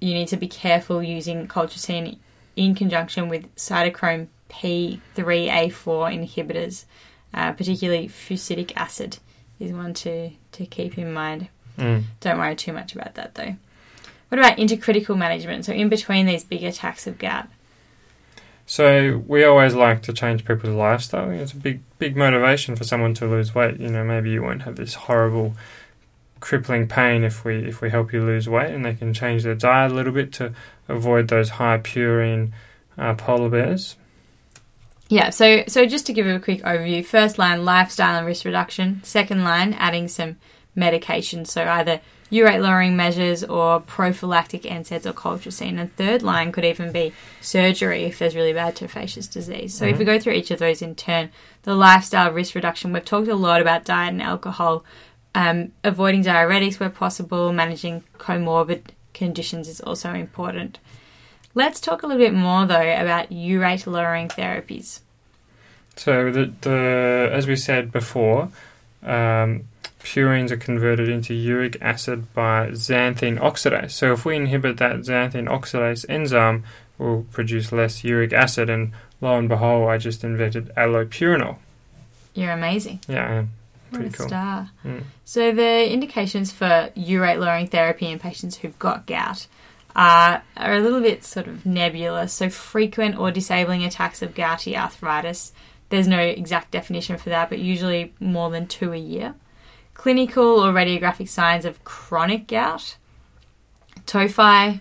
you 0.00 0.14
need 0.14 0.28
to 0.28 0.36
be 0.36 0.48
careful 0.48 1.02
using 1.02 1.48
colchicine 1.48 2.18
in 2.56 2.74
conjunction 2.74 3.28
with 3.28 3.54
cytochrome 3.56 4.28
P3A4 4.48 5.72
inhibitors, 5.84 6.84
uh, 7.32 7.52
particularly 7.52 8.08
fusidic 8.08 8.72
acid 8.76 9.18
is 9.58 9.72
one 9.72 9.94
to, 9.94 10.30
to 10.52 10.66
keep 10.66 10.98
in 10.98 11.12
mind. 11.12 11.48
Mm. 11.78 12.04
Don't 12.20 12.38
worry 12.38 12.56
too 12.56 12.72
much 12.72 12.94
about 12.94 13.14
that 13.14 13.34
though. 13.34 13.56
What 14.28 14.38
about 14.38 14.58
intercritical 14.58 15.16
management? 15.16 15.64
So, 15.64 15.72
in 15.72 15.88
between 15.88 16.26
these 16.26 16.44
big 16.44 16.64
attacks 16.64 17.06
of 17.06 17.18
gout? 17.18 17.46
So 18.66 19.22
we 19.26 19.44
always 19.44 19.74
like 19.74 20.02
to 20.02 20.12
change 20.12 20.44
people's 20.44 20.74
lifestyle. 20.74 21.30
It's 21.30 21.52
a 21.52 21.56
big, 21.56 21.82
big 21.98 22.16
motivation 22.16 22.76
for 22.76 22.84
someone 22.84 23.12
to 23.14 23.26
lose 23.26 23.54
weight. 23.54 23.78
You 23.78 23.90
know, 23.90 24.04
maybe 24.04 24.30
you 24.30 24.42
won't 24.42 24.62
have 24.62 24.76
this 24.76 24.94
horrible, 24.94 25.54
crippling 26.44 26.86
pain 26.86 27.24
if 27.24 27.42
we 27.42 27.56
if 27.64 27.80
we 27.80 27.88
help 27.88 28.12
you 28.12 28.22
lose 28.22 28.48
weight, 28.48 28.70
and 28.70 28.84
they 28.84 28.94
can 28.94 29.14
change 29.14 29.42
their 29.42 29.54
diet 29.54 29.90
a 29.90 29.94
little 29.94 30.12
bit 30.12 30.30
to 30.34 30.52
avoid 30.88 31.28
those 31.28 31.48
high 31.48 31.78
purine 31.78 32.52
uh, 32.98 33.14
polar 33.14 33.48
bears? 33.48 33.96
Yeah, 35.08 35.30
so 35.30 35.64
so 35.66 35.86
just 35.86 36.04
to 36.06 36.12
give 36.12 36.26
a 36.26 36.38
quick 36.38 36.62
overview, 36.62 37.04
first 37.04 37.38
line 37.38 37.64
lifestyle 37.64 38.18
and 38.18 38.26
risk 38.26 38.44
reduction. 38.44 39.00
Second 39.04 39.42
line 39.42 39.72
adding 39.72 40.06
some 40.06 40.36
medication, 40.74 41.46
so 41.46 41.64
either 41.66 42.02
urate 42.30 42.60
lowering 42.60 42.94
measures 42.94 43.42
or 43.44 43.80
prophylactic 43.80 44.62
NSAIDs 44.62 45.06
or 45.06 45.12
colchicine. 45.14 45.78
And 45.80 45.96
third 45.96 46.22
line 46.22 46.52
could 46.52 46.64
even 46.64 46.92
be 46.92 47.14
surgery 47.40 48.04
if 48.04 48.18
there's 48.18 48.36
really 48.36 48.52
bad 48.52 48.76
tophaceous 48.76 49.30
disease. 49.30 49.72
So 49.72 49.84
mm-hmm. 49.84 49.94
if 49.94 49.98
we 49.98 50.04
go 50.04 50.18
through 50.18 50.34
each 50.34 50.50
of 50.50 50.58
those 50.58 50.82
in 50.82 50.94
turn, 50.94 51.30
the 51.62 51.74
lifestyle 51.74 52.32
risk 52.32 52.54
reduction, 52.54 52.92
we've 52.92 53.04
talked 53.04 53.28
a 53.28 53.34
lot 53.34 53.62
about 53.62 53.84
diet 53.84 54.12
and 54.12 54.22
alcohol, 54.22 54.84
um, 55.34 55.72
avoiding 55.82 56.22
diuretics 56.22 56.78
where 56.78 56.90
possible, 56.90 57.52
managing 57.52 58.04
comorbid 58.18 58.82
conditions 59.12 59.68
is 59.68 59.80
also 59.80 60.12
important. 60.12 60.78
Let's 61.54 61.80
talk 61.80 62.02
a 62.02 62.06
little 62.06 62.22
bit 62.22 62.34
more 62.34 62.66
though 62.66 62.80
about 62.80 63.30
urate 63.30 63.86
lowering 63.86 64.28
therapies. 64.28 65.00
So 65.96 66.30
the, 66.30 66.52
the 66.62 67.30
as 67.32 67.46
we 67.46 67.56
said 67.56 67.92
before, 67.92 68.48
um, 69.02 69.64
purines 70.00 70.50
are 70.50 70.56
converted 70.56 71.08
into 71.08 71.34
uric 71.34 71.80
acid 71.80 72.32
by 72.34 72.70
xanthine 72.70 73.38
oxidase. 73.38 73.92
So 73.92 74.12
if 74.12 74.24
we 74.24 74.36
inhibit 74.36 74.76
that 74.78 74.96
xanthine 74.96 75.48
oxidase 75.48 76.04
enzyme, 76.08 76.64
we'll 76.98 77.26
produce 77.32 77.72
less 77.72 78.02
uric 78.04 78.32
acid. 78.32 78.68
And 78.68 78.92
lo 79.20 79.38
and 79.38 79.48
behold, 79.48 79.88
I 79.88 79.98
just 79.98 80.24
invented 80.24 80.72
allopurinol. 80.76 81.56
You're 82.34 82.52
amazing. 82.52 83.00
Yeah, 83.08 83.28
I 83.28 83.32
am. 83.34 83.50
Pretty 83.94 84.16
cool. 84.16 84.26
star. 84.26 84.70
Mm. 84.84 85.04
So 85.24 85.52
the 85.52 85.92
indications 85.92 86.52
for 86.52 86.90
urate 86.96 87.38
lowering 87.38 87.66
therapy 87.66 88.06
in 88.10 88.18
patients 88.18 88.56
who've 88.56 88.78
got 88.78 89.06
gout 89.06 89.46
are, 89.96 90.42
are 90.56 90.74
a 90.74 90.80
little 90.80 91.00
bit 91.00 91.24
sort 91.24 91.46
of 91.46 91.64
nebulous. 91.64 92.32
So 92.32 92.50
frequent 92.50 93.18
or 93.18 93.30
disabling 93.30 93.84
attacks 93.84 94.22
of 94.22 94.34
gouty 94.34 94.76
arthritis. 94.76 95.52
There's 95.90 96.08
no 96.08 96.18
exact 96.18 96.70
definition 96.70 97.16
for 97.18 97.30
that, 97.30 97.48
but 97.48 97.58
usually 97.58 98.12
more 98.18 98.50
than 98.50 98.66
two 98.66 98.92
a 98.92 98.96
year. 98.96 99.34
Clinical 99.94 100.60
or 100.60 100.72
radiographic 100.72 101.28
signs 101.28 101.64
of 101.64 101.84
chronic 101.84 102.48
gout. 102.48 102.96
Tophi, 104.06 104.80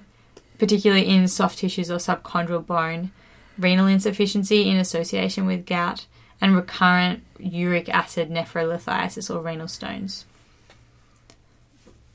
particularly 0.58 1.08
in 1.08 1.28
soft 1.28 1.60
tissues 1.60 1.92
or 1.92 1.98
subchondral 1.98 2.66
bone. 2.66 3.12
Renal 3.58 3.86
insufficiency 3.86 4.68
in 4.68 4.78
association 4.78 5.46
with 5.46 5.66
gout 5.66 6.08
and 6.42 6.56
recurrent 6.56 7.24
uric 7.44 7.90
acid 7.90 8.30
nephrolithiasis 8.30 9.34
or 9.34 9.42
renal 9.42 9.68
stones. 9.68 10.26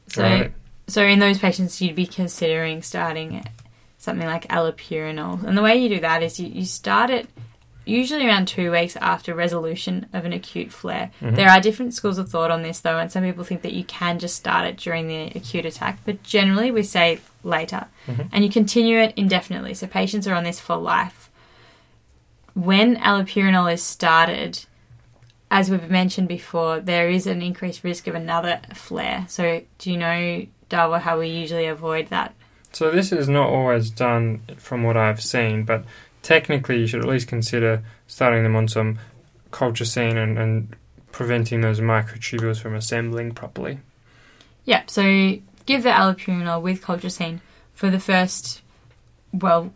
So, 0.08 0.22
right. 0.22 0.52
so 0.86 1.02
in 1.02 1.18
those 1.18 1.38
patients, 1.38 1.80
you'd 1.82 1.94
be 1.94 2.06
considering 2.06 2.82
starting 2.82 3.44
something 3.98 4.26
like 4.26 4.48
allopurinol. 4.48 5.44
And 5.44 5.56
the 5.56 5.62
way 5.62 5.76
you 5.76 5.88
do 5.88 6.00
that 6.00 6.22
is 6.22 6.40
you, 6.40 6.48
you 6.48 6.64
start 6.64 7.10
it 7.10 7.28
usually 7.84 8.26
around 8.26 8.46
two 8.46 8.70
weeks 8.70 8.96
after 8.96 9.34
resolution 9.34 10.06
of 10.12 10.24
an 10.24 10.32
acute 10.32 10.72
flare. 10.72 11.10
Mm-hmm. 11.20 11.36
There 11.36 11.48
are 11.48 11.60
different 11.60 11.94
schools 11.94 12.18
of 12.18 12.28
thought 12.28 12.50
on 12.50 12.62
this 12.62 12.80
though, 12.80 12.98
and 12.98 13.10
some 13.10 13.24
people 13.24 13.44
think 13.44 13.62
that 13.62 13.72
you 13.72 13.84
can 13.84 14.18
just 14.18 14.36
start 14.36 14.66
it 14.66 14.76
during 14.76 15.08
the 15.08 15.26
acute 15.34 15.64
attack, 15.64 15.98
but 16.04 16.22
generally 16.22 16.70
we 16.70 16.82
say 16.82 17.20
later. 17.42 17.86
Mm-hmm. 18.06 18.22
And 18.32 18.44
you 18.44 18.50
continue 18.50 18.98
it 18.98 19.14
indefinitely. 19.16 19.74
So 19.74 19.86
patients 19.86 20.26
are 20.26 20.34
on 20.34 20.44
this 20.44 20.60
for 20.60 20.76
life 20.76 21.28
when 22.58 22.96
allopurinol 22.96 23.72
is 23.72 23.82
started, 23.82 24.64
as 25.50 25.70
we've 25.70 25.90
mentioned 25.90 26.28
before, 26.28 26.80
there 26.80 27.08
is 27.08 27.26
an 27.26 27.42
increased 27.42 27.82
risk 27.84 28.06
of 28.06 28.14
another 28.14 28.60
flare. 28.74 29.24
So, 29.28 29.62
do 29.78 29.90
you 29.90 29.96
know, 29.96 30.46
Darwa, 30.68 31.00
how 31.00 31.18
we 31.18 31.28
usually 31.28 31.66
avoid 31.66 32.08
that? 32.08 32.34
So, 32.72 32.90
this 32.90 33.12
is 33.12 33.28
not 33.28 33.48
always 33.48 33.90
done 33.90 34.42
from 34.56 34.82
what 34.82 34.96
I've 34.96 35.22
seen, 35.22 35.64
but 35.64 35.84
technically, 36.22 36.80
you 36.80 36.86
should 36.86 37.00
at 37.00 37.08
least 37.08 37.28
consider 37.28 37.82
starting 38.06 38.42
them 38.42 38.56
on 38.56 38.68
some 38.68 38.98
colchicine 39.50 40.22
and, 40.22 40.38
and 40.38 40.76
preventing 41.12 41.62
those 41.62 41.80
microtubules 41.80 42.60
from 42.60 42.74
assembling 42.74 43.32
properly. 43.32 43.78
Yeah, 44.64 44.82
so 44.86 45.02
give 45.64 45.82
the 45.82 45.90
allopurinol 45.90 46.60
with 46.60 46.82
colchicine 46.82 47.40
for 47.72 47.88
the 47.88 47.98
first, 47.98 48.60
well, 49.32 49.72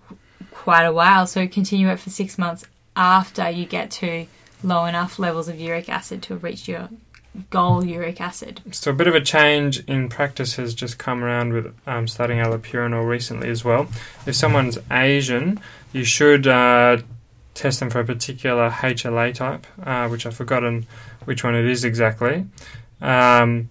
quite 0.51 0.85
a 0.85 0.93
while. 0.93 1.27
So 1.27 1.49
continue 1.49 1.89
it 1.89 1.99
for 1.99 2.11
six 2.11 2.37
months 2.37 2.67
after 2.95 3.49
you 3.49 3.65
get 3.65 3.91
to 3.93 4.27
low 4.63 4.85
enough 4.85 5.19
levels 5.19 5.49
of 5.49 5.61
uric 5.61 5.89
acid 5.89 6.23
to 6.25 6.37
reach 6.37 6.69
your 6.69 6.89
goal 7.51 7.85
uric 7.85 8.21
acid. 8.21 8.61
So 8.73 8.91
a 8.91 8.95
bit 8.95 9.07
of 9.07 9.15
a 9.15 9.21
change 9.21 9.81
in 9.87 10.09
practice 10.09 10.57
has 10.57 10.75
just 10.75 10.99
come 10.99 11.25
around 11.25 11.53
with 11.53 11.75
um, 11.87 12.07
starting 12.07 12.39
allopurinol 12.39 13.07
recently 13.07 13.49
as 13.49 13.65
well. 13.65 13.89
If 14.27 14.37
someone's 14.37 14.79
Asian, 14.91 15.61
you 15.93 16.05
should 16.05 16.47
uh, 16.47 16.99
test 17.55 17.81
them 17.81 17.91
for 17.91 18.01
a 18.01 18.05
particular 18.05 18.71
HLA 18.71 19.35
type, 19.35 19.67
uh, 19.83 20.09
which 20.09 20.27
I've 20.27 20.37
forgotten 20.37 20.87
which 21.25 21.43
one 21.45 21.55
it 21.55 21.65
is 21.65 21.85
exactly. 21.85 22.47
Um, 23.01 23.71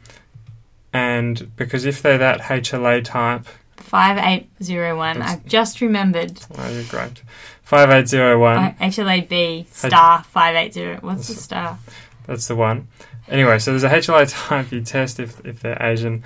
and 0.94 1.56
because 1.56 1.86
if 1.86 2.02
they're 2.02 2.18
that 2.18 2.42
HLA 2.42 3.04
type, 3.04 3.46
5801, 3.78 5.22
I've 5.22 5.46
just 5.46 5.82
remembered. 5.82 6.40
oh, 6.58 6.70
you're 6.70 6.84
great. 6.86 7.22
5801. 7.72 8.58
Uh, 8.58 8.74
HLA-B 8.82 9.66
star 9.72 10.24
580. 10.24 11.06
What's 11.06 11.30
the 11.30 11.36
star? 11.36 11.80
That's 12.28 12.50
the 12.50 12.56
one. 12.58 12.90
Anyway, 13.30 13.60
so 13.60 13.72
there's 13.72 13.86
a 13.86 13.90
HLA 13.90 14.30
type 14.30 14.72
you 14.74 14.82
test 14.82 15.22
if, 15.22 15.40
if 15.46 15.62
they're 15.62 15.82
Asian, 15.82 16.22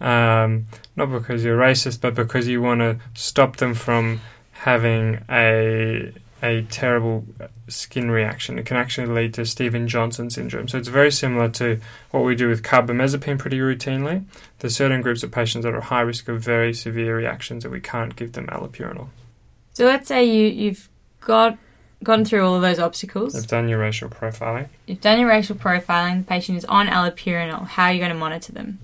um, 0.00 0.66
not 0.96 1.06
because 1.06 1.44
you're 1.44 1.56
racist, 1.56 2.00
but 2.00 2.16
because 2.16 2.48
you 2.48 2.60
want 2.60 2.80
to 2.80 2.98
stop 3.14 3.58
them 3.58 3.74
from 3.74 4.20
having 4.50 5.24
a 5.30 6.12
a 6.42 6.62
terrible 6.62 7.24
skin 7.68 8.10
reaction. 8.10 8.58
It 8.58 8.66
can 8.66 8.76
actually 8.76 9.06
lead 9.08 9.34
to 9.34 9.46
Steven 9.46 9.86
Johnson 9.88 10.30
syndrome. 10.30 10.68
So 10.68 10.78
it's 10.78 10.88
very 10.88 11.10
similar 11.10 11.48
to 11.50 11.80
what 12.10 12.24
we 12.24 12.34
do 12.34 12.48
with 12.48 12.62
carbamazepine 12.62 13.38
pretty 13.38 13.58
routinely. 13.58 14.24
There's 14.58 14.76
certain 14.76 15.00
groups 15.00 15.24
of 15.24 15.32
patients 15.32 15.64
that 15.64 15.74
are 15.74 15.78
at 15.78 15.84
high 15.84 16.02
risk 16.02 16.28
of 16.28 16.40
very 16.40 16.72
severe 16.74 17.16
reactions 17.16 17.64
that 17.64 17.70
we 17.70 17.80
can't 17.80 18.14
give 18.14 18.32
them 18.32 18.46
allopurinol. 18.46 19.08
So 19.78 19.84
let's 19.84 20.08
say 20.08 20.24
you, 20.24 20.48
you've 20.48 20.88
got 21.20 21.56
gotten 22.02 22.24
through 22.24 22.44
all 22.44 22.56
of 22.56 22.62
those 22.62 22.80
obstacles. 22.80 23.34
They've 23.34 23.46
done 23.46 23.68
your 23.68 23.78
racial 23.78 24.08
profiling. 24.08 24.66
You've 24.86 25.00
done 25.00 25.20
your 25.20 25.28
racial 25.28 25.54
profiling. 25.54 26.18
The 26.18 26.24
patient 26.24 26.58
is 26.58 26.64
on 26.64 26.88
allopurinol. 26.88 27.64
How 27.64 27.84
are 27.84 27.92
you 27.92 28.00
going 28.00 28.10
to 28.10 28.18
monitor 28.18 28.50
them? 28.50 28.80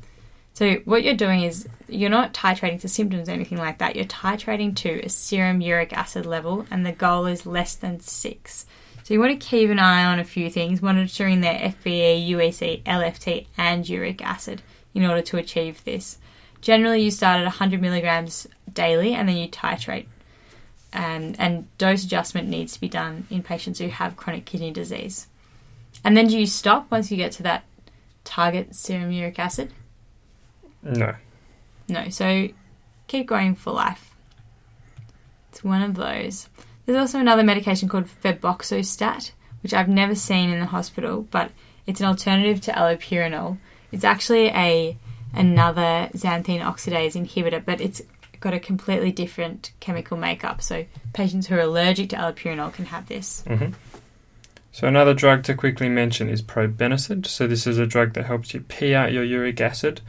So 0.53 0.75
what 0.85 1.03
you're 1.03 1.17
doing 1.17 1.43
is 1.43 1.69
you're 1.89 2.11
not 2.11 2.33
titrating 2.33 2.81
to 2.83 2.89
symptoms 2.89 3.29
or 3.29 3.33
anything 3.33 3.59
like 3.59 3.79
that. 3.79 3.97
You're 3.97 4.05
titrating 4.05 4.77
to 4.77 5.05
a 5.05 5.09
serum 5.09 5.61
uric 5.61 5.93
acid 5.93 6.27
level, 6.27 6.65
and 6.71 6.87
the 6.87 6.93
goal 6.93 7.27
is 7.27 7.45
less 7.45 7.75
than 7.75 7.99
six. 7.99 8.65
So 9.03 9.15
you 9.15 9.19
want 9.19 9.33
to 9.33 9.47
keep 9.49 9.71
an 9.71 9.81
eye 9.81 10.05
on 10.05 10.21
a 10.21 10.25
few 10.25 10.49
things, 10.49 10.81
monitoring 10.81 11.41
their 11.41 11.59
FBE, 11.59 12.31
UEC, 12.31 12.85
LFT, 12.85 13.47
and 13.59 13.89
uric 13.89 14.23
acid 14.23 14.63
in 14.95 15.05
order 15.05 15.23
to 15.23 15.39
achieve 15.39 15.83
this. 15.83 16.19
Generally, 16.61 17.03
you 17.03 17.11
start 17.11 17.41
at 17.41 17.47
100 17.47 17.83
milligrams 17.83 18.47
daily, 18.73 19.13
and 19.13 19.29
then 19.29 19.37
you 19.37 19.49
titrate. 19.49 20.07
Um, 20.95 21.35
and 21.39 21.67
dose 21.77 22.05
adjustment 22.05 22.49
needs 22.49 22.73
to 22.75 22.81
be 22.81 22.89
done 22.89 23.27
in 23.29 23.43
patients 23.43 23.81
who 23.81 23.89
have 23.89 24.17
chronic 24.17 24.45
kidney 24.45 24.71
disease. 24.71 25.27
And 26.05 26.17
then 26.17 26.29
do 26.29 26.39
you 26.39 26.47
stop 26.47 26.91
once 26.91 27.11
you 27.11 27.17
get 27.17 27.33
to 27.33 27.43
that 27.43 27.65
target 28.23 28.75
serum 28.75 29.11
uric 29.11 29.39
acid? 29.39 29.73
No. 30.83 31.15
No, 31.89 32.09
so 32.09 32.49
keep 33.09 33.27
going 33.27 33.55
for 33.55 33.73
life. 33.73 34.15
It's 35.51 35.65
one 35.65 35.83
of 35.83 35.95
those. 35.95 36.49
There's 36.87 36.99
also 36.99 37.19
another 37.19 37.43
medication 37.43 37.89
called 37.89 38.07
Febuxostat, 38.07 39.33
which 39.63 39.75
I've 39.75 39.89
never 39.89 40.15
seen 40.15 40.51
in 40.51 40.61
the 40.61 40.67
hospital, 40.67 41.27
but 41.31 41.51
it's 41.87 42.01
an 42.01 42.07
alternative 42.07 42.61
to 42.63 42.73
allopurinol. 42.73 43.59
It's 43.93 44.05
actually 44.05 44.49
a 44.49 44.97
another 45.33 46.11
xanthine 46.15 46.63
oxidase 46.63 47.15
inhibitor, 47.15 47.65
but 47.65 47.81
it's 47.81 48.03
got 48.45 48.55
a 48.55 48.61
completely 48.61 49.11
different 49.11 49.73
chemical 49.81 50.17
makeup. 50.17 50.63
So 50.63 50.85
patients 51.15 51.47
who 51.49 51.57
are 51.57 51.61
allergic 51.61 52.11
to 52.11 52.17
allopurinol 52.17 52.73
can 52.73 52.85
have 52.85 53.09
this. 53.09 53.43
hmm 53.49 53.71
So 54.71 54.87
another 54.87 55.15
drug 55.15 55.43
to 55.45 55.55
quickly 55.55 55.89
mention 55.89 56.29
is 56.29 56.43
probenecid. 56.43 57.27
So 57.27 57.47
this 57.47 57.67
is 57.67 57.79
a 57.79 57.87
drug 57.87 58.13
that 58.13 58.27
helps 58.27 58.53
you 58.53 58.61
pee 58.61 58.95
out 58.95 59.13
your 59.13 59.25
uric 59.25 59.61
acid. 59.61 60.03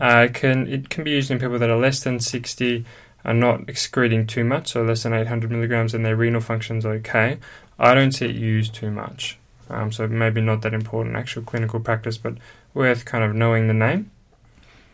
Uh, 0.00 0.26
it 0.28 0.34
can 0.34 0.66
it 0.66 0.88
can 0.88 1.04
be 1.04 1.12
used 1.12 1.30
in 1.30 1.38
people 1.38 1.58
that 1.58 1.70
are 1.70 1.76
less 1.76 2.02
than 2.02 2.18
60, 2.18 2.84
are 3.24 3.34
not 3.34 3.68
excreting 3.68 4.26
too 4.26 4.44
much, 4.44 4.72
so 4.72 4.82
less 4.82 5.04
than 5.04 5.12
800 5.12 5.50
milligrams, 5.50 5.94
and 5.94 6.04
their 6.04 6.16
renal 6.16 6.40
function's 6.40 6.84
okay. 6.84 7.38
I 7.78 7.94
don't 7.94 8.10
see 8.10 8.26
it 8.26 8.34
used 8.34 8.74
too 8.74 8.90
much, 8.90 9.38
um, 9.70 9.92
so 9.92 10.08
maybe 10.08 10.40
not 10.40 10.62
that 10.62 10.74
important 10.74 11.14
in 11.14 11.20
actual 11.20 11.42
clinical 11.42 11.78
practice, 11.78 12.18
but 12.18 12.34
worth 12.74 13.04
kind 13.04 13.22
of 13.22 13.36
knowing 13.36 13.68
the 13.68 13.74
name. 13.74 14.10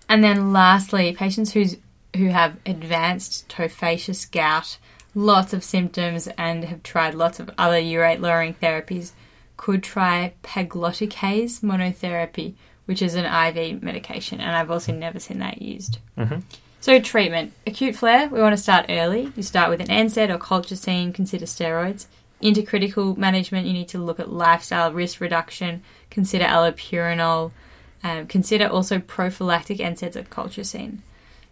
And 0.06 0.22
then 0.22 0.52
lastly, 0.52 1.14
patients 1.14 1.52
who's 1.52 1.76
who 2.16 2.28
have 2.28 2.56
advanced 2.66 3.48
tophaceous 3.48 4.30
gout, 4.30 4.78
lots 5.14 5.52
of 5.52 5.64
symptoms, 5.64 6.28
and 6.38 6.64
have 6.64 6.82
tried 6.82 7.14
lots 7.14 7.40
of 7.40 7.50
other 7.56 7.80
urate 7.80 8.20
lowering 8.20 8.54
therapies, 8.54 9.12
could 9.56 9.82
try 9.82 10.32
pegloticase 10.42 11.60
monotherapy, 11.60 12.54
which 12.86 13.02
is 13.02 13.14
an 13.14 13.26
IV 13.26 13.82
medication, 13.82 14.40
and 14.40 14.56
I've 14.56 14.70
also 14.70 14.92
never 14.92 15.20
seen 15.20 15.38
that 15.40 15.60
used. 15.62 15.98
hmm 16.16 16.38
So 16.80 16.98
treatment, 17.00 17.52
acute 17.66 17.94
flare, 17.94 18.28
we 18.28 18.40
want 18.40 18.56
to 18.56 18.62
start 18.62 18.86
early. 18.88 19.32
You 19.36 19.42
start 19.42 19.70
with 19.70 19.80
an 19.80 19.88
NSAID 19.88 20.30
or 20.30 20.38
colchicine, 20.38 21.14
consider 21.14 21.44
steroids. 21.44 22.06
Intercritical 22.42 23.16
management, 23.18 23.66
you 23.66 23.74
need 23.74 23.88
to 23.88 23.98
look 23.98 24.18
at 24.18 24.32
lifestyle 24.32 24.92
risk 24.92 25.20
reduction, 25.20 25.82
consider 26.08 26.46
allopurinol, 26.46 27.52
um, 28.02 28.26
consider 28.26 28.66
also 28.66 28.98
prophylactic 28.98 29.78
NSAIDs 29.78 30.16
of 30.16 30.30
colchicine. 30.30 31.00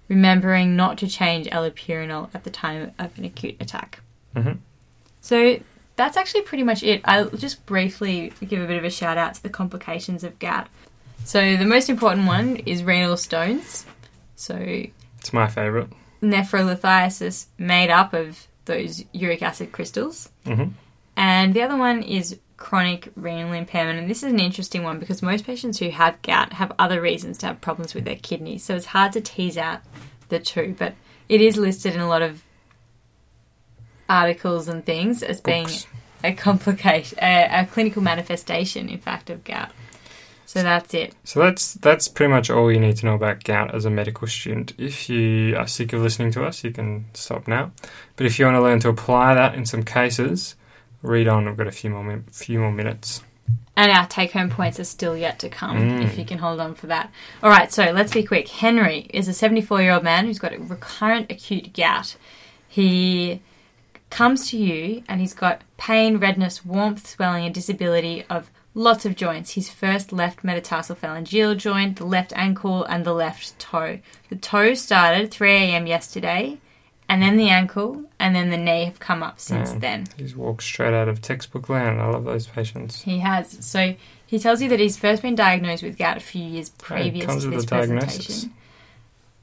Remembering 0.08 0.74
not 0.76 0.98
to 0.98 1.06
change 1.06 1.46
allopurinol 1.48 2.30
at 2.34 2.44
the 2.44 2.50
time 2.50 2.92
of 2.98 3.16
an 3.18 3.24
acute 3.24 3.56
attack. 3.60 4.00
hmm 4.34 4.52
So 5.20 5.58
that's 5.96 6.16
actually 6.16 6.42
pretty 6.42 6.64
much 6.64 6.82
it. 6.82 7.02
I'll 7.04 7.28
just 7.30 7.66
briefly 7.66 8.32
give 8.46 8.62
a 8.62 8.66
bit 8.66 8.78
of 8.78 8.84
a 8.84 8.90
shout 8.90 9.18
out 9.18 9.34
to 9.34 9.42
the 9.42 9.48
complications 9.50 10.24
of 10.24 10.38
gout. 10.38 10.68
So 11.24 11.56
the 11.56 11.66
most 11.66 11.90
important 11.90 12.26
one 12.26 12.56
is 12.56 12.82
renal 12.82 13.16
stones. 13.16 13.84
So 14.36 14.54
It's 15.18 15.32
my 15.32 15.48
favourite. 15.48 15.88
nephrolithiasis 16.22 17.46
made 17.58 17.90
up 17.90 18.14
of 18.14 18.46
those 18.64 19.04
uric 19.12 19.42
acid 19.42 19.72
crystals. 19.72 20.30
hmm 20.46 20.64
And 21.16 21.52
the 21.54 21.62
other 21.62 21.76
one 21.76 22.02
is 22.02 22.38
chronic 22.56 23.10
renal 23.14 23.52
impairment. 23.52 23.98
And 23.98 24.10
this 24.10 24.22
is 24.22 24.32
an 24.32 24.40
interesting 24.40 24.82
one 24.82 24.98
because 24.98 25.22
most 25.22 25.44
patients 25.44 25.78
who 25.78 25.90
have 25.90 26.20
gout 26.22 26.52
have 26.54 26.72
other 26.78 27.00
reasons 27.00 27.38
to 27.38 27.46
have 27.46 27.60
problems 27.60 27.94
with 27.94 28.04
their 28.04 28.16
kidneys. 28.16 28.64
So 28.64 28.74
it's 28.74 28.86
hard 28.86 29.12
to 29.12 29.20
tease 29.20 29.56
out 29.58 29.80
the 30.28 30.38
two, 30.38 30.74
but 30.78 30.94
it 31.28 31.40
is 31.40 31.56
listed 31.56 31.94
in 31.94 32.00
a 32.00 32.08
lot 32.08 32.22
of 32.22 32.42
articles 34.08 34.68
and 34.68 34.84
things 34.84 35.22
as 35.22 35.40
being 35.40 35.64
Books. 35.64 35.86
a 36.24 36.32
complication, 36.32 37.18
a, 37.20 37.62
a 37.62 37.66
clinical 37.66 38.02
manifestation, 38.02 38.88
in 38.88 38.98
fact, 38.98 39.30
of 39.30 39.44
gout. 39.44 39.70
So 40.46 40.62
that's 40.62 40.94
it. 40.94 41.14
So 41.24 41.40
that's 41.40 41.74
that's 41.74 42.08
pretty 42.08 42.32
much 42.32 42.48
all 42.48 42.72
you 42.72 42.80
need 42.80 42.96
to 42.96 43.06
know 43.06 43.14
about 43.14 43.44
gout 43.44 43.74
as 43.74 43.84
a 43.84 43.90
medical 43.90 44.26
student. 44.26 44.72
If 44.78 45.10
you 45.10 45.54
are 45.54 45.66
sick 45.66 45.92
of 45.92 46.00
listening 46.00 46.30
to 46.32 46.44
us, 46.44 46.64
you 46.64 46.70
can 46.70 47.04
stop 47.12 47.46
now. 47.46 47.72
But 48.16 48.24
if 48.24 48.38
you 48.38 48.46
want 48.46 48.54
to 48.54 48.62
learn 48.62 48.80
to 48.80 48.88
apply 48.88 49.34
that 49.34 49.54
in 49.54 49.66
some 49.66 49.82
cases, 49.82 50.56
read 51.02 51.28
on. 51.28 51.44
We've 51.44 51.56
got 51.56 51.66
a 51.66 51.70
few 51.70 51.90
more 51.90 52.24
few 52.32 52.60
more 52.60 52.72
minutes. 52.72 53.22
And 53.76 53.92
our 53.92 54.06
take 54.06 54.32
home 54.32 54.50
points 54.50 54.80
are 54.80 54.84
still 54.84 55.16
yet 55.16 55.38
to 55.38 55.48
come, 55.48 55.76
Mm. 55.78 56.04
if 56.04 56.18
you 56.18 56.24
can 56.24 56.38
hold 56.38 56.58
on 56.58 56.74
for 56.74 56.88
that. 56.88 57.10
All 57.44 57.50
right, 57.50 57.72
so 57.72 57.92
let's 57.92 58.12
be 58.12 58.24
quick. 58.24 58.48
Henry 58.48 59.06
is 59.14 59.28
a 59.28 59.32
74 59.32 59.82
year 59.82 59.92
old 59.92 60.02
man 60.02 60.26
who's 60.26 60.40
got 60.40 60.52
a 60.52 60.58
recurrent 60.58 61.30
acute 61.30 61.72
gout. 61.74 62.16
He 62.66 63.40
comes 64.10 64.50
to 64.50 64.56
you 64.56 65.02
and 65.08 65.20
he's 65.20 65.34
got 65.34 65.62
pain, 65.76 66.16
redness, 66.18 66.64
warmth, 66.64 67.06
swelling, 67.06 67.44
and 67.44 67.54
disability 67.54 68.24
of 68.28 68.50
lots 68.74 69.04
of 69.04 69.14
joints. 69.16 69.52
His 69.52 69.68
first 69.70 70.12
left 70.12 70.42
metatarsal 70.42 70.96
phalangeal 70.96 71.56
joint, 71.56 71.96
the 71.98 72.06
left 72.06 72.32
ankle, 72.34 72.84
and 72.84 73.04
the 73.04 73.12
left 73.14 73.58
toe. 73.58 74.00
The 74.28 74.36
toe 74.36 74.74
started 74.74 75.30
3 75.30 75.52
a.m. 75.52 75.86
yesterday, 75.86 76.58
and 77.08 77.22
then 77.22 77.36
the 77.36 77.48
ankle, 77.48 78.04
and 78.18 78.34
then 78.34 78.50
the 78.50 78.56
knee 78.56 78.84
have 78.84 78.98
come 78.98 79.22
up 79.22 79.40
since 79.40 79.72
then. 79.72 80.06
He's 80.16 80.36
walked 80.36 80.62
straight 80.62 80.92
out 80.92 81.08
of 81.08 81.22
textbook 81.22 81.68
land. 81.68 82.00
I 82.00 82.06
love 82.08 82.24
those 82.24 82.46
patients. 82.46 83.02
He 83.02 83.18
has. 83.20 83.64
So 83.64 83.94
he 84.26 84.38
tells 84.38 84.60
you 84.60 84.68
that 84.68 84.78
he's 84.78 84.98
first 84.98 85.22
been 85.22 85.34
diagnosed 85.34 85.82
with 85.82 85.96
gout 85.96 86.18
a 86.18 86.20
few 86.20 86.44
years 86.44 86.68
previous 86.68 87.24
comes 87.24 87.44
to 87.44 87.48
with 87.48 87.60
this 87.60 87.64
diagnosis. 87.64 88.26
presentation. 88.26 88.54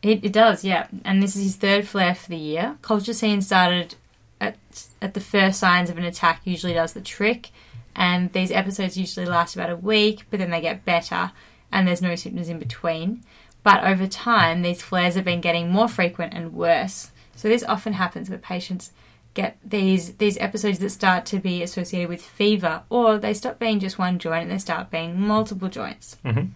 It, 0.03 0.23
it 0.23 0.33
does, 0.33 0.63
yeah. 0.63 0.87
And 1.03 1.23
this 1.23 1.35
is 1.35 1.41
his 1.41 1.55
third 1.55 1.87
flare 1.87 2.13
for 2.13 2.29
the 2.29 2.37
year. 2.37 2.77
Colchicine 2.83 3.41
started 3.41 3.95
at 4.39 4.57
at 5.01 5.15
the 5.15 5.19
first 5.19 5.59
signs 5.59 5.89
of 5.89 5.97
an 5.97 6.03
attack. 6.03 6.41
Usually 6.43 6.73
does 6.73 6.93
the 6.93 7.01
trick, 7.01 7.49
and 7.95 8.31
these 8.33 8.51
episodes 8.51 8.95
usually 8.97 9.25
last 9.25 9.55
about 9.55 9.71
a 9.71 9.75
week, 9.75 10.25
but 10.29 10.39
then 10.39 10.51
they 10.51 10.61
get 10.61 10.85
better, 10.85 11.31
and 11.71 11.87
there's 11.87 12.01
no 12.03 12.13
symptoms 12.13 12.49
in 12.49 12.59
between. 12.59 13.23
But 13.63 13.83
over 13.83 14.05
time, 14.05 14.61
these 14.61 14.83
flares 14.83 15.15
have 15.15 15.25
been 15.25 15.41
getting 15.41 15.71
more 15.71 15.87
frequent 15.87 16.35
and 16.35 16.53
worse. 16.53 17.09
So 17.45 17.49
this 17.49 17.63
often 17.63 17.93
happens 17.93 18.27
where 18.27 18.39
patients 18.39 18.89
get 19.35 19.59
these 19.63 20.13
these 20.15 20.35
episodes 20.39 20.79
that 20.79 20.89
start 20.89 21.27
to 21.27 21.37
be 21.37 21.61
associated 21.61 22.09
with 22.09 22.23
fever, 22.23 22.81
or 22.89 23.19
they 23.19 23.35
stop 23.35 23.59
being 23.59 23.79
just 23.79 23.99
one 23.99 24.17
joint 24.17 24.41
and 24.41 24.51
they 24.51 24.57
start 24.57 24.89
being 24.89 25.21
multiple 25.21 25.69
joints. 25.69 26.17
Mhm. 26.25 26.49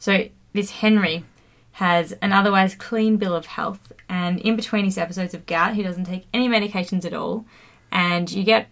So 0.00 0.24
this 0.54 0.72
Henry 0.72 1.24
has 1.74 2.10
an 2.20 2.32
otherwise 2.32 2.74
clean 2.74 3.16
bill 3.16 3.32
of 3.36 3.46
health, 3.46 3.92
and 4.08 4.40
in 4.40 4.56
between 4.56 4.84
his 4.86 4.98
episodes 4.98 5.34
of 5.34 5.46
gout, 5.46 5.74
he 5.74 5.84
doesn't 5.84 6.06
take 6.06 6.26
any 6.34 6.48
medications 6.48 7.04
at 7.04 7.14
all, 7.14 7.44
and 7.92 8.28
you 8.28 8.42
get 8.42 8.66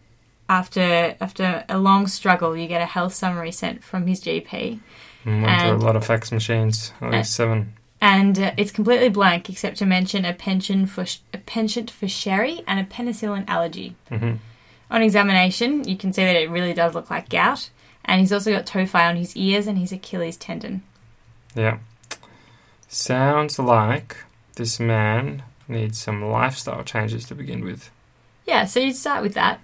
after 0.48 1.14
after 1.20 1.64
a 1.68 1.78
long 1.78 2.08
struggle, 2.08 2.56
you 2.56 2.66
get 2.66 2.82
a 2.82 2.86
health 2.86 3.14
summary 3.14 3.52
sent 3.52 3.84
from 3.84 4.08
his 4.08 4.20
GP, 4.20 4.80
Mm, 5.24 5.42
went 5.44 5.60
through 5.60 5.70
And- 5.74 5.82
a 5.82 5.86
lot 5.86 5.94
of 5.94 6.04
fax 6.04 6.32
machines, 6.32 6.92
at 7.00 7.12
least 7.12 7.34
seven. 7.34 7.74
And 8.00 8.38
uh, 8.38 8.52
it's 8.56 8.70
completely 8.70 9.08
blank 9.08 9.48
except 9.48 9.78
to 9.78 9.86
mention 9.86 10.24
a 10.24 10.32
penchant 10.32 10.90
for 10.90 11.04
a 11.32 11.38
penchant 11.38 11.90
for 11.90 12.08
sherry 12.08 12.62
and 12.66 12.78
a 12.78 12.84
penicillin 12.84 13.44
allergy. 13.48 13.94
hmm 14.08 14.34
On 14.90 15.02
examination, 15.02 15.88
you 15.88 15.96
can 15.96 16.12
see 16.12 16.24
that 16.24 16.36
it 16.36 16.50
really 16.50 16.74
does 16.74 16.94
look 16.94 17.10
like 17.10 17.28
gout, 17.28 17.70
and 18.04 18.20
he's 18.20 18.32
also 18.32 18.52
got 18.52 18.66
tophi 18.66 19.08
on 19.08 19.16
his 19.16 19.36
ears 19.36 19.66
and 19.66 19.78
his 19.78 19.92
Achilles 19.92 20.36
tendon. 20.36 20.82
Yeah. 21.54 21.78
Sounds 22.88 23.58
like 23.58 24.16
this 24.56 24.78
man 24.78 25.42
needs 25.68 25.98
some 25.98 26.24
lifestyle 26.24 26.84
changes 26.84 27.24
to 27.26 27.34
begin 27.34 27.64
with. 27.64 27.90
Yeah, 28.46 28.64
so 28.64 28.78
you'd 28.78 28.94
start 28.94 29.22
with 29.22 29.34
that, 29.34 29.60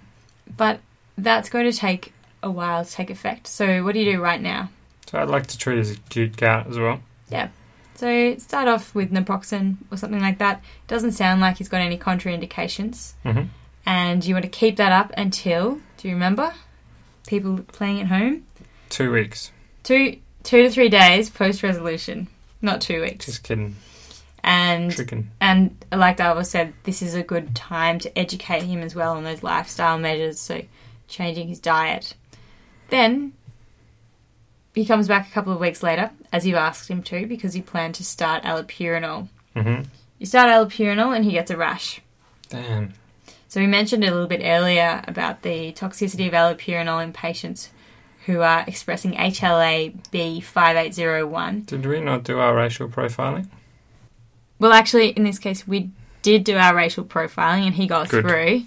but 0.57 0.81
that's 1.17 1.49
going 1.49 1.71
to 1.71 1.77
take 1.77 2.13
a 2.41 2.51
while 2.51 2.83
to 2.83 2.91
take 2.91 3.09
effect. 3.09 3.47
So 3.47 3.83
what 3.83 3.93
do 3.93 3.99
you 3.99 4.13
do 4.13 4.21
right 4.21 4.41
now? 4.41 4.69
So 5.09 5.19
I'd 5.19 5.29
like 5.29 5.47
to 5.47 5.57
treat 5.57 5.77
his 5.77 5.91
acute 5.91 6.35
gout 6.35 6.67
as 6.67 6.77
well. 6.77 6.99
So 7.95 8.37
start 8.37 8.67
off 8.67 8.93
with 8.95 9.11
naproxen 9.11 9.77
or 9.91 9.97
something 9.97 10.19
like 10.21 10.39
that. 10.39 10.63
Doesn't 10.87 11.13
sound 11.13 11.41
like 11.41 11.57
he's 11.57 11.69
got 11.69 11.81
any 11.81 11.97
contraindications, 11.97 13.13
hmm 13.23 13.43
and 13.85 14.23
you 14.23 14.33
want 14.33 14.43
to 14.43 14.49
keep 14.49 14.77
that 14.77 14.93
up 14.93 15.11
until. 15.17 15.79
Do 15.97 16.07
you 16.07 16.13
remember? 16.13 16.53
People 17.27 17.59
playing 17.67 17.99
at 18.01 18.07
home. 18.07 18.45
Two 18.89 19.11
weeks. 19.11 19.51
Two 19.83 20.19
two 20.43 20.63
to 20.63 20.69
three 20.69 20.89
days 20.89 21.29
post 21.29 21.63
resolution, 21.63 22.27
not 22.61 22.81
two 22.81 23.01
weeks. 23.01 23.25
Just 23.25 23.43
kidding. 23.43 23.75
And 24.45 24.91
Tricking. 24.91 25.29
and 25.39 25.85
like 25.91 26.17
Darva 26.17 26.45
said, 26.45 26.73
this 26.83 27.01
is 27.01 27.13
a 27.13 27.23
good 27.23 27.55
time 27.55 27.99
to 27.99 28.17
educate 28.19 28.63
him 28.63 28.81
as 28.81 28.93
well 28.93 29.15
on 29.15 29.23
those 29.23 29.41
lifestyle 29.43 29.97
measures. 29.97 30.39
So 30.39 30.61
changing 31.07 31.47
his 31.47 31.59
diet. 31.59 32.13
Then 32.89 33.33
he 34.73 34.85
comes 34.85 35.07
back 35.07 35.27
a 35.27 35.31
couple 35.31 35.53
of 35.53 35.59
weeks 35.59 35.83
later, 35.83 36.11
as 36.31 36.45
you've 36.45 36.55
asked 36.57 36.89
him 36.89 37.03
to, 37.03 37.25
because 37.25 37.55
you 37.55 37.63
planned 37.63 37.95
to 37.95 38.03
start 38.03 38.43
allopurinol. 38.43 39.27
hmm 39.55 39.81
You 40.19 40.25
start 40.25 40.49
allopurinol 40.49 41.15
and 41.15 41.25
he 41.25 41.31
gets 41.31 41.51
a 41.51 41.57
rash. 41.57 42.01
Damn. 42.49 42.93
So 43.47 43.59
we 43.61 43.67
mentioned 43.67 44.03
a 44.03 44.09
little 44.11 44.27
bit 44.27 44.41
earlier 44.43 45.03
about 45.07 45.43
the 45.43 45.71
toxicity 45.73 46.27
of 46.27 46.33
allopurinol 46.33 47.03
in 47.03 47.13
patients 47.13 47.69
who 48.25 48.41
are 48.41 48.63
expressing 48.67 49.13
HLA 49.13 49.95
B5801. 50.11 51.65
Did 51.65 51.85
we 51.85 51.99
not 51.99 52.23
do 52.23 52.39
our 52.39 52.55
racial 52.55 52.87
profiling? 52.87 53.47
Well, 54.59 54.73
actually, 54.73 55.09
in 55.09 55.23
this 55.23 55.39
case, 55.39 55.67
we 55.67 55.89
did 56.21 56.43
do 56.43 56.55
our 56.57 56.73
racial 56.73 57.03
profiling 57.03 57.65
and 57.67 57.75
he 57.75 57.85
got 57.85 58.09
Good. 58.09 58.23
through. 58.23 58.63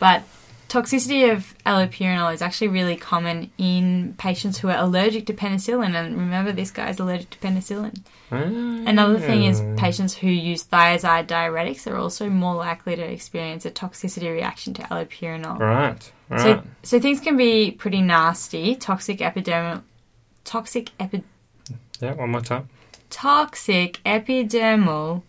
But 0.00 0.24
toxicity 0.72 1.30
of 1.30 1.54
allopurinol 1.66 2.32
is 2.32 2.40
actually 2.40 2.68
really 2.68 2.96
common 2.96 3.50
in 3.58 4.14
patients 4.16 4.56
who 4.58 4.68
are 4.70 4.78
allergic 4.78 5.26
to 5.26 5.34
penicillin. 5.34 5.94
And 5.94 6.16
remember, 6.16 6.50
this 6.52 6.70
guy's 6.70 6.98
allergic 6.98 7.28
to 7.30 7.38
penicillin. 7.38 7.94
Another 8.30 9.18
thing 9.18 9.44
is 9.44 9.60
Ah. 9.60 9.74
patients 9.76 10.14
who 10.14 10.28
use 10.28 10.64
thiazide 10.64 11.26
diuretics 11.26 11.86
are 11.86 11.96
also 11.96 12.30
more 12.30 12.54
likely 12.54 12.96
to 12.96 13.02
experience 13.02 13.66
a 13.66 13.70
toxicity 13.70 14.32
reaction 14.32 14.72
to 14.74 14.82
allopurinol. 14.84 15.58
Right. 15.58 16.10
Right. 16.30 16.40
So, 16.40 16.62
so 16.82 16.98
things 17.00 17.20
can 17.20 17.36
be 17.36 17.72
pretty 17.72 18.00
nasty. 18.00 18.74
Toxic 18.74 19.18
epidermal, 19.18 19.82
toxic 20.44 20.86
epi, 20.98 21.22
yeah, 22.00 22.14
one 22.14 22.30
more 22.30 22.40
time. 22.40 22.70
toxic 23.10 24.00
epidermal 24.06 25.22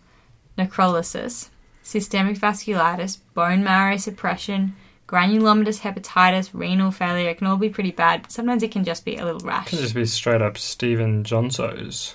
necrolysis, 0.56 1.50
systemic 1.82 2.38
vasculitis, 2.38 3.18
bone 3.34 3.62
marrow 3.62 3.98
suppression, 3.98 4.74
granulomatous 5.06 5.80
hepatitis, 5.80 6.50
renal 6.52 6.90
failure. 6.90 7.28
It 7.30 7.38
can 7.38 7.46
all 7.46 7.56
be 7.56 7.68
pretty 7.68 7.90
bad. 7.90 8.22
But 8.22 8.32
sometimes 8.32 8.62
it 8.62 8.70
can 8.72 8.84
just 8.84 9.04
be 9.04 9.16
a 9.16 9.24
little 9.24 9.40
rash. 9.46 9.66
It 9.66 9.70
can 9.70 9.78
just 9.80 9.94
be 9.94 10.06
straight 10.06 10.42
up 10.42 10.56
Stephen 10.58 11.24
Johnso's. 11.24 12.14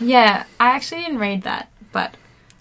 Yeah, 0.00 0.44
I 0.58 0.70
actually 0.70 1.02
didn't 1.02 1.18
read 1.18 1.42
that, 1.42 1.70
but 1.92 2.16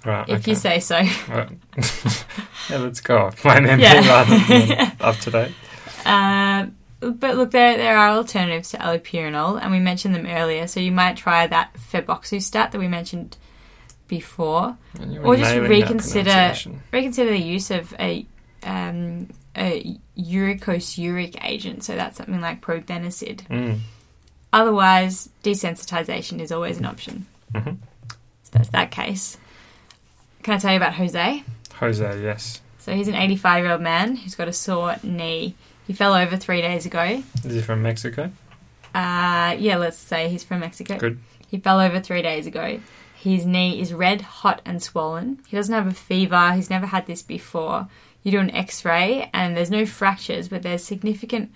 Right. 0.05 0.27
if 0.27 0.41
okay. 0.41 0.51
you 0.51 0.55
say 0.55 0.79
so. 0.79 0.97
Right. 1.29 1.49
yeah, 2.69 2.77
let's 2.77 3.01
go 3.01 3.17
off 3.17 3.43
my 3.45 3.59
memory 3.59 3.83
Yeah. 3.83 4.07
rather 4.07 4.37
than 4.37 4.67
UpToDate. 4.99 5.53
Uh, 6.05 6.67
but 6.99 7.35
look, 7.35 7.51
there 7.51 7.75
there 7.77 7.97
are 7.97 8.09
alternatives 8.09 8.69
to 8.71 8.77
allopurinol, 8.77 9.59
and 9.61 9.71
we 9.71 9.79
mentioned 9.79 10.13
them 10.15 10.25
earlier. 10.25 10.67
So 10.67 10.79
you 10.79 10.91
might 10.91 11.17
try 11.17 11.47
that 11.47 11.73
febuxostat 11.91 12.71
that 12.71 12.77
we 12.77 12.87
mentioned 12.87 13.37
before. 14.07 14.77
Or 15.23 15.35
just 15.35 15.55
reconsider- 15.55 16.53
Reconsider 16.91 17.29
the 17.31 17.37
use 17.39 17.71
of 17.71 17.93
a 17.99 18.25
um, 18.63 19.29
a 19.55 19.97
uricosuric 20.17 21.43
agent. 21.43 21.83
So 21.83 21.95
that's 21.95 22.17
something 22.17 22.41
like 22.41 22.61
probenecid. 22.61 23.47
Mm. 23.47 23.79
Otherwise, 24.51 25.29
desensitization 25.43 26.39
is 26.39 26.51
always 26.51 26.77
an 26.77 26.85
option. 26.85 27.25
Mhm. 27.53 27.77
So 28.43 28.49
that's 28.51 28.69
that 28.69 28.91
case. 28.91 29.37
Can 30.43 30.55
I 30.55 30.57
tell 30.57 30.71
you 30.71 30.77
about 30.77 30.95
Jose? 30.95 31.43
Jose, 31.79 32.21
yes. 32.21 32.61
So 32.79 32.93
he's 32.93 33.07
an 33.07 33.15
85 33.15 33.63
year 33.63 33.71
old 33.73 33.81
man 33.81 34.15
who's 34.17 34.35
got 34.35 34.47
a 34.47 34.53
sore 34.53 34.97
knee. 35.03 35.55
He 35.87 35.93
fell 35.93 36.13
over 36.13 36.37
three 36.37 36.61
days 36.61 36.85
ago. 36.85 37.23
Is 37.43 37.53
he 37.55 37.61
from 37.61 37.81
Mexico? 37.81 38.31
Uh, 38.93 39.55
yeah, 39.57 39.77
let's 39.77 39.97
say 39.97 40.29
he's 40.29 40.43
from 40.43 40.59
Mexico. 40.59 40.97
Good. 40.97 41.19
He 41.47 41.57
fell 41.57 41.79
over 41.79 41.99
three 41.99 42.21
days 42.21 42.45
ago. 42.45 42.79
His 43.15 43.45
knee 43.45 43.79
is 43.79 43.93
red, 43.93 44.21
hot, 44.21 44.61
and 44.65 44.83
swollen. 44.83 45.39
He 45.47 45.55
doesn't 45.55 45.73
have 45.73 45.87
a 45.87 45.93
fever. 45.93 46.51
He's 46.53 46.69
never 46.69 46.85
had 46.87 47.05
this 47.05 47.21
before. 47.21 47.87
You 48.23 48.31
do 48.31 48.39
an 48.39 48.51
x 48.51 48.85
ray, 48.85 49.29
and 49.33 49.55
there's 49.55 49.71
no 49.71 49.85
fractures, 49.85 50.47
but 50.47 50.63
there's 50.63 50.83
significant 50.83 51.51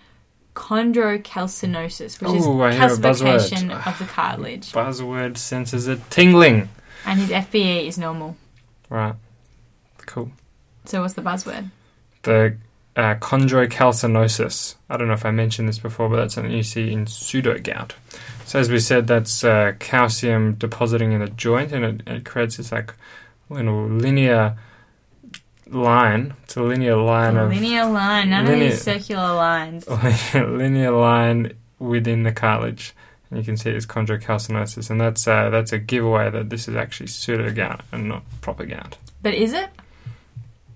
chondrocalcinosis, 0.53 2.19
which 2.19 2.29
Ooh, 2.29 2.35
is 2.35 2.45
a 2.45 2.49
calcification 2.49 3.87
of 3.87 3.99
the 3.99 4.05
cartilage. 4.05 4.71
Buzzword 4.71 5.37
senses 5.37 5.87
it 5.87 5.99
tingling. 6.09 6.69
And 7.05 7.19
his 7.19 7.29
FBE 7.29 7.87
is 7.87 7.97
normal. 7.97 8.35
Right. 8.89 9.15
Cool. 10.05 10.31
So, 10.85 11.01
what's 11.01 11.13
the 11.13 11.21
buzzword? 11.21 11.69
The 12.23 12.57
uh, 12.97 13.15
chondrocalcinosis. 13.15 14.75
I 14.89 14.97
don't 14.97 15.07
know 15.07 15.13
if 15.13 15.25
I 15.25 15.31
mentioned 15.31 15.69
this 15.69 15.79
before, 15.79 16.09
but 16.09 16.15
that's 16.17 16.33
something 16.33 16.51
you 16.51 16.63
see 16.63 16.91
in 16.91 17.05
pseudo 17.05 17.59
gout. 17.59 17.93
So 18.45 18.59
as 18.59 18.71
we 18.71 18.79
said, 18.79 19.07
that's 19.07 19.43
uh, 19.43 19.73
calcium 19.77 20.55
depositing 20.55 21.11
in 21.11 21.19
the 21.19 21.27
joint, 21.27 21.71
and 21.71 21.85
it, 21.85 22.07
it 22.07 22.25
creates 22.25 22.57
this 22.57 22.71
like 22.71 22.93
little 23.49 23.85
linear 23.87 24.57
line. 25.71 26.33
It's 26.43 26.55
a 26.57 26.63
linear 26.63 26.95
line 26.97 27.37
A 27.37 27.45
of 27.45 27.49
linear 27.51 27.85
line, 27.85 28.29
none 28.29 28.45
linear- 28.45 28.65
of 28.65 28.71
these 28.71 28.81
circular 28.81 29.33
lines. 29.33 29.87
linear 30.33 30.91
line 30.91 31.53
within 31.79 32.23
the 32.23 32.31
cartilage. 32.31 32.93
And 33.29 33.39
you 33.39 33.45
can 33.45 33.57
see 33.57 33.71
it's 33.71 33.85
chondrocalcinosis, 33.85 34.89
and 34.89 35.01
that's 35.01 35.27
uh, 35.27 35.49
that's 35.49 35.73
a 35.73 35.79
giveaway 35.79 36.29
that 36.29 36.49
this 36.49 36.67
is 36.67 36.75
actually 36.75 37.07
pseudo 37.07 37.51
gout 37.51 37.81
and 37.91 38.07
not 38.07 38.23
proper 38.41 38.65
gout. 38.65 38.97
But 39.21 39.33
is 39.33 39.51
it? 39.53 39.69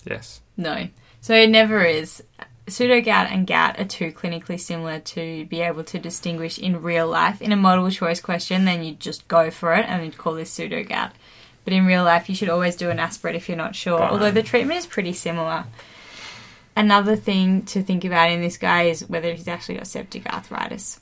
Yes. 0.04 0.42
No. 0.58 0.90
So 1.22 1.34
it 1.34 1.50
never 1.50 1.86
is. 1.86 2.24
Pseudo 2.68 3.02
gout 3.02 3.28
and 3.32 3.48
gout 3.48 3.80
are 3.80 3.86
too 3.86 4.12
clinically 4.12 4.60
similar 4.60 5.00
to 5.00 5.46
be 5.46 5.62
able 5.62 5.84
to 5.86 6.00
distinguish 6.00 6.58
in 6.60 6.82
real 6.82 7.08
life. 7.08 7.42
In 7.42 7.52
a 7.52 7.56
multiple 7.56 7.92
choice 7.92 8.20
question, 8.20 8.66
then 8.66 8.84
you 8.84 8.94
just 8.96 9.28
go 9.28 9.50
for 9.52 9.74
it 9.74 9.86
and 9.88 10.04
you'd 10.04 10.18
call 10.18 10.34
this 10.34 10.52
pseudo 10.52 10.84
gout. 10.84 11.12
But 11.64 11.74
in 11.74 11.86
real 11.86 12.04
life, 12.04 12.28
you 12.30 12.36
should 12.36 12.50
always 12.50 12.76
do 12.76 12.90
an 12.90 13.00
aspirate 13.00 13.36
if 13.36 13.48
you're 13.48 13.58
not 13.58 13.76
sure, 13.76 14.00
Right. 14.00 14.12
although 14.12 14.32
the 14.32 14.42
treatment 14.44 14.80
is 14.80 14.86
pretty 14.88 15.14
similar. 15.14 15.66
Another 16.76 17.16
thing 17.16 17.64
to 17.64 17.84
think 17.84 18.06
about 18.06 18.32
in 18.32 18.42
this 18.42 18.58
guy 18.58 18.84
is 18.84 19.08
whether 19.10 19.34
he's 19.34 19.48
actually 19.48 19.76
got 19.76 19.88
septic 19.88 20.26
arthritis. 20.34 21.00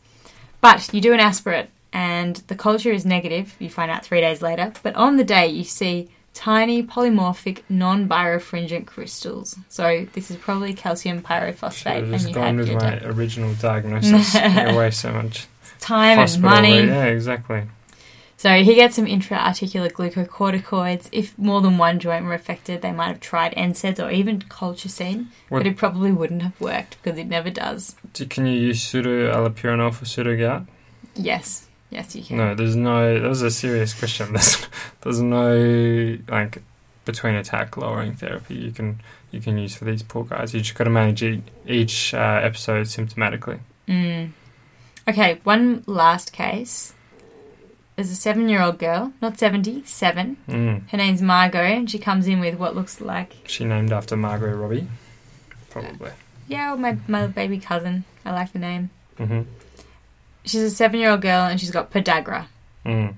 But 0.61 0.93
you 0.93 0.99
do 0.99 1.13
an 1.13 1.19
aspirate 1.19 1.69
and 1.93 2.37
the 2.47 2.55
culture 2.55 2.91
is 2.91 3.05
negative, 3.05 3.55
you 3.59 3.69
find 3.69 3.89
out 3.91 4.03
three 4.03 4.19
days 4.19 4.41
later, 4.41 4.73
but 4.83 4.95
on 4.95 5.17
the 5.17 5.23
day 5.23 5.47
you 5.47 5.63
see 5.63 6.09
tiny 6.33 6.83
polymorphic 6.83 7.61
non-birefringent 7.69 8.85
crystals. 8.87 9.55
So 9.69 10.07
this 10.13 10.29
is 10.31 10.37
probably 10.37 10.73
calcium 10.73 11.21
pyrophosphate 11.21 11.83
Should 11.83 11.85
have 11.85 12.03
and 12.03 12.19
just 12.19 12.33
gone 12.33 12.57
with 12.57 12.71
my 12.73 12.95
day. 12.99 13.05
original 13.05 13.53
diagnosis. 13.55 14.33
you 14.35 14.75
waste 14.75 14.99
so 15.01 15.11
much 15.13 15.47
time 15.79 16.19
and 16.19 16.41
money. 16.41 16.77
Yeah, 16.85 17.05
exactly. 17.05 17.63
So 18.39 18.63
he 18.63 18.73
gets 18.75 18.95
some 18.95 19.05
intra-articular 19.05 19.89
glucocorticoids. 19.89 21.09
If 21.11 21.37
more 21.37 21.59
than 21.59 21.77
one 21.77 21.99
joint 21.99 22.23
were 22.23 22.33
affected, 22.33 22.81
they 22.81 22.93
might 22.93 23.07
have 23.09 23.19
tried 23.19 23.53
NSAIDs 23.55 23.99
or 24.01 24.09
even 24.11 24.39
colchicine, 24.39 25.25
What- 25.49 25.59
but 25.59 25.67
it 25.67 25.75
probably 25.75 26.13
wouldn't 26.13 26.43
have 26.43 26.59
worked 26.61 26.95
because 27.03 27.19
it 27.19 27.27
never 27.27 27.49
does. 27.49 27.97
Do- 28.13 28.25
Can 28.25 28.45
you 28.45 28.57
use 28.57 28.81
pseudo 28.81 29.29
allopurinol 29.29 29.93
for 29.93 30.05
pseudo 30.05 30.37
gout? 30.37 30.65
Yes, 31.15 31.67
yes, 31.89 32.15
you 32.15 32.23
can. 32.23 32.37
No, 32.37 32.55
there's 32.55 32.77
no. 32.77 33.19
That 33.19 33.27
was 33.27 33.41
a 33.41 33.51
serious 33.51 33.93
question. 33.93 34.31
There's, 34.33 34.65
there's 35.01 35.21
no 35.21 36.17
like 36.29 36.63
between 37.03 37.35
attack 37.35 37.75
lowering 37.75 38.15
therapy. 38.15 38.55
You 38.55 38.71
can 38.71 39.01
you 39.31 39.41
can 39.41 39.57
use 39.57 39.75
for 39.75 39.83
these 39.83 40.01
poor 40.01 40.23
guys. 40.23 40.53
You 40.53 40.61
just 40.61 40.75
got 40.75 40.85
to 40.85 40.89
manage 40.89 41.21
e- 41.23 41.41
each 41.67 42.13
uh, 42.13 42.39
episode 42.41 42.85
symptomatically. 42.85 43.59
Mm. 43.87 44.29
Okay, 45.09 45.39
one 45.43 45.83
last 45.87 46.31
case. 46.31 46.93
There's 47.99 48.11
a 48.11 48.15
seven-year-old 48.15 48.79
girl, 48.79 49.11
not 49.21 49.37
seventy, 49.37 49.83
seven. 49.83 50.37
Mm. 50.47 50.87
Her 50.89 50.95
name's 50.97 51.21
Margot, 51.21 51.59
and 51.59 51.91
she 51.91 51.99
comes 51.99 52.27
in 52.27 52.39
with 52.39 52.55
what 52.55 52.73
looks 52.73 53.01
like 53.01 53.35
She 53.45 53.65
named 53.65 53.91
after 53.91 54.15
Margot 54.15 54.53
Robbie, 54.55 54.87
probably. 55.69 56.11
yeah, 56.47 56.75
my 56.75 56.95
my 57.09 57.27
baby 57.27 57.59
cousin. 57.59 58.05
I 58.23 58.31
like 58.31 58.53
the 58.53 58.59
name. 58.59 58.89
hmm 59.17 59.41
She's 60.45 60.61
a 60.61 60.71
seven-year-old 60.71 61.19
girl, 61.21 61.41
and 61.47 61.59
she's 61.59 61.71
got 61.71 61.91
podagra. 61.91 62.45
Mm. 62.85 63.15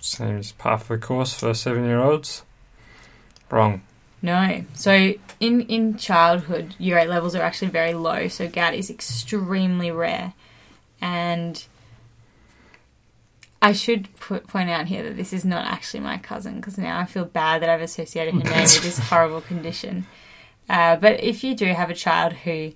Seems 0.00 0.52
par 0.52 0.78
for 0.78 0.96
the 0.96 1.04
course 1.04 1.34
for 1.34 1.52
seven-year-olds. 1.54 2.44
Wrong. 3.50 3.82
No. 4.22 4.64
So 4.74 5.14
in 5.40 5.62
in 5.62 5.96
childhood, 5.96 6.76
urate 6.78 7.08
levels 7.08 7.34
are 7.34 7.42
actually 7.42 7.72
very 7.72 7.94
low. 7.94 8.28
So 8.28 8.46
gout 8.48 8.74
is 8.74 8.90
extremely 8.90 9.90
rare, 9.90 10.34
and 11.00 11.64
I 13.64 13.72
should 13.72 14.14
put, 14.16 14.46
point 14.46 14.68
out 14.68 14.88
here 14.88 15.02
that 15.04 15.16
this 15.16 15.32
is 15.32 15.42
not 15.42 15.64
actually 15.64 16.00
my 16.00 16.18
cousin 16.18 16.56
because 16.56 16.76
now 16.76 16.98
I 16.98 17.06
feel 17.06 17.24
bad 17.24 17.62
that 17.62 17.70
I've 17.70 17.80
associated 17.80 18.34
her 18.34 18.40
name 18.40 18.62
with 18.62 18.82
this 18.82 18.98
horrible 19.10 19.40
condition. 19.40 20.06
Uh, 20.68 20.96
but 20.96 21.24
if 21.24 21.42
you 21.42 21.54
do 21.54 21.64
have 21.72 21.88
a 21.88 21.94
child 21.94 22.34
who 22.34 22.72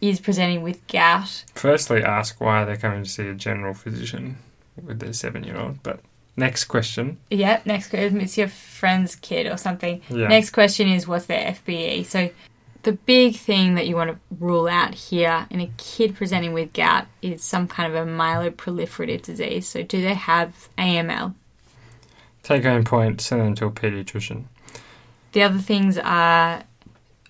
is 0.00 0.20
presenting 0.20 0.62
with 0.62 0.86
gout, 0.86 1.44
Firstly, 1.56 2.04
ask 2.04 2.40
why 2.40 2.64
they're 2.64 2.76
coming 2.76 3.02
to 3.02 3.10
see 3.10 3.26
a 3.26 3.34
general 3.34 3.74
physician 3.74 4.36
with 4.80 5.00
their 5.00 5.12
seven-year-old. 5.12 5.82
But 5.82 5.98
next 6.36 6.66
question. 6.66 7.18
yeah, 7.28 7.60
next 7.64 7.88
question, 7.88 8.20
it's 8.20 8.38
your 8.38 8.46
friend's 8.46 9.16
kid 9.16 9.48
or 9.48 9.56
something. 9.56 10.00
Yeah. 10.08 10.28
Next 10.28 10.50
question 10.50 10.88
is 10.88 11.08
what's 11.08 11.26
their 11.26 11.50
FBE? 11.50 12.06
So 12.06 12.30
the 12.82 12.92
big 12.92 13.36
thing 13.36 13.74
that 13.74 13.86
you 13.86 13.96
want 13.96 14.10
to 14.10 14.18
rule 14.38 14.68
out 14.68 14.94
here 14.94 15.46
in 15.50 15.60
a 15.60 15.70
kid 15.76 16.14
presenting 16.14 16.52
with 16.52 16.72
gout 16.72 17.06
is 17.22 17.42
some 17.42 17.66
kind 17.68 17.92
of 17.92 18.08
a 18.08 18.10
myeloproliferative 18.10 19.22
disease. 19.22 19.68
So 19.68 19.82
do 19.82 20.00
they 20.00 20.14
have 20.14 20.68
AML? 20.78 21.34
Take 22.42 22.64
home 22.64 22.84
point. 22.84 23.20
Send 23.20 23.42
them 23.42 23.54
to 23.56 23.66
a 23.66 23.70
pediatrician. 23.70 24.44
The 25.32 25.42
other 25.42 25.58
things 25.58 25.98
are 25.98 26.64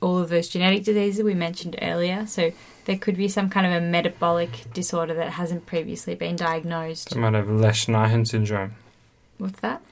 all 0.00 0.18
of 0.18 0.28
those 0.28 0.48
genetic 0.48 0.84
diseases 0.84 1.24
we 1.24 1.34
mentioned 1.34 1.76
earlier. 1.82 2.26
So 2.26 2.52
there 2.84 2.96
could 2.96 3.16
be 3.16 3.28
some 3.28 3.50
kind 3.50 3.66
of 3.66 3.72
a 3.72 3.80
metabolic 3.80 4.72
disorder 4.72 5.14
that 5.14 5.30
hasn't 5.30 5.66
previously 5.66 6.14
been 6.14 6.36
diagnosed. 6.36 7.10
They 7.10 7.20
might 7.20 7.34
have 7.34 7.48
Lesch-Nyhan 7.48 8.26
syndrome. 8.26 8.74
What's 9.38 9.60
that? 9.60 9.82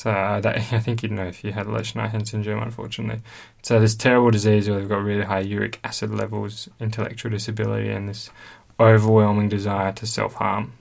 So 0.00 0.10
uh, 0.10 0.40
that, 0.40 0.56
I 0.72 0.80
think 0.80 1.02
you'd 1.02 1.12
know 1.12 1.26
if 1.26 1.44
you 1.44 1.52
had 1.52 1.66
Lesch-Nyhan 1.66 2.26
syndrome, 2.26 2.62
unfortunately. 2.62 3.20
So 3.62 3.78
this 3.78 3.94
terrible 3.94 4.30
disease 4.30 4.66
where 4.66 4.78
they've 4.78 4.88
got 4.88 5.02
really 5.02 5.24
high 5.24 5.40
uric 5.40 5.78
acid 5.84 6.10
levels, 6.14 6.70
intellectual 6.80 7.30
disability, 7.30 7.90
and 7.90 8.08
this 8.08 8.30
overwhelming 8.78 9.50
desire 9.50 9.92
to 9.92 10.06
self-harm. 10.06 10.72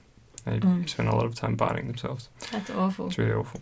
They 0.45 0.59
Mm. 0.59 0.87
spend 0.87 1.09
a 1.09 1.15
lot 1.15 1.25
of 1.25 1.35
time 1.35 1.55
biting 1.55 1.87
themselves. 1.87 2.29
That's 2.49 2.69
awful. 2.69 3.07
It's 3.07 3.17
really 3.17 3.33
awful. 3.33 3.59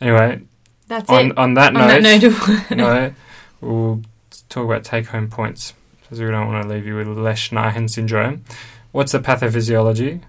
Anyway, 0.00 0.42
That's 0.86 1.10
on 1.10 1.32
it. 1.32 1.38
on 1.38 1.54
that 1.54 1.74
On 1.74 1.88
note, 1.88 2.02
that 2.02 2.70
note, 2.70 2.76
no, 2.78 3.14
we'll 3.60 4.02
talk 4.48 4.64
about 4.64 4.84
take-home 4.84 5.28
points 5.28 5.74
because 6.02 6.20
we 6.20 6.26
don't 6.30 6.46
want 6.46 6.62
to 6.62 6.68
leave 6.72 6.86
you 6.86 6.94
with 6.94 7.08
Lesch-Nyhan 7.08 7.90
syndrome. 7.90 8.44
What's 8.92 9.10
the 9.10 9.18
pathophysiology? 9.18 10.20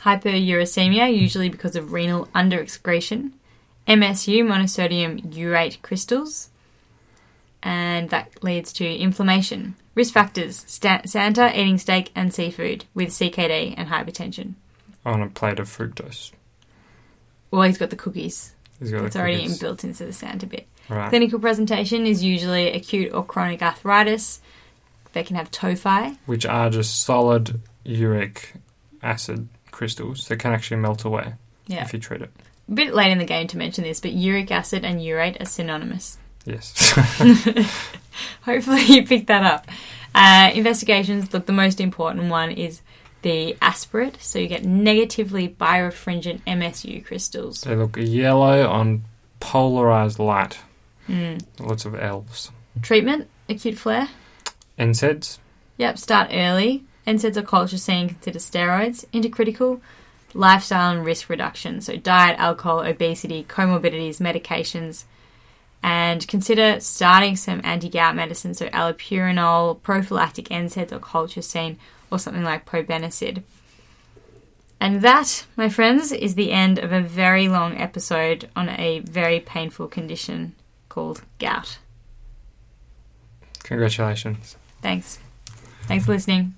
hyperuricemia, 0.00 1.16
usually 1.16 1.48
because 1.48 1.76
of 1.76 1.92
renal 1.92 2.26
underexcretion, 2.34 3.30
MSU, 3.86 4.44
monosodium 4.44 5.20
urate 5.34 5.82
crystals, 5.82 6.50
and 7.62 8.10
that 8.10 8.42
leads 8.42 8.72
to 8.74 8.86
inflammation. 8.96 9.74
Risk 9.94 10.14
factors 10.14 10.64
Sta- 10.66 11.02
Santa, 11.06 11.50
eating 11.58 11.78
steak 11.78 12.10
and 12.14 12.32
seafood 12.32 12.84
with 12.94 13.10
CKD 13.10 13.74
and 13.76 13.88
hypertension. 13.88 14.54
On 15.04 15.20
a 15.20 15.28
plate 15.28 15.58
of 15.58 15.68
fructose. 15.68 16.32
Well, 17.50 17.62
he's 17.62 17.78
got 17.78 17.90
the 17.90 17.96
cookies. 17.96 18.54
He's 18.78 18.90
got 18.90 19.00
the 19.00 19.06
It's 19.06 19.16
already 19.16 19.42
cookies. 19.42 19.60
inbuilt 19.60 19.84
into 19.84 20.06
the 20.06 20.12
Santa 20.12 20.46
bit. 20.46 20.66
Right. 20.88 21.10
Clinical 21.10 21.38
presentation 21.38 22.06
is 22.06 22.24
usually 22.24 22.72
acute 22.72 23.12
or 23.12 23.24
chronic 23.24 23.62
arthritis. 23.62 24.40
They 25.12 25.22
can 25.22 25.36
have 25.36 25.50
tophi. 25.50 26.16
which 26.26 26.46
are 26.46 26.70
just 26.70 27.02
solid 27.04 27.60
uric 27.84 28.54
acid 29.02 29.48
crystals 29.70 30.26
that 30.28 30.38
can 30.38 30.52
actually 30.52 30.78
melt 30.78 31.04
away 31.04 31.34
Yeah. 31.66 31.82
if 31.84 31.92
you 31.92 31.98
treat 31.98 32.22
it. 32.22 32.30
A 32.72 32.74
bit 32.74 32.94
late 32.94 33.12
in 33.12 33.18
the 33.18 33.26
game 33.26 33.46
to 33.48 33.58
mention 33.58 33.84
this, 33.84 34.00
but 34.00 34.12
uric 34.12 34.50
acid 34.50 34.82
and 34.82 34.98
urate 34.98 35.38
are 35.42 35.44
synonymous. 35.44 36.16
Yes. 36.46 36.94
Hopefully, 38.42 38.82
you 38.84 39.06
picked 39.06 39.26
that 39.26 39.42
up. 39.44 39.68
Uh, 40.14 40.50
investigations, 40.54 41.34
look, 41.34 41.44
the 41.44 41.52
most 41.52 41.82
important 41.82 42.30
one 42.30 42.50
is 42.50 42.80
the 43.20 43.58
aspirate. 43.60 44.16
So 44.22 44.38
you 44.38 44.48
get 44.48 44.64
negatively 44.64 45.50
birefringent 45.50 46.40
MSU 46.46 47.04
crystals. 47.04 47.60
they 47.60 47.76
look 47.76 47.98
yellow 47.98 48.66
on 48.66 49.04
polarized 49.38 50.18
light. 50.18 50.58
Mm. 51.10 51.44
Lots 51.60 51.84
of 51.84 51.94
L's. 51.94 52.50
Treatment, 52.80 53.28
acute 53.50 53.76
flare. 53.76 54.08
NSAIDs, 54.78 55.38
Yep, 55.76 55.98
start 55.98 56.30
early. 56.32 56.84
NSAIDs 57.06 57.36
or 57.36 57.42
colchicine, 57.42 58.08
consider 58.08 58.38
steroids. 58.38 59.04
Intercritical, 59.12 59.82
lifestyle 60.34 60.90
and 60.90 61.04
risk 61.04 61.28
reduction. 61.28 61.80
So 61.80 61.96
diet, 61.96 62.38
alcohol, 62.38 62.80
obesity, 62.80 63.44
comorbidities, 63.44 64.18
medications. 64.18 65.04
And 65.82 66.26
consider 66.28 66.78
starting 66.78 67.34
some 67.34 67.60
anti-gout 67.64 68.14
medicine, 68.14 68.54
so 68.54 68.68
allopurinol, 68.68 69.82
prophylactic 69.82 70.46
NSAIDs 70.48 70.92
or 70.92 71.00
colchicine, 71.00 71.76
or 72.10 72.18
something 72.20 72.44
like 72.44 72.66
probenecid. 72.66 73.42
And 74.78 75.02
that, 75.02 75.44
my 75.56 75.68
friends, 75.68 76.12
is 76.12 76.34
the 76.34 76.52
end 76.52 76.78
of 76.78 76.92
a 76.92 77.00
very 77.00 77.48
long 77.48 77.76
episode 77.80 78.48
on 78.54 78.68
a 78.68 79.00
very 79.00 79.40
painful 79.40 79.88
condition 79.88 80.54
called 80.88 81.22
gout. 81.38 81.78
congratulations. 83.62 84.56
Thanks. 84.82 85.18
Thanks 85.82 86.04
for 86.04 86.12
listening. 86.12 86.54